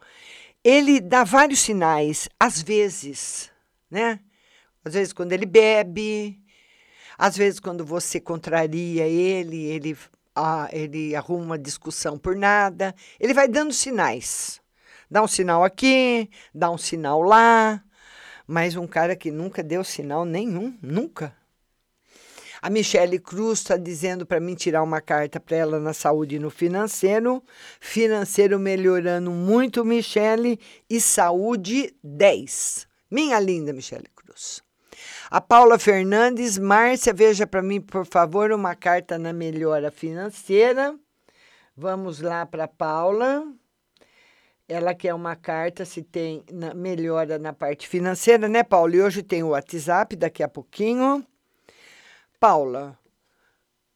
ele 0.65 1.01
dá 1.01 1.25
vários 1.25 1.61
sinais, 1.61 2.29
às 2.39 2.63
vezes, 2.63 3.51
né? 3.91 4.21
Às 4.85 4.95
vezes 4.95 5.13
quando 5.13 5.33
ele 5.33 5.47
bebe, 5.47 6.41
às 7.19 7.37
vezes 7.37 7.61
quando 7.61 7.85
você 7.85 8.21
contraria 8.21 9.07
ele, 9.07 9.65
ele, 9.65 9.97
ah, 10.35 10.69
ele 10.73 11.15
arruma 11.15 11.45
uma 11.45 11.59
discussão 11.59 12.19
por 12.19 12.37
nada. 12.37 12.95
Ele 13.21 13.35
vai 13.35 13.49
dando 13.49 13.73
sinais. 13.73 14.61
Dá 15.11 15.23
um 15.23 15.29
sinal 15.29 15.63
aqui, 15.63 16.31
dá 16.55 16.71
um 16.71 16.79
sinal 16.79 17.23
lá. 17.23 17.83
Mas 18.47 18.77
um 18.77 18.87
cara 18.87 19.15
que 19.15 19.31
nunca 19.31 19.63
deu 19.63 19.85
sinal 19.85 20.25
nenhum, 20.25 20.77
nunca. 20.83 21.37
A 22.63 22.71
Michele 22.71 23.19
Cruz 23.19 23.59
está 23.59 23.77
dizendo 23.77 24.25
para 24.25 24.39
mim 24.39 24.55
tirar 24.55 24.85
uma 24.85 25.01
carta 25.01 25.41
para 25.41 25.57
ela 25.57 25.81
na 25.81 25.93
saúde 25.93 26.37
e 26.37 26.39
no 26.39 26.49
financeiro. 26.49 27.43
Financeiro 27.81 28.57
melhorando 28.57 29.33
muito, 29.33 29.85
Michele. 29.85 30.61
E 30.89 31.01
saúde 31.01 31.93
10. 32.05 32.87
Minha 33.11 33.41
linda 33.41 33.73
Michele 33.73 34.07
Cruz. 34.15 34.63
A 35.29 35.41
Paula 35.41 35.77
Fernandes, 35.77 36.57
Márcia, 36.57 37.13
veja 37.13 37.49
para 37.49 37.63
mim, 37.63 37.81
por 37.81 38.07
favor, 38.07 38.53
uma 38.53 38.77
carta 38.77 39.19
na 39.19 39.33
melhora 39.33 39.91
financeira. 39.91 40.95
Vamos 41.77 42.21
lá 42.21 42.47
para 42.47 42.69
Paula. 42.69 43.45
Ela 44.69 44.95
quer 44.95 45.15
uma 45.15 45.35
carta 45.35 45.85
se 45.85 46.01
tem 46.01 46.45
na- 46.53 46.75
melhora 46.75 47.41
na 47.41 47.53
parte 47.53 47.89
financeira, 47.89 48.49
né, 48.49 48.63
Paula? 48.63 48.95
E 48.95 49.03
hoje 49.03 49.21
tem 49.23 49.43
o 49.43 49.49
WhatsApp, 49.49 50.15
daqui 50.15 50.45
a 50.45 50.49
pouquinho. 50.49 51.27
Paula, 52.43 52.99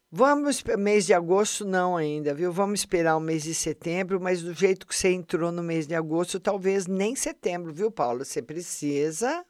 vamos 0.09 0.63
mês 0.79 1.05
de 1.05 1.13
agosto 1.13 1.65
não 1.65 1.97
ainda, 1.97 2.33
viu? 2.33 2.53
Vamos 2.53 2.79
esperar 2.79 3.17
o 3.17 3.21
mês 3.21 3.43
de 3.43 3.53
setembro, 3.53 4.21
mas 4.21 4.41
do 4.41 4.55
jeito 4.55 4.87
que 4.87 4.95
você 4.95 5.09
entrou 5.09 5.51
no 5.51 5.65
mês 5.65 5.85
de 5.85 5.97
agosto, 5.97 6.39
talvez 6.39 6.87
nem 6.87 7.17
setembro, 7.17 7.75
viu, 7.75 7.91
Paula? 7.91 8.25
Você 8.25 8.41
precisa. 8.41 9.45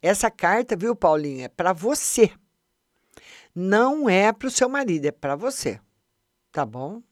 Essa 0.00 0.30
carta, 0.30 0.74
viu, 0.74 0.96
Paulinho, 0.96 1.44
é 1.44 1.48
para 1.48 1.74
você. 1.74 2.30
Não 3.54 4.08
é 4.08 4.32
para 4.32 4.48
o 4.48 4.50
seu 4.50 4.70
marido, 4.70 5.04
é 5.04 5.12
para 5.12 5.36
você. 5.36 5.78
Tá 6.50 6.64
bom? 6.64 7.02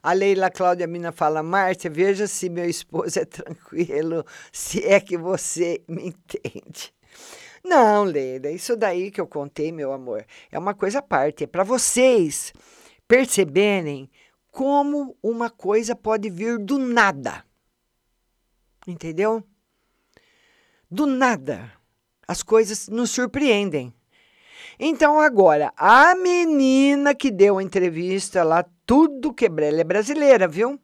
A 0.00 0.12
Leila 0.12 0.52
Cláudia 0.52 0.86
Mina 0.86 1.10
fala, 1.10 1.42
Márcia, 1.42 1.90
veja 1.90 2.28
se 2.28 2.48
meu 2.48 2.70
esposo 2.70 3.18
é 3.18 3.24
tranquilo, 3.26 4.24
se 4.52 4.84
é 4.84 5.00
que 5.00 5.18
você 5.18 5.82
me 5.88 6.10
entende. 6.10 6.96
Não, 7.68 8.02
Leila, 8.02 8.50
isso 8.50 8.74
daí 8.74 9.10
que 9.10 9.20
eu 9.20 9.26
contei, 9.26 9.70
meu 9.70 9.92
amor, 9.92 10.24
é 10.50 10.58
uma 10.58 10.72
coisa 10.72 11.00
à 11.00 11.02
parte. 11.02 11.44
É 11.44 11.46
para 11.46 11.62
vocês 11.62 12.50
perceberem 13.06 14.10
como 14.50 15.14
uma 15.22 15.50
coisa 15.50 15.94
pode 15.94 16.30
vir 16.30 16.58
do 16.58 16.78
nada. 16.78 17.44
Entendeu? 18.86 19.44
Do 20.90 21.04
nada. 21.06 21.70
As 22.26 22.42
coisas 22.42 22.88
nos 22.88 23.10
surpreendem. 23.10 23.92
Então, 24.80 25.20
agora, 25.20 25.70
a 25.76 26.14
menina 26.14 27.14
que 27.14 27.30
deu 27.30 27.58
a 27.58 27.62
entrevista 27.62 28.42
lá, 28.42 28.64
tudo 28.86 29.34
quebrou, 29.34 29.68
ela 29.68 29.82
é 29.82 29.84
brasileira, 29.84 30.48
viu? 30.48 30.80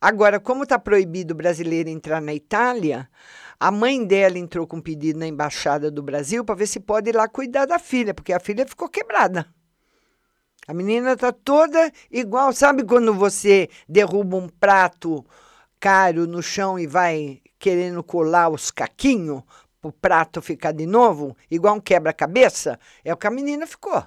Agora, 0.00 0.38
como 0.38 0.62
está 0.62 0.78
proibido 0.78 1.34
o 1.34 1.36
brasileiro 1.36 1.88
entrar 1.88 2.22
na 2.22 2.32
Itália, 2.32 3.10
a 3.58 3.68
mãe 3.70 4.04
dela 4.04 4.38
entrou 4.38 4.64
com 4.64 4.76
um 4.76 4.80
pedido 4.80 5.18
na 5.18 5.26
embaixada 5.26 5.90
do 5.90 6.02
Brasil 6.02 6.44
para 6.44 6.54
ver 6.54 6.68
se 6.68 6.78
pode 6.78 7.10
ir 7.10 7.16
lá 7.16 7.26
cuidar 7.26 7.66
da 7.66 7.80
filha, 7.80 8.14
porque 8.14 8.32
a 8.32 8.38
filha 8.38 8.64
ficou 8.64 8.88
quebrada. 8.88 9.46
A 10.68 10.72
menina 10.72 11.14
está 11.14 11.32
toda 11.32 11.90
igual, 12.12 12.52
sabe 12.52 12.84
quando 12.84 13.12
você 13.12 13.68
derruba 13.88 14.36
um 14.36 14.48
prato 14.48 15.26
caro 15.80 16.28
no 16.28 16.42
chão 16.42 16.78
e 16.78 16.86
vai 16.86 17.40
querendo 17.58 18.04
colar 18.04 18.50
os 18.50 18.70
caquinhos 18.70 19.42
para 19.80 19.88
o 19.88 19.92
prato 19.92 20.40
ficar 20.40 20.70
de 20.72 20.86
novo, 20.86 21.36
igual 21.50 21.74
um 21.74 21.80
quebra-cabeça? 21.80 22.78
É 23.04 23.12
o 23.12 23.16
que 23.16 23.26
a 23.26 23.30
menina 23.30 23.66
ficou. 23.66 24.04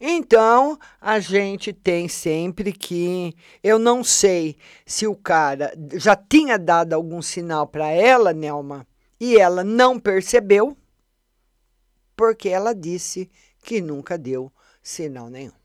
Então, 0.00 0.78
a 1.00 1.18
gente 1.18 1.72
tem 1.72 2.06
sempre 2.08 2.72
que. 2.72 3.34
Eu 3.62 3.78
não 3.78 4.04
sei 4.04 4.56
se 4.86 5.06
o 5.06 5.16
cara 5.16 5.72
já 5.94 6.14
tinha 6.14 6.56
dado 6.56 6.92
algum 6.92 7.20
sinal 7.20 7.66
para 7.66 7.88
ela, 7.88 8.32
Nelma, 8.32 8.86
e 9.18 9.36
ela 9.36 9.64
não 9.64 9.98
percebeu, 9.98 10.76
porque 12.16 12.48
ela 12.48 12.72
disse 12.72 13.28
que 13.62 13.80
nunca 13.80 14.16
deu 14.16 14.52
sinal 14.80 15.28
nenhum. 15.28 15.57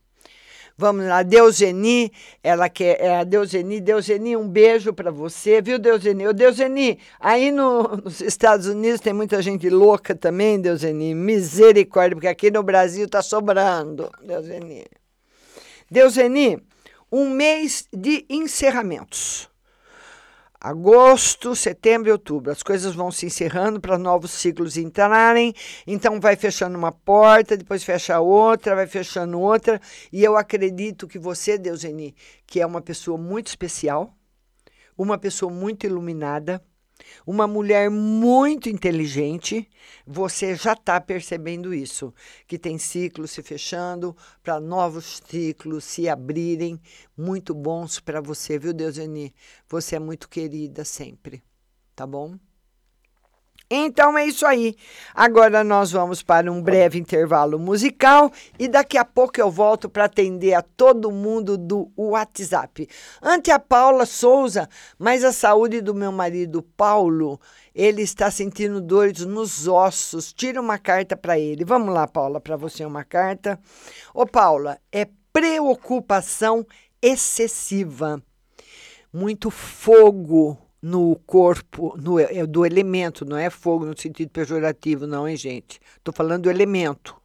Vamos 0.76 1.06
lá, 1.06 1.22
Deuseni, 1.22 2.12
ela 2.42 2.68
quer, 2.68 3.00
é 3.00 3.18
a 3.18 3.24
Deuseni, 3.24 3.80
Deuseni, 3.80 4.36
um 4.36 4.48
beijo 4.48 4.92
para 4.92 5.12
você, 5.12 5.62
viu, 5.62 5.78
Deuseni? 5.78 6.28
Ô, 6.28 6.34
Deuseni, 6.34 6.98
aí 7.20 7.52
no, 7.52 7.98
nos 8.04 8.20
Estados 8.22 8.66
Unidos 8.66 9.00
tem 9.00 9.14
muita 9.14 9.40
gente 9.40 9.70
louca 9.70 10.16
também, 10.16 10.60
Deuseni, 10.60 11.14
misericórdia, 11.14 12.16
porque 12.16 12.28
aqui 12.28 12.50
no 12.50 12.64
Brasil 12.64 13.08
tá 13.08 13.22
sobrando, 13.22 14.10
Deuseni. 14.24 14.86
Deuseni, 15.92 16.58
um 17.12 17.30
mês 17.30 17.88
de 17.94 18.26
encerramentos. 18.28 19.53
Agosto, 20.64 21.54
setembro 21.58 22.08
e 22.08 22.12
outubro. 22.14 22.50
As 22.50 22.64
coisas 22.64 22.96
vão 22.96 23.12
se 23.12 23.26
encerrando 23.26 23.82
para 23.82 23.98
novos 23.98 24.32
ciclos 24.32 24.78
entrarem. 24.78 25.54
Então, 25.86 26.22
vai 26.22 26.38
fechando 26.38 26.78
uma 26.78 26.90
porta, 26.90 27.58
depois 27.58 27.84
fecha 27.84 28.22
outra, 28.22 28.74
vai 28.74 28.88
fechando 28.88 29.38
outra. 29.42 29.82
E 30.10 30.24
eu 30.24 30.38
acredito 30.38 31.06
que 31.06 31.20
você, 31.20 31.58
Deuseni, 31.58 32.16
que 32.48 32.62
é 32.62 32.66
uma 32.66 32.82
pessoa 32.82 33.18
muito 33.18 33.48
especial, 33.48 34.18
uma 34.98 35.18
pessoa 35.18 35.52
muito 35.52 35.86
iluminada, 35.86 36.64
uma 37.26 37.48
mulher 37.48 37.90
muito 37.90 38.70
inteligente, 38.70 39.70
você 40.06 40.56
já 40.56 40.74
está 40.74 41.00
percebendo 41.00 41.74
isso, 41.74 42.14
que 42.48 42.58
tem 42.58 42.78
ciclos 42.78 43.32
se 43.32 43.42
fechando 43.42 44.16
para 44.42 44.60
novos 44.60 45.22
ciclos 45.28 45.84
se 45.84 46.08
abrirem, 46.08 46.80
muito 47.18 47.54
bons 47.54 48.00
para 48.00 48.22
você, 48.22 48.58
viu, 48.58 48.74
Deuseni? 48.74 49.34
Você 49.68 49.96
é 49.96 50.00
muito 50.00 50.30
querida 50.30 50.86
sempre, 50.86 51.44
tá 51.96 52.06
bom? 52.06 52.38
Então 53.76 54.16
é 54.16 54.28
isso 54.28 54.46
aí. 54.46 54.76
Agora 55.16 55.64
nós 55.64 55.92
vamos 55.92 56.22
para 56.22 56.52
um 56.52 56.62
breve 56.62 57.00
intervalo 57.00 57.58
musical 57.58 58.32
e 58.60 58.68
daqui 58.68 59.00
a 59.00 59.04
pouco 59.04 59.42
eu 59.42 59.50
volto 59.50 59.90
para 59.90 60.06
atender 60.06 60.54
a 60.54 60.62
todo 60.62 61.10
mundo 61.10 61.58
do 61.58 61.92
WhatsApp. 61.98 62.88
Ante 63.20 63.50
a 63.50 63.58
Paula 63.58 64.06
Souza, 64.06 64.70
mas 65.00 65.24
a 65.24 65.32
saúde 65.32 65.82
do 65.82 65.96
meu 65.96 66.12
marido 66.12 66.62
Paulo, 66.62 67.42
ele 67.74 68.04
está 68.04 68.30
sentindo 68.30 68.80
dores 68.80 69.26
nos 69.26 69.68
ossos. 69.68 70.32
Tira 70.32 70.62
uma 70.62 70.78
carta 70.78 71.18
para 71.18 71.40
ele. 71.40 71.66
Vamos 71.66 71.92
lá, 71.92 72.08
Paula, 72.08 72.40
para 72.40 72.56
você 72.56 72.86
uma 72.86 73.04
carta. 73.04 73.60
Ô, 74.14 74.24
Paula, 74.24 74.78
é 74.92 75.08
preocupação 75.34 76.64
excessiva. 77.02 78.22
Muito 79.12 79.50
fogo 79.50 80.63
no 80.84 81.16
corpo, 81.26 81.96
no, 81.98 82.20
é 82.20 82.46
do 82.46 82.66
elemento, 82.66 83.24
não 83.24 83.38
é 83.38 83.50
fogo 83.50 83.86
no 83.86 83.98
sentido 83.98 84.30
pejorativo, 84.30 85.08
não, 85.08 85.26
hein, 85.26 85.38
gente? 85.38 85.80
Estou 85.98 86.14
falando 86.14 86.44
do 86.44 86.50
elemento. 86.50 87.16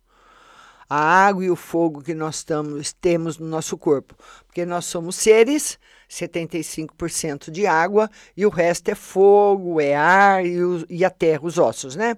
A 0.88 1.26
água 1.26 1.44
e 1.44 1.50
o 1.50 1.56
fogo 1.56 2.00
que 2.00 2.14
nós 2.14 2.44
tamos, 2.44 2.92
temos 2.92 3.36
no 3.36 3.48
nosso 3.48 3.76
corpo. 3.76 4.14
Porque 4.46 4.64
nós 4.64 4.84
somos 4.84 5.16
seres, 5.16 5.76
75% 6.08 7.50
de 7.50 7.66
água, 7.66 8.10
e 8.36 8.46
o 8.46 8.48
resto 8.48 8.90
é 8.90 8.94
fogo, 8.94 9.80
é 9.80 9.94
ar 9.94 10.44
e, 10.44 10.62
o, 10.62 10.84
e 10.88 11.04
a 11.04 11.10
terra, 11.10 11.40
os 11.42 11.58
ossos, 11.58 11.94
né? 11.94 12.16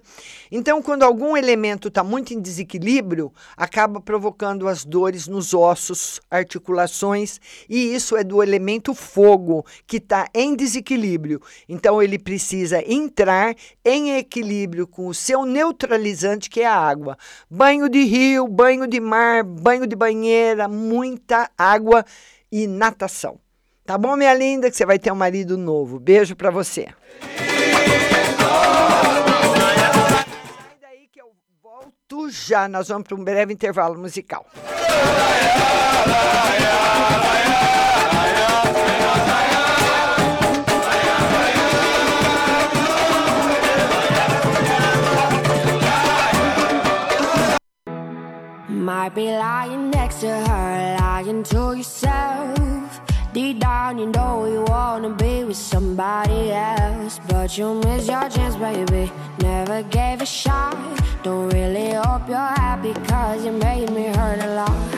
Então, 0.51 0.81
quando 0.81 1.03
algum 1.03 1.35
elemento 1.35 1.89
está 1.89 2.03
muito 2.03 2.33
em 2.33 2.39
desequilíbrio, 2.39 3.33
acaba 3.57 3.99
provocando 3.99 4.67
as 4.67 4.85
dores 4.85 5.27
nos 5.27 5.53
ossos, 5.53 6.21
articulações, 6.29 7.39
e 7.69 7.93
isso 7.93 8.15
é 8.15 8.23
do 8.23 8.41
elemento 8.41 8.93
fogo, 8.93 9.65
que 9.85 9.97
está 9.97 10.27
em 10.33 10.55
desequilíbrio. 10.55 11.41
Então, 11.67 12.01
ele 12.01 12.17
precisa 12.17 12.81
entrar 12.89 13.53
em 13.83 14.17
equilíbrio 14.17 14.87
com 14.87 15.07
o 15.07 15.13
seu 15.13 15.45
neutralizante, 15.45 16.49
que 16.49 16.61
é 16.61 16.65
a 16.65 16.75
água. 16.75 17.17
Banho 17.49 17.89
de 17.89 18.03
rio, 18.03 18.47
banho 18.47 18.87
de 18.87 18.99
mar, 18.99 19.43
banho 19.43 19.85
de 19.85 19.95
banheira, 19.95 20.67
muita 20.67 21.49
água 21.57 22.05
e 22.51 22.67
natação. 22.67 23.39
Tá 23.91 23.97
bom, 23.97 24.15
minha 24.15 24.33
linda, 24.33 24.71
que 24.71 24.77
você 24.77 24.85
vai 24.85 24.97
ter 24.97 25.11
um 25.11 25.15
marido 25.15 25.57
novo. 25.57 25.99
Beijo 25.99 26.33
para 26.33 26.49
você. 26.49 26.87
Sai 30.63 30.77
daí 30.79 31.09
que 31.11 31.19
eu 31.19 31.33
volto 31.61 32.29
já. 32.29 32.69
Nós 32.69 32.87
vamos 32.87 33.05
para 33.05 33.17
um 33.17 33.21
breve 33.21 33.51
intervalo 33.51 33.99
musical. 33.99 34.45
might 48.69 49.13
be 49.13 49.25
lying 49.25 49.89
next 49.89 50.21
to 50.21 50.27
her, 50.27 50.97
lying 50.97 51.43
to 51.43 51.73
yourself. 51.75 52.60
Deep 53.33 53.59
down, 53.59 53.97
you 53.97 54.07
know 54.07 54.45
you 54.45 54.61
wanna 54.67 55.09
be 55.09 55.45
with 55.45 55.55
somebody 55.55 56.51
else, 56.51 57.17
but 57.29 57.57
you 57.57 57.75
miss 57.75 58.05
your 58.05 58.27
chance, 58.27 58.57
baby. 58.57 59.09
Never 59.39 59.83
gave 59.83 60.21
a 60.21 60.25
shot. 60.25 60.75
Don't 61.23 61.47
really 61.53 61.91
hope 61.93 62.27
you're 62.27 62.35
happy, 62.35 62.93
cause 63.07 63.45
you 63.45 63.53
made 63.53 63.89
me 63.91 64.07
hurt 64.07 64.43
a 64.43 64.53
lot. 64.53 64.91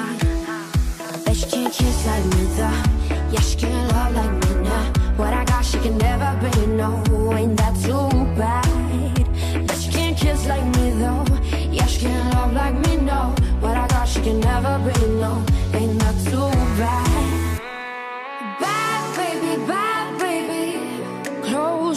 Bet 1.23 1.35
she 1.35 1.45
can't 1.45 1.71
kiss 1.71 2.07
like 2.07 2.25
me, 2.25 2.43
though. 2.57 2.83
Yeah, 3.29 3.41
she 3.41 3.55
can't 3.55 3.91
love 3.91 4.15
like 4.15 4.31
me 4.31 4.63
now. 4.63 4.93
What 5.15 5.31
I 5.31 5.45
got, 5.45 5.63
she 5.63 5.77
can 5.77 5.95
never 5.99 6.33
be, 6.41 6.65
no. 6.65 7.03
Ain't 7.33 7.55
that 7.57 7.75
too 7.83 8.09
bad? 8.35 9.67
Bet 9.67 9.77
she 9.77 9.91
can't 9.91 10.17
kiss 10.17 10.47
like 10.47 10.65
me, 10.77 10.89
though. 11.01 11.23
Yeah, 11.69 11.85
she 11.85 12.07
can't 12.07 12.33
love 12.33 12.51
like 12.53 12.75
me, 12.87 12.97
no. 12.97 13.35
What 13.59 13.77
I 13.77 13.87
got, 13.89 14.07
she 14.07 14.21
can 14.21 14.39
never 14.39 14.79
be, 14.79 15.05
no. 15.21 15.45
Ain't 15.75 15.99
that 15.99 16.15
too? 16.25 16.49
Bad 16.79 17.52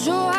toujours 0.06 0.35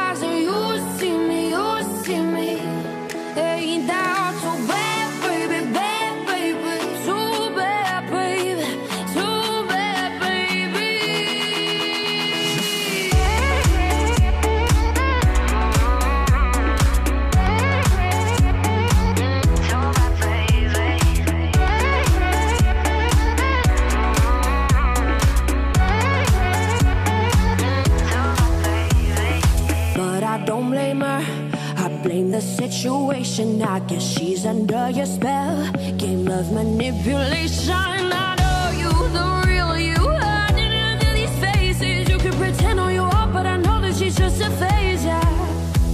situation. 32.72 33.62
I 33.62 33.80
guess 33.80 34.04
she's 34.04 34.46
under 34.46 34.90
your 34.90 35.06
spell. 35.06 35.72
Game 35.98 36.28
of 36.28 36.52
manipulation. 36.52 37.72
I 37.74 38.36
know 38.42 38.64
you, 38.82 38.92
the 39.18 39.28
real 39.48 39.78
you. 39.78 40.04
Hiding 40.20 40.74
under 40.74 41.12
these 41.14 41.36
faces. 41.40 42.10
You 42.10 42.18
can 42.18 42.34
pretend 42.34 42.80
all 42.80 42.92
you 42.92 43.04
are, 43.04 43.28
but 43.28 43.46
I 43.46 43.58
know 43.58 43.80
that 43.82 43.96
she's 43.96 44.18
just 44.18 44.42
a 44.42 44.50
phase, 44.62 45.06
yeah. 45.06 45.22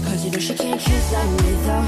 Cause 0.06 0.26
you 0.26 0.32
know 0.32 0.40
she 0.40 0.56
can't 0.56 0.82
kiss 0.82 1.14
like 1.14 1.32
me, 1.42 1.52
though. 1.66 1.88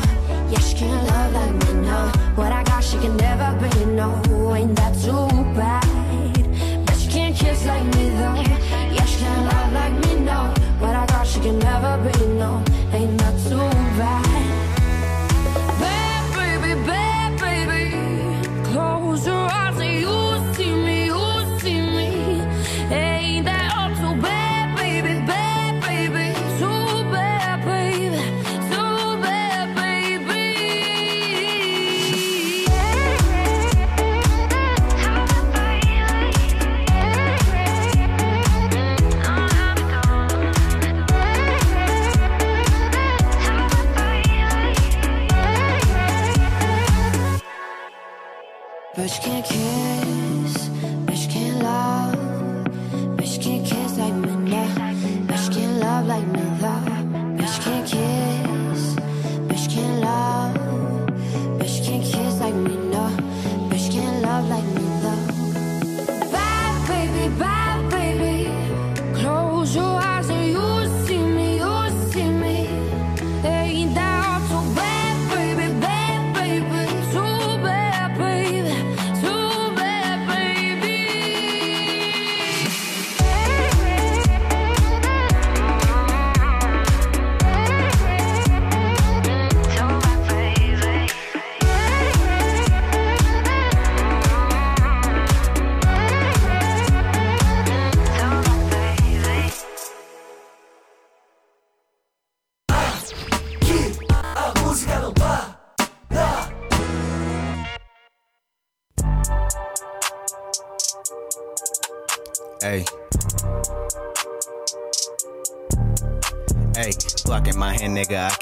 Yeah, 0.52 0.60
she 0.60 0.76
can't 0.76 1.04
love 1.10 1.34
like 1.34 1.56
me, 1.64 1.74
no. 1.90 2.00
What 2.36 2.52
I 2.52 2.64
got, 2.64 2.84
she 2.84 2.98
can 2.98 3.18
never 3.18 3.50
be, 3.62 3.86
no. 4.00 4.10
Ain't 4.54 4.76
that 4.76 4.94
too 5.04 5.28
bad? 5.58 6.86
But 6.86 6.96
she 6.98 7.08
can't 7.10 7.36
kiss 7.36 7.66
like 7.66 7.86
me, 7.96 8.10
though. 8.20 8.38
Yeah, 8.96 9.06
she 9.06 9.18
can't 9.24 9.44
love 9.52 9.74
like 9.74 9.96
me, 10.04 10.14
no. 10.30 10.40
What 10.80 10.96
I 10.96 11.06
got, 11.08 11.26
she 11.26 11.40
can 11.40 11.58
never 11.58 11.94
be, 12.06 12.26
no. 12.42 12.64
Ain't 12.94 13.18
that 13.18 13.36
too 13.50 13.58
bad? 13.58 13.96
Bad 13.98 14.25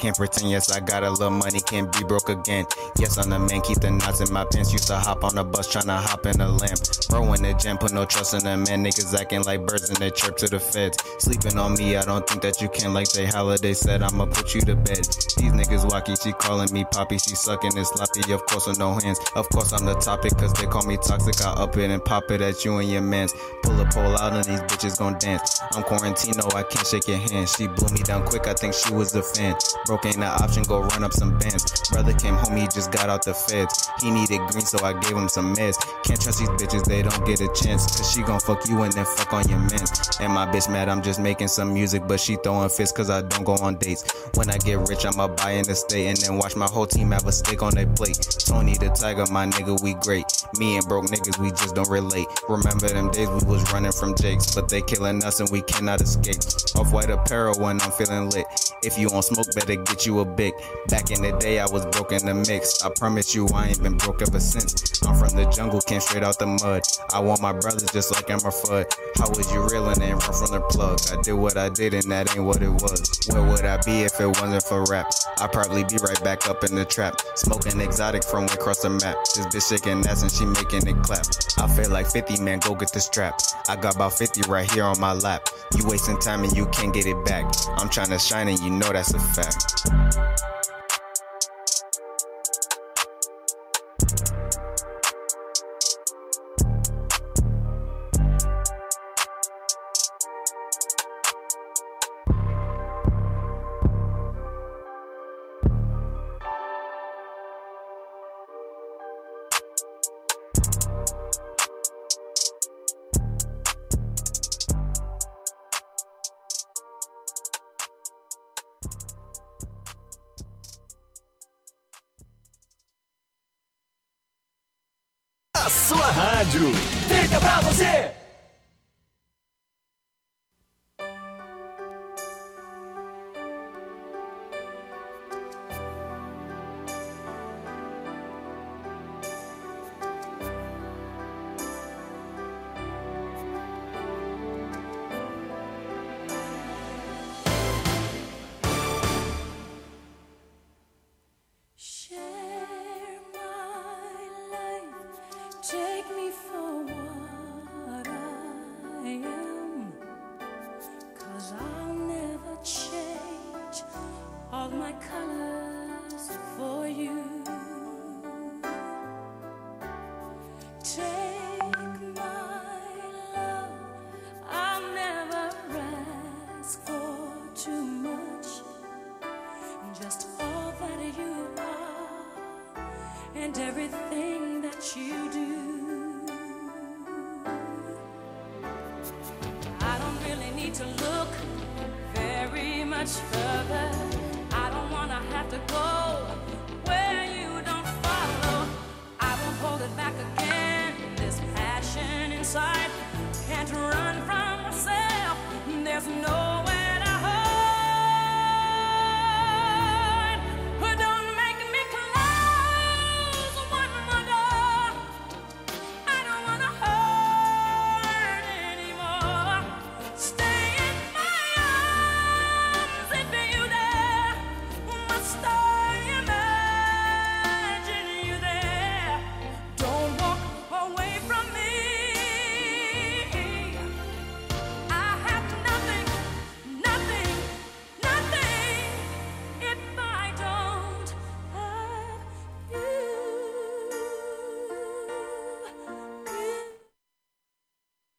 can't 0.04 0.16
pretend. 0.18 0.50
Yes, 0.50 0.70
I 0.70 0.80
got 0.80 1.02
a 1.02 1.10
little 1.10 1.30
money, 1.30 1.60
can't 1.60 1.90
be 1.90 2.04
broke 2.04 2.28
again. 2.28 2.66
Yes, 2.96 3.18
I'm 3.18 3.28
the 3.28 3.38
man, 3.38 3.60
keep 3.60 3.80
the 3.80 3.90
knots 3.90 4.20
in 4.20 4.32
my 4.32 4.44
pants. 4.44 4.72
Used 4.72 4.86
to 4.86 4.96
hop 4.96 5.24
on 5.24 5.34
the 5.34 5.44
bus, 5.44 5.66
tryna 5.66 5.98
hop 5.98 6.26
in 6.26 6.38
the 6.38 6.48
lamp. 6.48 6.78
Bro 7.10 7.32
in 7.34 7.42
the 7.42 7.52
gym, 7.54 7.76
put 7.76 7.92
no 7.92 8.04
trust 8.04 8.34
in 8.34 8.44
the 8.44 8.56
man. 8.56 8.84
Niggas 8.84 9.12
acting 9.18 9.42
like 9.42 9.66
birds 9.66 9.90
in 9.90 9.96
the 9.98 10.10
chirp 10.10 10.36
to 10.38 10.48
the 10.48 10.60
feds. 10.60 10.98
Sleeping 11.18 11.58
on 11.58 11.74
me, 11.74 11.96
I 11.96 12.02
don't 12.02 12.26
think 12.26 12.42
that 12.42 12.60
you 12.60 12.68
can. 12.68 12.94
Like 12.94 13.10
they 13.10 13.26
holiday 13.26 13.74
said, 13.74 14.02
I'ma 14.02 14.26
put 14.26 14.54
you 14.54 14.60
to 14.62 14.76
bed. 14.76 15.02
These 15.04 15.52
niggas 15.52 15.84
wacky, 15.90 16.14
she 16.22 16.32
calling 16.32 16.72
me 16.72 16.84
poppy, 16.84 17.18
she 17.18 17.34
sucking 17.34 17.76
and 17.76 17.86
sloppy. 17.86 18.32
Of 18.32 18.46
course, 18.46 18.66
with 18.68 18.78
no 18.78 18.94
hands. 18.94 19.18
Of 19.34 19.48
course, 19.48 19.72
I'm 19.72 19.84
the 19.84 19.94
topic, 19.94 20.36
cause 20.38 20.52
they 20.54 20.66
call 20.66 20.86
me 20.86 20.96
toxic. 20.96 21.44
I 21.44 21.50
up 21.50 21.76
it 21.76 21.90
and 21.90 22.04
pop 22.04 22.30
it 22.30 22.40
at 22.40 22.64
you 22.64 22.78
and 22.78 22.88
your 22.88 23.02
mans. 23.02 23.34
Pull 23.64 23.80
a 23.80 23.84
pole 23.86 24.16
out 24.18 24.34
and 24.34 24.44
these 24.44 24.60
bitches 24.70 24.98
gon' 24.98 25.18
dance. 25.18 25.60
I'm 25.72 25.82
Quarantino, 25.82 26.54
I 26.54 26.62
can't 26.62 26.86
shake 26.86 27.08
your 27.08 27.18
hand. 27.18 27.48
She 27.48 27.66
blew 27.66 27.88
me 27.90 28.02
down 28.02 28.24
quick, 28.24 28.46
I 28.46 28.54
think 28.54 28.72
she 28.72 28.94
was 28.94 29.14
a 29.14 29.22
fan. 29.22 29.56
Broke 29.86 30.06
ain't 30.06 30.16
an 30.16 30.22
option, 30.24 30.62
go 30.62 30.82
run 30.82 31.02
up 31.02 31.12
some 31.12 31.36
bands. 31.38 31.90
Brother 31.90 32.12
came 32.12 32.34
home, 32.34 32.56
he 32.56 32.66
just 32.68 32.83
got 32.88 33.08
out 33.08 33.24
the 33.24 33.34
feds. 33.34 33.90
He 34.00 34.10
needed 34.10 34.40
green, 34.48 34.64
so 34.64 34.84
I 34.84 34.92
gave 34.92 35.16
him 35.16 35.28
some 35.28 35.54
meds. 35.54 35.76
Can't 36.04 36.20
trust 36.20 36.38
these 36.38 36.48
bitches, 36.50 36.84
they 36.84 37.02
don't 37.02 37.24
get 37.26 37.40
a 37.40 37.48
chance. 37.54 37.86
Cause 37.96 38.12
she 38.12 38.22
gon' 38.22 38.40
fuck 38.40 38.66
you 38.68 38.82
and 38.82 38.92
then 38.92 39.04
fuck 39.04 39.32
on 39.32 39.48
your 39.48 39.58
man. 39.58 39.84
And 40.20 40.32
my 40.32 40.46
bitch 40.46 40.70
mad, 40.70 40.88
I'm 40.88 41.02
just 41.02 41.20
making 41.20 41.48
some 41.48 41.72
music, 41.72 42.06
but 42.06 42.20
she 42.20 42.36
throwing 42.36 42.68
fists 42.68 42.96
cause 42.96 43.10
I 43.10 43.22
don't 43.22 43.44
go 43.44 43.54
on 43.54 43.76
dates. 43.76 44.04
When 44.34 44.50
I 44.50 44.58
get 44.58 44.78
rich, 44.88 45.04
I'ma 45.04 45.28
buy 45.28 45.52
an 45.52 45.68
estate 45.68 46.06
and 46.06 46.16
then 46.18 46.38
watch 46.38 46.56
my 46.56 46.66
whole 46.66 46.86
team 46.86 47.10
have 47.10 47.26
a 47.26 47.32
steak 47.32 47.62
on 47.62 47.74
their 47.74 47.86
plate. 47.86 48.18
Tony 48.46 48.74
the 48.74 48.90
Tiger, 48.90 49.24
my 49.30 49.46
nigga, 49.46 49.80
we 49.82 49.94
great. 49.94 50.26
Me 50.58 50.76
and 50.76 50.86
broke 50.86 51.06
niggas, 51.06 51.38
we 51.38 51.50
just 51.50 51.74
don't 51.74 51.88
relate. 51.88 52.26
Remember 52.48 52.88
them 52.88 53.10
days 53.10 53.28
we 53.28 53.44
was 53.44 53.72
running 53.72 53.92
from 53.92 54.14
Jake's, 54.14 54.54
but 54.54 54.68
they 54.68 54.82
killing 54.82 55.22
us 55.24 55.40
and 55.40 55.50
we 55.50 55.62
cannot 55.62 56.00
escape. 56.00 56.42
Off 56.76 56.92
white 56.92 57.10
apparel 57.10 57.58
when 57.58 57.80
I'm 57.80 57.92
feeling 57.92 58.30
lit. 58.30 58.46
If 58.84 58.98
you 58.98 59.08
on 59.10 59.22
smoke, 59.22 59.46
better 59.54 59.76
get 59.76 60.04
you 60.04 60.20
a 60.20 60.24
big. 60.24 60.52
Back 60.88 61.10
in 61.10 61.22
the 61.22 61.32
day, 61.38 61.58
I 61.58 61.66
was 61.66 61.86
broke 61.86 62.12
in 62.12 62.26
the 62.26 62.34
mix. 62.34 62.84
I 62.84 62.90
promise 62.90 63.34
you, 63.34 63.48
I 63.54 63.68
ain't 63.68 63.82
been 63.82 63.96
broke 63.96 64.20
ever 64.20 64.40
since. 64.40 65.02
I'm 65.02 65.16
from 65.16 65.36
the 65.36 65.46
jungle, 65.46 65.80
came 65.80 66.00
straight 66.00 66.22
out 66.22 66.38
the 66.38 66.46
mud. 66.46 66.82
I 67.12 67.20
want 67.20 67.40
my 67.40 67.52
brothers 67.52 67.90
just 67.92 68.12
like 68.14 68.30
I'm 68.30 68.38
a 68.44 68.52
fud. 68.52 68.84
How 69.16 69.28
was 69.30 69.50
you 69.52 69.66
reeling 69.68 70.02
and 70.02 70.20
run 70.20 70.32
from 70.32 70.52
the 70.52 70.60
plug? 70.68 71.00
I 71.12 71.20
did 71.22 71.32
what 71.32 71.56
I 71.56 71.68
did 71.68 71.94
and 71.94 72.10
that 72.12 72.36
ain't 72.36 72.44
what 72.44 72.62
it 72.62 72.68
was. 72.68 73.20
Where 73.28 73.42
would 73.42 73.64
I 73.64 73.80
be 73.82 74.02
if 74.02 74.20
it 74.20 74.26
wasn't 74.26 74.62
for 74.64 74.84
rap? 74.84 75.10
I'd 75.40 75.52
probably 75.52 75.84
be 75.84 75.96
right 75.96 76.22
back 76.22 76.48
up 76.48 76.64
in 76.64 76.74
the 76.74 76.84
trap. 76.84 77.20
Smoking 77.36 77.80
exotic 77.80 78.24
from 78.24 78.44
across 78.44 78.82
the 78.82 78.90
map. 78.90 79.16
This 79.34 79.46
bitch 79.46 79.68
shaking 79.68 80.06
ass 80.06 80.22
and 80.22 80.32
she 80.32 80.44
making 80.44 80.86
it 80.86 81.02
clap. 81.02 81.24
I 81.58 81.68
feel 81.68 81.90
like 81.90 82.10
50, 82.10 82.42
man, 82.42 82.60
go 82.60 82.74
get 82.74 82.92
the 82.92 83.00
strap. 83.00 83.40
I 83.68 83.76
got 83.76 83.94
about 83.94 84.12
50 84.12 84.42
right 84.48 84.70
here 84.70 84.84
on 84.84 85.00
my 85.00 85.12
lap. 85.12 85.48
You 85.76 85.86
wasting 85.86 86.18
time 86.18 86.44
and 86.44 86.56
you 86.56 86.66
can't 86.66 86.92
get 86.92 87.06
it 87.06 87.24
back. 87.24 87.44
I'm 87.78 87.88
trying 87.88 88.10
to 88.10 88.18
shine 88.18 88.48
and 88.48 88.58
you 88.60 88.70
know 88.78 88.92
that's 88.92 89.14
a 89.14 89.18
fact. 89.18 90.43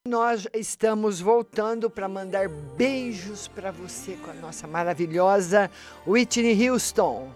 Nós 0.07 0.47
estamos 0.53 1.19
voltando 1.19 1.89
para 1.89 2.07
mandar 2.07 2.47
beijos 2.47 3.47
para 3.47 3.71
você 3.71 4.15
com 4.23 4.29
a 4.29 4.35
nossa 4.35 4.67
maravilhosa 4.67 5.71
Whitney 6.05 6.69
Houston. 6.69 7.27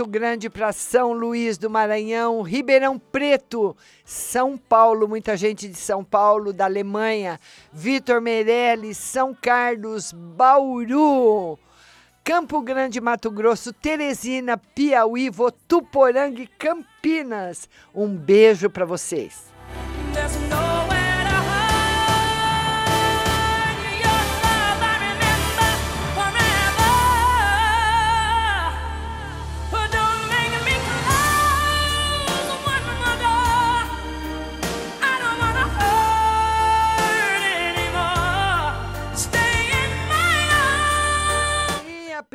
Muito 0.00 0.10
grande 0.10 0.48
para 0.48 0.72
São 0.72 1.12
Luís 1.12 1.58
do 1.58 1.68
Maranhão, 1.68 2.40
Ribeirão 2.40 2.98
Preto, 2.98 3.76
São 4.02 4.56
Paulo, 4.56 5.06
muita 5.06 5.36
gente 5.36 5.68
de 5.68 5.76
São 5.76 6.02
Paulo, 6.02 6.54
da 6.54 6.64
Alemanha, 6.64 7.38
Vitor 7.70 8.18
Meirelles, 8.18 8.96
São 8.96 9.34
Carlos, 9.34 10.10
Bauru, 10.10 11.58
Campo 12.24 12.62
Grande, 12.62 12.98
Mato 12.98 13.30
Grosso, 13.30 13.74
Teresina, 13.74 14.56
Piauí, 14.56 15.28
Votuporanga 15.28 16.40
e 16.40 16.46
Campinas. 16.46 17.68
Um 17.94 18.08
beijo 18.08 18.70
para 18.70 18.86
vocês. 18.86 19.52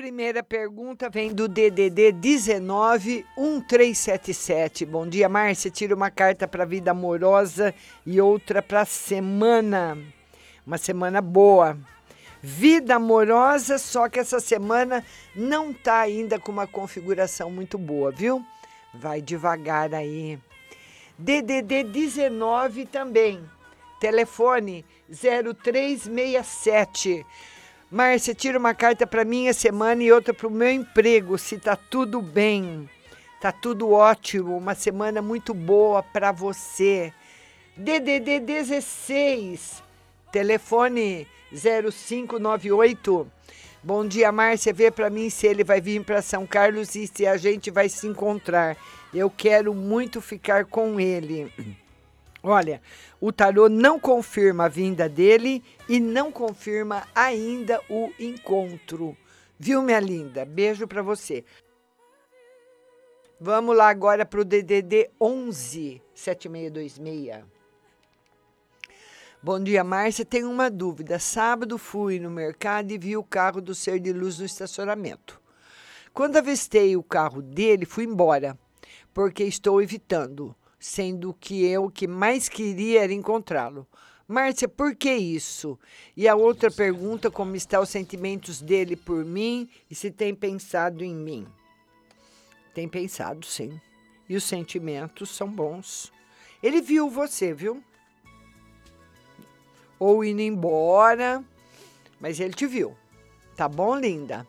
Primeira 0.06 0.44
pergunta 0.44 1.10
vem 1.10 1.34
do 1.34 1.48
DDD 1.48 2.12
19 2.12 3.26
1377. 3.36 4.86
Bom 4.86 5.08
dia, 5.08 5.28
Márcia. 5.28 5.72
Tira 5.72 5.96
uma 5.96 6.12
carta 6.12 6.48
para 6.48 6.64
vida 6.64 6.92
amorosa 6.92 7.74
e 8.06 8.22
outra 8.22 8.62
para 8.62 8.86
semana. 8.86 9.98
Uma 10.64 10.78
semana 10.78 11.22
boa. 11.22 11.76
Vida 12.40 12.98
amorosa, 12.98 13.80
só 13.80 14.08
que 14.08 14.20
essa 14.20 14.40
semana 14.40 15.04
não 15.36 15.74
tá 15.74 16.02
ainda 16.02 16.40
com 16.40 16.52
uma 16.52 16.68
configuração 16.68 17.50
muito 17.50 17.76
boa, 17.76 18.12
viu? 18.12 18.46
Vai 18.94 19.24
devagar 19.24 19.92
aí. 19.96 20.38
DDD 21.18 21.84
19 21.84 22.86
também. 22.86 23.44
Telefone 24.00 24.86
0367. 25.10 27.26
Márcia, 27.96 28.36
tira 28.36 28.60
uma 28.60 28.74
carta 28.74 29.08
para 29.08 29.24
minha 29.24 29.54
semana 29.54 30.04
e 30.04 30.12
outra 30.12 30.34
para 30.34 30.50
o 30.50 30.52
meu 30.52 30.70
emprego, 30.70 31.38
se 31.38 31.58
tá 31.58 31.78
tudo 31.78 32.22
bem. 32.22 32.90
Tá 33.40 33.54
tudo 33.54 33.90
ótimo, 33.90 34.58
uma 34.58 34.76
semana 34.76 35.22
muito 35.22 35.54
boa 35.54 36.04
para 36.04 36.34
você. 36.34 37.14
DDD 37.78 38.42
16, 38.42 39.82
telefone 40.30 41.26
0598. 41.54 43.32
Bom 43.82 44.06
dia, 44.06 44.30
Márcia. 44.30 44.74
Vê 44.74 44.92
para 44.92 45.10
mim 45.10 45.30
se 45.30 45.48
ele 45.48 45.64
vai 45.64 45.80
vir 45.80 46.04
para 46.04 46.22
São 46.22 46.46
Carlos 46.46 46.96
e 46.96 47.08
se 47.08 47.26
a 47.26 47.38
gente 47.38 47.72
vai 47.72 47.88
se 47.88 48.08
encontrar. 48.08 48.76
Eu 49.14 49.30
quero 49.30 49.74
muito 49.74 50.20
ficar 50.20 50.66
com 50.66 51.00
ele. 51.00 51.50
Olha, 52.48 52.80
o 53.20 53.32
tarô 53.32 53.68
não 53.68 54.00
confirma 54.00 54.66
a 54.66 54.70
vinda 54.70 55.10
dele 55.10 55.64
e 55.90 56.00
não 56.00 56.32
confirma 56.32 57.08
ainda 57.16 57.82
o 57.90 58.12
encontro. 58.20 59.18
Viu, 59.58 59.82
minha 59.82 60.00
linda? 60.00 60.46
Beijo 60.46 60.88
para 60.88 61.02
você. 61.02 61.44
Vamos 63.42 63.76
lá 63.76 63.90
agora 63.90 64.28
para 64.28 64.42
o 64.42 64.46
DDD 64.46 65.10
11 65.20 66.00
7626. 66.14 67.44
Bom 69.42 69.60
dia, 69.60 69.84
Márcia. 69.84 70.24
Tenho 70.24 70.52
uma 70.52 70.70
dúvida. 70.70 71.18
Sábado 71.18 71.80
fui 71.80 72.20
no 72.20 72.30
mercado 72.30 72.92
e 72.92 72.98
vi 73.00 73.18
o 73.18 73.24
carro 73.24 73.60
do 73.60 73.74
ser 73.74 74.00
de 74.00 74.14
luz 74.14 74.38
no 74.38 74.46
estacionamento. 74.46 75.42
Quando 76.14 76.38
avistei 76.38 76.96
o 76.96 77.02
carro 77.02 77.42
dele, 77.42 77.88
fui 77.88 78.04
embora, 78.04 78.56
porque 79.12 79.44
estou 79.44 79.82
evitando, 79.82 80.56
sendo 80.86 81.34
que 81.34 81.66
eu 81.66 81.90
que 81.90 82.08
mais 82.08 82.48
queria 82.48 83.04
era 83.04 83.12
encontrá-lo. 83.12 83.88
Márcia, 84.28 84.68
por 84.68 84.96
que 84.96 85.12
isso? 85.12 85.80
E 86.16 86.28
a 86.28 86.36
outra 86.36 86.70
pergunta, 86.70 87.32
como 87.32 87.56
estão 87.56 87.82
os 87.82 87.90
sentimentos 87.90 88.62
dele 88.62 88.96
por 88.96 89.26
mim 89.26 89.68
e 89.90 89.96
se 89.96 90.12
tem 90.12 90.36
pensado 90.36 91.04
em 91.04 91.16
mim. 91.16 91.48
Tem 92.76 92.88
pensado, 92.88 93.48
sim. 93.48 93.82
E 94.30 94.36
os 94.36 94.44
sentimentos 94.44 95.32
são 95.32 95.50
bons. 95.50 96.14
Ele 96.62 96.82
viu 96.82 97.10
você, 97.10 97.52
viu? 97.52 97.84
Ou 99.98 100.24
indo 100.24 100.42
embora, 100.42 101.44
mas 102.20 102.40
ele 102.40 102.54
te 102.54 102.68
viu. 102.68 102.96
Tá 103.56 103.68
bom, 103.68 103.96
linda? 103.96 104.46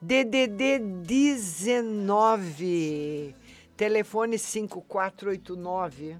DDD 0.00 0.78
19, 0.78 3.34
telefone 3.76 4.38
5489. 4.38 6.16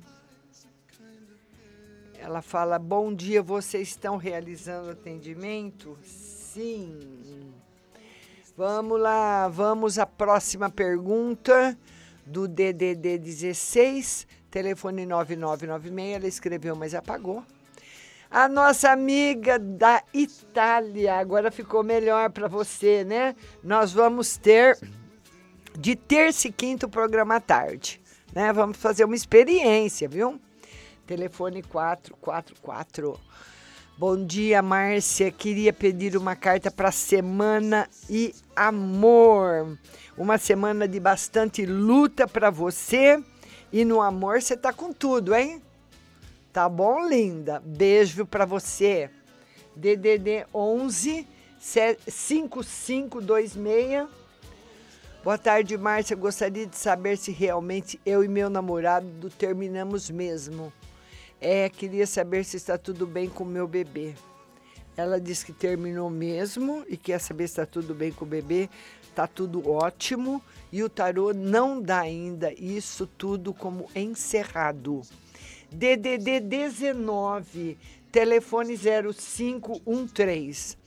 Ela 2.18 2.42
fala: 2.42 2.78
Bom 2.78 3.14
dia, 3.14 3.42
vocês 3.42 3.88
estão 3.88 4.16
realizando 4.16 4.90
atendimento? 4.90 5.98
Sim. 6.02 7.52
Vamos 8.56 9.00
lá, 9.00 9.48
vamos 9.48 9.98
à 9.98 10.06
próxima 10.06 10.70
pergunta 10.70 11.76
do 12.24 12.46
DDD 12.46 13.18
16, 13.18 14.28
telefone 14.50 15.04
9996. 15.04 16.14
Ela 16.14 16.28
escreveu, 16.28 16.76
mas 16.76 16.94
apagou. 16.94 17.44
A 18.30 18.48
nossa 18.48 18.90
amiga 18.90 19.58
da 19.58 20.02
Itália, 20.12 21.16
agora 21.16 21.50
ficou 21.50 21.82
melhor 21.82 22.30
para 22.30 22.48
você, 22.48 23.04
né? 23.04 23.36
Nós 23.62 23.92
vamos 23.92 24.36
ter 24.36 24.78
de 25.78 25.96
terça 25.96 26.48
e 26.48 26.52
quinto 26.52 26.88
programa 26.88 27.36
à 27.36 27.40
tarde, 27.40 28.00
né? 28.32 28.52
Vamos 28.52 28.78
fazer 28.78 29.04
uma 29.04 29.16
experiência, 29.16 30.08
viu? 30.08 30.40
Telefone 31.06 31.62
444. 31.62 33.20
Bom 33.96 34.24
dia, 34.24 34.62
Márcia. 34.62 35.30
Queria 35.30 35.72
pedir 35.72 36.16
uma 36.16 36.34
carta 36.34 36.68
para 36.70 36.90
semana 36.90 37.88
e 38.08 38.34
amor. 38.56 39.78
Uma 40.16 40.38
semana 40.38 40.88
de 40.88 40.98
bastante 40.98 41.66
luta 41.66 42.26
para 42.26 42.50
você 42.50 43.22
e 43.72 43.84
no 43.84 44.00
amor 44.00 44.42
você 44.42 44.56
tá 44.56 44.72
com 44.72 44.92
tudo, 44.92 45.34
hein? 45.34 45.62
Tá 46.52 46.68
bom, 46.68 47.06
linda? 47.06 47.62
Beijo 47.64 48.26
para 48.26 48.44
você. 48.44 49.10
DDD 49.76 50.46
11 50.54 51.26
5526. 51.58 54.23
Boa 55.24 55.38
tarde, 55.38 55.78
Márcia. 55.78 56.14
Gostaria 56.14 56.66
de 56.66 56.76
saber 56.76 57.16
se 57.16 57.32
realmente 57.32 57.98
eu 58.04 58.22
e 58.22 58.28
meu 58.28 58.50
namorado 58.50 59.30
terminamos 59.30 60.10
mesmo. 60.10 60.70
É, 61.40 61.70
queria 61.70 62.06
saber 62.06 62.44
se 62.44 62.58
está 62.58 62.76
tudo 62.76 63.06
bem 63.06 63.30
com 63.30 63.42
o 63.42 63.46
meu 63.46 63.66
bebê. 63.66 64.14
Ela 64.94 65.18
disse 65.18 65.46
que 65.46 65.52
terminou 65.54 66.10
mesmo 66.10 66.84
e 66.86 66.98
quer 66.98 67.18
saber 67.18 67.48
se 67.48 67.52
está 67.52 67.64
tudo 67.64 67.94
bem 67.94 68.12
com 68.12 68.26
o 68.26 68.28
bebê. 68.28 68.68
Tá 69.14 69.26
tudo 69.26 69.66
ótimo 69.66 70.42
e 70.70 70.82
o 70.82 70.90
tarô 70.90 71.32
não 71.32 71.80
dá 71.80 72.00
ainda 72.00 72.52
isso 72.52 73.06
tudo 73.06 73.54
como 73.54 73.88
encerrado. 73.96 75.00
DDD 75.72 76.40
19, 76.40 77.78
telefone 78.12 78.76
0513. 78.76 80.83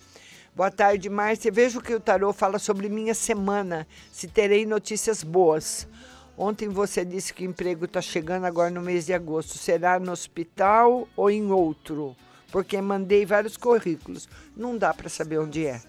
Boa 0.57 0.71
tarde, 0.71 1.07
Márcia. 1.07 1.51
Vejo 1.51 1.79
que 1.79 1.93
o 1.93 1.99
tarô 1.99 2.33
fala 2.33 2.57
sobre 2.57 2.89
minha 2.89 3.13
semana, 3.13 3.85
se 4.11 4.27
terei 4.27 4.65
notícias 4.65 5.21
boas. 5.21 5.87
Ontem 6.35 6.67
você 6.67 7.05
disse 7.05 7.31
que 7.31 7.45
o 7.45 7.47
emprego 7.47 7.85
está 7.85 8.01
chegando 8.01 8.45
agora 8.45 8.71
no 8.71 8.81
mês 8.81 9.05
de 9.05 9.13
agosto. 9.13 9.55
Será 9.55 9.99
no 9.99 10.11
hospital 10.11 11.07
ou 11.15 11.29
em 11.29 11.51
outro? 11.51 12.15
Porque 12.51 12.81
mandei 12.81 13.23
vários 13.23 13.55
currículos. 13.55 14.27
Não 14.55 14.75
dá 14.75 14.91
para 14.95 15.09
saber 15.09 15.37
onde 15.37 15.63
é. 15.63 15.79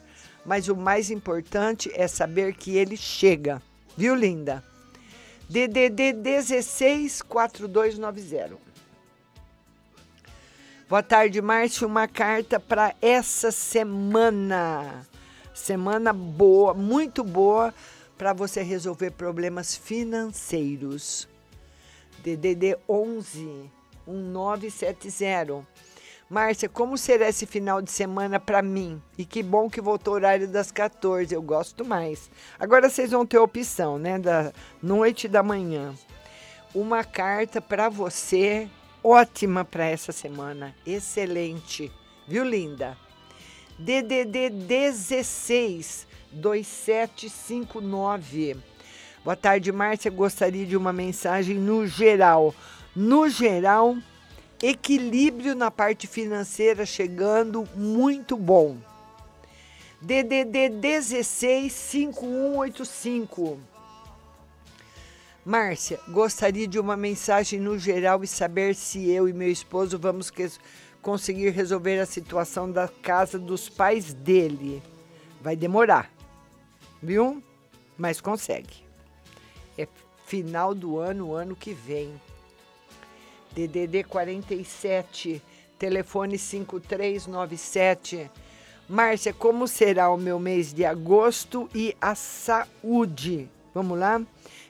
Mas 0.45 0.69
o 0.69 0.77
mais 0.77 1.11
importante 1.11 1.91
é 1.95 2.07
saber 2.07 2.53
que 2.53 2.77
ele 2.77 2.95
chega. 2.95 3.63
Viu, 3.97 4.15
linda? 4.15 4.63
DDD 5.49 6.13
164290. 6.13 8.68
Boa 10.89 11.03
tarde, 11.03 11.43
Márcio. 11.43 11.87
Uma 11.87 12.09
carta 12.09 12.59
para 12.59 12.95
essa 13.03 13.53
semana. 13.53 15.07
Semana 15.53 16.15
boa, 16.15 16.73
muito 16.73 17.23
boa 17.23 17.75
para 18.17 18.33
você 18.33 18.63
resolver 18.63 19.11
problemas 19.11 19.77
financeiros. 19.77 21.29
DDD 22.25 22.79
11 22.89 23.71
1970. 24.07 25.67
Márcia, 26.31 26.71
como 26.71 26.97
será 26.97 27.29
esse 27.29 27.45
final 27.45 27.83
de 27.83 27.91
semana 27.91 28.41
para 28.41 28.63
mim? 28.63 29.03
E 29.19 29.27
que 29.27 29.43
bom 29.43 29.69
que 29.69 29.83
voltou 29.83 30.15
o 30.15 30.17
horário 30.17 30.49
das 30.49 30.73
14, 30.73 31.35
eu 31.35 31.43
gosto 31.43 31.85
mais. 31.85 32.31
Agora 32.59 32.89
vocês 32.89 33.11
vão 33.11 33.27
ter 33.27 33.37
opção, 33.37 33.99
né, 33.99 34.19
da 34.19 34.55
noite 34.83 35.25
e 35.25 35.29
da 35.29 35.43
manhã. 35.43 35.95
Uma 36.75 37.05
carta 37.05 37.61
para 37.61 37.91
você 37.91 38.71
ótima 39.09 39.65
para 39.65 39.87
essa 39.87 40.13
semana, 40.13 40.77
excelente. 40.87 41.91
Viu, 42.27 42.45
linda? 42.45 42.95
DDD 43.79 44.51
16 44.51 46.07
2759. 46.31 48.59
Boa 49.25 49.37
tarde, 49.37 49.73
Márcia. 49.73 50.11
Gostaria 50.11 50.67
de 50.67 50.77
uma 50.77 50.93
mensagem 50.93 51.57
no 51.57 51.87
geral. 51.87 52.55
No 52.95 53.27
geral, 53.29 53.97
equilíbrio 54.63 55.55
na 55.55 55.71
parte 55.71 56.07
financeira 56.07 56.85
chegando 56.85 57.67
muito 57.75 58.37
bom. 58.37 58.77
DDD 60.03 60.69
16 60.69 61.73
5185. 61.73 63.59
Márcia, 65.49 65.99
gostaria 66.09 66.69
de 66.69 66.79
uma 66.79 66.95
mensagem 66.95 67.59
no 67.59 67.79
geral 67.79 68.23
e 68.23 68.27
saber 68.27 68.75
se 68.75 69.09
eu 69.09 69.27
e 69.27 69.33
meu 69.33 69.51
esposo 69.51 69.99
vamos 69.99 70.31
conseguir 71.01 71.49
resolver 71.49 71.99
a 71.99 72.05
situação 72.05 72.71
da 72.71 72.87
casa 72.87 73.39
dos 73.39 73.67
pais 73.67 74.13
dele. 74.13 74.83
Vai 75.41 75.57
demorar, 75.57 76.13
viu? 77.03 77.43
Mas 77.97 78.21
consegue. 78.21 78.85
É 79.79 79.89
final 80.27 80.75
do 80.75 80.99
ano, 80.99 81.33
ano 81.33 81.57
que 81.57 81.73
vem. 81.73 82.13
DDD 83.53 84.05
47, 84.05 85.43
telefone 85.79 86.37
5397. 86.37 88.31
Márcia, 88.87 89.33
como 89.33 89.67
será 89.67 90.11
o 90.11 90.19
meu 90.19 90.39
mês 90.39 90.75
de 90.75 90.85
agosto 90.85 91.71
e 91.75 91.97
a 91.99 92.15
saúde? 92.15 93.49
Vamos 93.73 93.99
lá? 93.99 94.21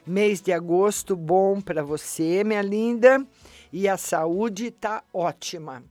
Mês 0.09 0.41
de 0.41 0.51
agosto 0.51 1.15
bom 1.15 1.61
para 1.61 1.83
você, 1.83 2.43
minha 2.43 2.63
linda, 2.63 3.23
e 3.71 3.87
a 3.87 3.95
saúde 3.95 4.71
tá 4.71 5.03
ótima. 5.13 5.83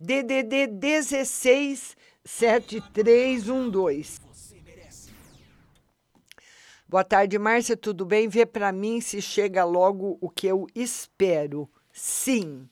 DDD 0.00 0.66
16 0.66 1.94
7312. 2.24 4.18
Boa 6.88 7.04
tarde, 7.04 7.38
Márcia, 7.38 7.76
tudo 7.76 8.06
bem? 8.06 8.28
Vê 8.28 8.46
para 8.46 8.72
mim 8.72 8.98
se 8.98 9.20
chega 9.20 9.62
logo 9.62 10.16
o 10.22 10.30
que 10.30 10.46
eu 10.46 10.66
espero. 10.74 11.68
Sim. 11.92 12.66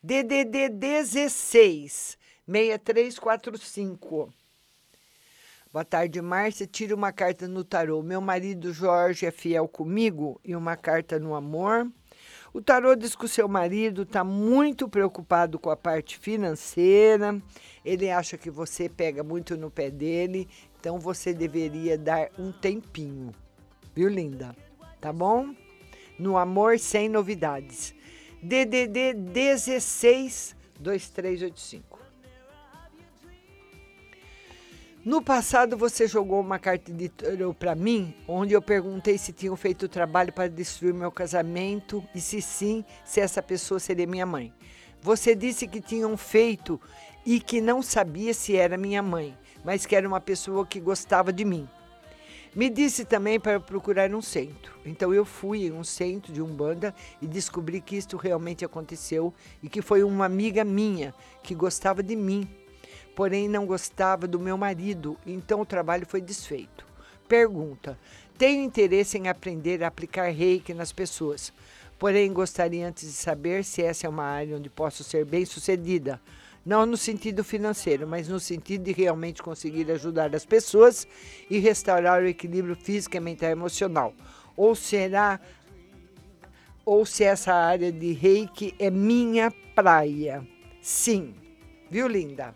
DDD 0.00 0.68
16 0.68 2.16
6345. 2.46 4.32
Boa 5.76 5.84
tarde, 5.84 6.22
Márcia. 6.22 6.66
Tira 6.66 6.94
uma 6.94 7.12
carta 7.12 7.46
no 7.46 7.62
tarô. 7.62 8.02
Meu 8.02 8.18
marido 8.18 8.72
Jorge 8.72 9.26
é 9.26 9.30
fiel 9.30 9.68
comigo 9.68 10.40
e 10.42 10.56
uma 10.56 10.74
carta 10.74 11.18
no 11.18 11.34
amor. 11.34 11.86
O 12.50 12.62
tarô 12.62 12.96
diz 12.96 13.14
que 13.14 13.26
o 13.26 13.28
seu 13.28 13.46
marido 13.46 14.04
está 14.04 14.24
muito 14.24 14.88
preocupado 14.88 15.58
com 15.58 15.68
a 15.68 15.76
parte 15.76 16.16
financeira. 16.16 17.38
Ele 17.84 18.10
acha 18.10 18.38
que 18.38 18.50
você 18.50 18.88
pega 18.88 19.22
muito 19.22 19.54
no 19.54 19.70
pé 19.70 19.90
dele. 19.90 20.48
Então 20.80 20.98
você 20.98 21.34
deveria 21.34 21.98
dar 21.98 22.30
um 22.38 22.50
tempinho. 22.50 23.34
Viu, 23.94 24.08
linda? 24.08 24.56
Tá 24.98 25.12
bom? 25.12 25.54
No 26.18 26.38
amor 26.38 26.78
sem 26.78 27.06
novidades. 27.06 27.94
DDD 28.42 29.12
16 29.12 30.56
2385. 30.80 31.95
No 35.06 35.22
passado, 35.22 35.76
você 35.76 36.08
jogou 36.08 36.40
uma 36.40 36.58
carta 36.58 36.92
de 36.92 37.08
tarô 37.08 37.54
para 37.54 37.76
mim, 37.76 38.12
onde 38.26 38.54
eu 38.54 38.60
perguntei 38.60 39.16
se 39.16 39.32
tinham 39.32 39.54
feito 39.54 39.84
o 39.84 39.88
trabalho 39.88 40.32
para 40.32 40.48
destruir 40.48 40.92
meu 40.92 41.12
casamento 41.12 42.04
e 42.12 42.20
se 42.20 42.42
sim, 42.42 42.84
se 43.04 43.20
essa 43.20 43.40
pessoa 43.40 43.78
seria 43.78 44.04
minha 44.04 44.26
mãe. 44.26 44.52
Você 45.00 45.36
disse 45.36 45.68
que 45.68 45.80
tinham 45.80 46.16
feito 46.16 46.80
e 47.24 47.38
que 47.38 47.60
não 47.60 47.82
sabia 47.82 48.34
se 48.34 48.56
era 48.56 48.76
minha 48.76 49.00
mãe, 49.00 49.38
mas 49.64 49.86
que 49.86 49.94
era 49.94 50.08
uma 50.08 50.20
pessoa 50.20 50.66
que 50.66 50.80
gostava 50.80 51.32
de 51.32 51.44
mim. 51.44 51.68
Me 52.52 52.68
disse 52.68 53.04
também 53.04 53.38
para 53.38 53.60
procurar 53.60 54.12
um 54.12 54.20
centro. 54.20 54.72
Então 54.84 55.14
eu 55.14 55.24
fui 55.24 55.66
em 55.66 55.72
um 55.72 55.84
centro 55.84 56.32
de 56.32 56.42
Umbanda 56.42 56.92
e 57.22 57.28
descobri 57.28 57.80
que 57.80 57.96
isto 57.96 58.16
realmente 58.16 58.64
aconteceu 58.64 59.32
e 59.62 59.68
que 59.68 59.80
foi 59.80 60.02
uma 60.02 60.24
amiga 60.24 60.64
minha 60.64 61.14
que 61.44 61.54
gostava 61.54 62.02
de 62.02 62.16
mim 62.16 62.65
porém 63.16 63.48
não 63.48 63.64
gostava 63.64 64.28
do 64.28 64.38
meu 64.38 64.58
marido, 64.58 65.16
então 65.26 65.62
o 65.62 65.66
trabalho 65.66 66.06
foi 66.06 66.20
desfeito. 66.20 66.86
Pergunta: 67.26 67.98
Tenho 68.38 68.62
interesse 68.62 69.16
em 69.16 69.26
aprender 69.26 69.82
a 69.82 69.88
aplicar 69.88 70.30
reiki 70.30 70.74
nas 70.74 70.92
pessoas. 70.92 71.52
Porém, 71.98 72.30
gostaria 72.30 72.86
antes 72.86 73.08
de 73.08 73.14
saber 73.14 73.64
se 73.64 73.82
essa 73.82 74.06
é 74.06 74.10
uma 74.10 74.24
área 74.24 74.54
onde 74.54 74.68
posso 74.68 75.02
ser 75.02 75.24
bem 75.24 75.46
sucedida. 75.46 76.20
Não 76.64 76.84
no 76.84 76.96
sentido 76.96 77.42
financeiro, 77.42 78.06
mas 78.06 78.28
no 78.28 78.38
sentido 78.38 78.84
de 78.84 78.92
realmente 78.92 79.42
conseguir 79.42 79.90
ajudar 79.90 80.34
as 80.34 80.44
pessoas 80.44 81.06
e 81.48 81.58
restaurar 81.58 82.22
o 82.22 82.26
equilíbrio 82.26 82.76
físico, 82.76 83.18
mental 83.18 83.48
e 83.48 83.52
emocional. 83.52 84.12
Ou 84.54 84.74
será 84.74 85.40
ou 86.84 87.06
se 87.06 87.24
essa 87.24 87.54
área 87.54 87.90
de 87.90 88.12
reiki 88.12 88.74
é 88.78 88.90
minha 88.90 89.50
praia. 89.74 90.46
Sim, 90.82 91.34
viu, 91.90 92.06
linda? 92.06 92.54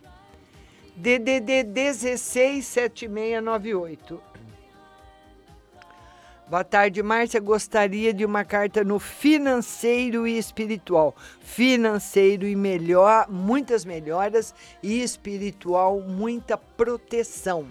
DDD 1.01 1.64
167698. 1.64 4.20
Boa 6.47 6.62
tarde, 6.62 7.02
Márcia. 7.02 7.40
Gostaria 7.40 8.12
de 8.12 8.27
uma 8.27 8.44
carta 8.44 8.85
no 8.85 8.98
financeiro 8.98 10.27
e 10.27 10.36
espiritual. 10.36 11.16
Financeiro 11.40 12.47
e 12.47 12.55
melhor, 12.55 13.31
muitas 13.31 13.82
melhoras 13.82 14.55
e 14.82 15.02
espiritual, 15.02 16.02
muita 16.02 16.59
proteção. 16.59 17.66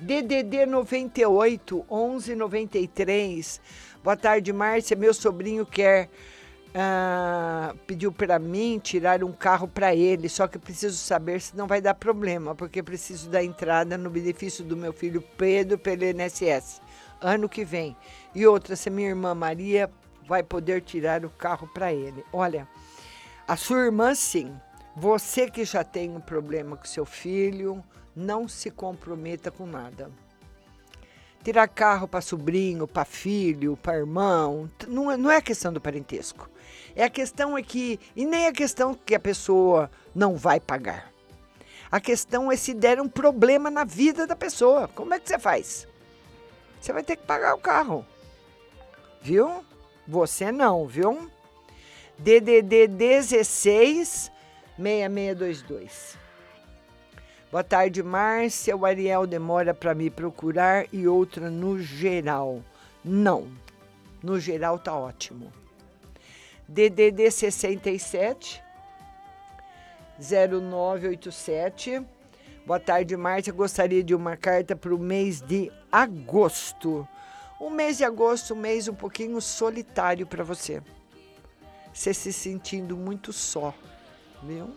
DDD 0.00 0.64
98 0.64 1.84
1193. 1.90 3.60
Boa 4.02 4.16
tarde, 4.16 4.50
Márcia. 4.50 4.96
Meu 4.96 5.12
sobrinho 5.12 5.66
quer 5.66 6.08
ah, 6.74 7.74
pediu 7.86 8.12
para 8.12 8.38
mim 8.38 8.78
tirar 8.78 9.24
um 9.24 9.32
carro 9.32 9.66
para 9.66 9.94
ele, 9.94 10.28
só 10.28 10.46
que 10.46 10.58
preciso 10.58 10.96
saber 10.96 11.40
se 11.40 11.56
não 11.56 11.66
vai 11.66 11.80
dar 11.80 11.94
problema, 11.94 12.54
porque 12.54 12.82
preciso 12.82 13.28
da 13.28 13.42
entrada 13.42 13.98
no 13.98 14.10
benefício 14.10 14.64
do 14.64 14.76
meu 14.76 14.92
filho 14.92 15.22
Pedro 15.36 15.78
pelo 15.78 16.04
INSS 16.04 16.80
ano 17.20 17.48
que 17.48 17.64
vem. 17.64 17.96
E 18.34 18.46
outra, 18.46 18.74
se 18.74 18.88
minha 18.88 19.08
irmã 19.08 19.34
Maria 19.34 19.90
vai 20.26 20.42
poder 20.42 20.82
tirar 20.82 21.24
o 21.24 21.30
carro 21.30 21.68
para 21.68 21.92
ele. 21.92 22.24
Olha, 22.32 22.66
a 23.46 23.56
sua 23.56 23.84
irmã 23.84 24.14
sim. 24.14 24.54
Você 24.96 25.48
que 25.48 25.64
já 25.64 25.84
tem 25.84 26.10
um 26.10 26.20
problema 26.20 26.76
com 26.76 26.84
seu 26.84 27.04
filho, 27.04 27.82
não 28.14 28.48
se 28.48 28.70
comprometa 28.70 29.50
com 29.50 29.66
nada. 29.66 30.10
Tirar 31.42 31.68
carro 31.68 32.06
para 32.06 32.20
sobrinho, 32.20 32.86
para 32.86 33.04
filho, 33.04 33.76
para 33.76 33.96
irmão, 33.96 34.70
não 34.86 35.10
é, 35.10 35.16
não 35.16 35.30
é 35.30 35.40
questão 35.40 35.72
do 35.72 35.80
parentesco. 35.80 36.50
É 36.94 37.04
a 37.04 37.10
questão 37.10 37.56
é 37.56 37.62
que, 37.62 37.98
e 38.14 38.26
nem 38.26 38.46
a 38.46 38.52
questão 38.52 38.94
que 38.94 39.14
a 39.14 39.20
pessoa 39.20 39.90
não 40.14 40.36
vai 40.36 40.60
pagar. 40.60 41.10
A 41.90 41.98
questão 41.98 42.52
é 42.52 42.56
se 42.56 42.74
der 42.74 43.00
um 43.00 43.08
problema 43.08 43.70
na 43.70 43.84
vida 43.84 44.26
da 44.26 44.36
pessoa. 44.36 44.86
Como 44.88 45.14
é 45.14 45.18
que 45.18 45.28
você 45.28 45.38
faz? 45.38 45.88
Você 46.80 46.92
vai 46.92 47.02
ter 47.02 47.16
que 47.16 47.26
pagar 47.26 47.54
o 47.54 47.58
carro. 47.58 48.06
Viu? 49.22 49.64
Você 50.06 50.52
não, 50.52 50.86
viu? 50.86 51.30
DDD 52.18 52.86
16 52.86 54.30
6622. 54.76 56.19
Boa 57.50 57.64
tarde, 57.64 58.00
Márcia. 58.00 58.76
O 58.76 58.86
Ariel 58.86 59.26
demora 59.26 59.74
para 59.74 59.92
me 59.92 60.08
procurar 60.08 60.86
e 60.92 61.08
outra 61.08 61.50
no 61.50 61.82
geral. 61.82 62.62
Não. 63.04 63.48
No 64.22 64.38
geral 64.38 64.78
tá 64.78 64.94
ótimo. 64.94 65.52
DDD 66.68 67.28
67 67.28 68.62
0987. 70.20 72.00
Boa 72.64 72.78
tarde, 72.78 73.16
Márcia. 73.16 73.52
Gostaria 73.52 74.04
de 74.04 74.14
uma 74.14 74.36
carta 74.36 74.76
para 74.76 74.94
o 74.94 74.98
mês 74.98 75.40
de 75.40 75.72
agosto. 75.90 77.08
O 77.58 77.68
mês 77.68 77.96
de 77.96 78.04
agosto, 78.04 78.54
um 78.54 78.58
mês 78.58 78.86
um 78.86 78.94
pouquinho 78.94 79.40
solitário 79.40 80.24
para 80.24 80.44
você. 80.44 80.80
Você 81.92 82.14
se 82.14 82.32
sentindo 82.32 82.96
muito 82.96 83.32
só, 83.32 83.74
viu? 84.40 84.70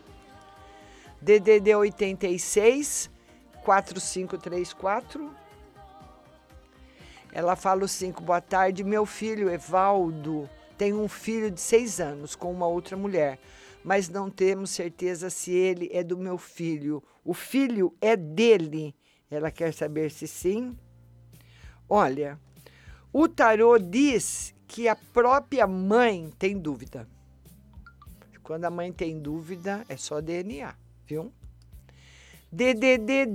DDD 1.24 1.74
86 1.74 3.10
4534. 3.64 5.34
Ela 7.32 7.56
fala 7.56 7.84
o 7.84 7.88
5, 7.88 8.22
boa 8.22 8.42
tarde. 8.42 8.84
Meu 8.84 9.06
filho 9.06 9.48
Evaldo 9.48 10.46
tem 10.76 10.92
um 10.92 11.08
filho 11.08 11.50
de 11.50 11.62
seis 11.62 11.98
anos 11.98 12.36
com 12.36 12.52
uma 12.52 12.66
outra 12.66 12.94
mulher, 12.94 13.38
mas 13.82 14.10
não 14.10 14.28
temos 14.28 14.68
certeza 14.68 15.30
se 15.30 15.50
ele 15.50 15.88
é 15.94 16.02
do 16.02 16.18
meu 16.18 16.36
filho. 16.36 17.02
O 17.24 17.32
filho 17.32 17.96
é 18.02 18.14
dele. 18.16 18.94
Ela 19.30 19.50
quer 19.50 19.72
saber 19.72 20.10
se 20.10 20.28
sim. 20.28 20.76
Olha, 21.88 22.38
o 23.10 23.26
tarô 23.26 23.78
diz 23.78 24.54
que 24.68 24.88
a 24.88 24.94
própria 24.94 25.66
mãe 25.66 26.30
tem 26.38 26.58
dúvida. 26.58 27.08
Quando 28.42 28.66
a 28.66 28.70
mãe 28.70 28.92
tem 28.92 29.18
dúvida, 29.18 29.86
é 29.88 29.96
só 29.96 30.20
DNA, 30.20 30.74
viu? 31.06 31.32
DDD 32.52 33.26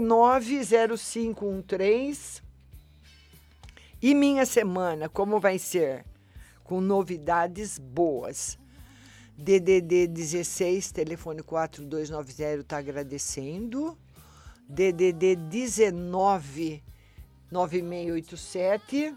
190513. 0.00 2.42
E 4.02 4.14
minha 4.14 4.46
semana, 4.46 5.08
como 5.08 5.40
vai 5.40 5.58
ser? 5.58 6.04
Com 6.62 6.80
novidades 6.80 7.78
boas. 7.78 8.56
DDD 9.36 10.06
16, 10.06 10.92
telefone 10.92 11.42
4290, 11.42 12.60
está 12.60 12.78
agradecendo. 12.78 13.98
DDD 14.68 15.34
19 15.34 16.80
9687. 17.50 19.12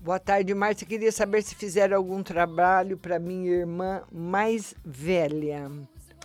Boa 0.00 0.20
tarde, 0.20 0.54
Márcia. 0.54 0.86
Queria 0.86 1.10
saber 1.10 1.42
se 1.42 1.56
fizeram 1.56 1.96
algum 1.96 2.22
trabalho 2.22 2.96
para 2.96 3.18
minha 3.18 3.50
irmã 3.50 4.02
mais 4.12 4.72
velha. 4.84 5.68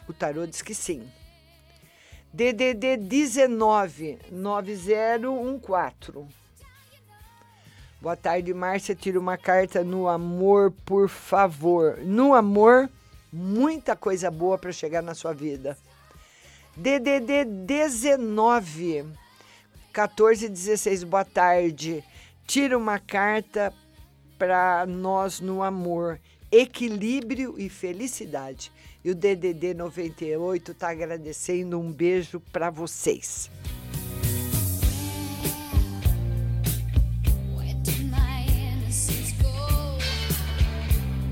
O 0.08 0.14
tarô 0.14 0.46
diz 0.46 0.62
que 0.62 0.76
sim. 0.76 1.10
DDD 2.32 2.98
19 2.98 4.20
9014. 4.32 6.28
Boa 8.00 8.16
tarde, 8.16 8.54
Márcia. 8.54 8.94
Tira 8.94 9.20
uma 9.20 9.38
carta 9.38 9.84
no 9.84 10.08
amor, 10.08 10.72
por 10.86 11.10
favor. 11.10 11.98
No 11.98 12.36
amor, 12.36 12.88
muita 13.32 13.96
coisa 13.96 14.30
boa 14.30 14.58
para 14.58 14.72
chegar 14.72 15.02
na 15.02 15.16
sua 15.16 15.34
vida. 15.34 15.76
DDD 16.78 17.44
19 17.46 19.06
14 19.92 20.48
16. 20.48 21.04
Boa 21.04 21.26
tarde. 21.26 22.04
Tira 22.46 22.78
uma 22.78 23.00
carta 23.00 23.74
para 24.38 24.86
nós 24.86 25.40
no 25.40 25.64
amor, 25.64 26.20
equilíbrio 26.52 27.56
e 27.58 27.70
felicidade. 27.70 28.72
E 29.04 29.12
o 29.12 29.16
DDD 29.16 29.74
98 29.74 30.72
está 30.72 30.90
agradecendo 30.90 31.80
um 31.80 31.92
beijo 31.92 32.40
para 32.52 32.70
vocês. 32.70 33.50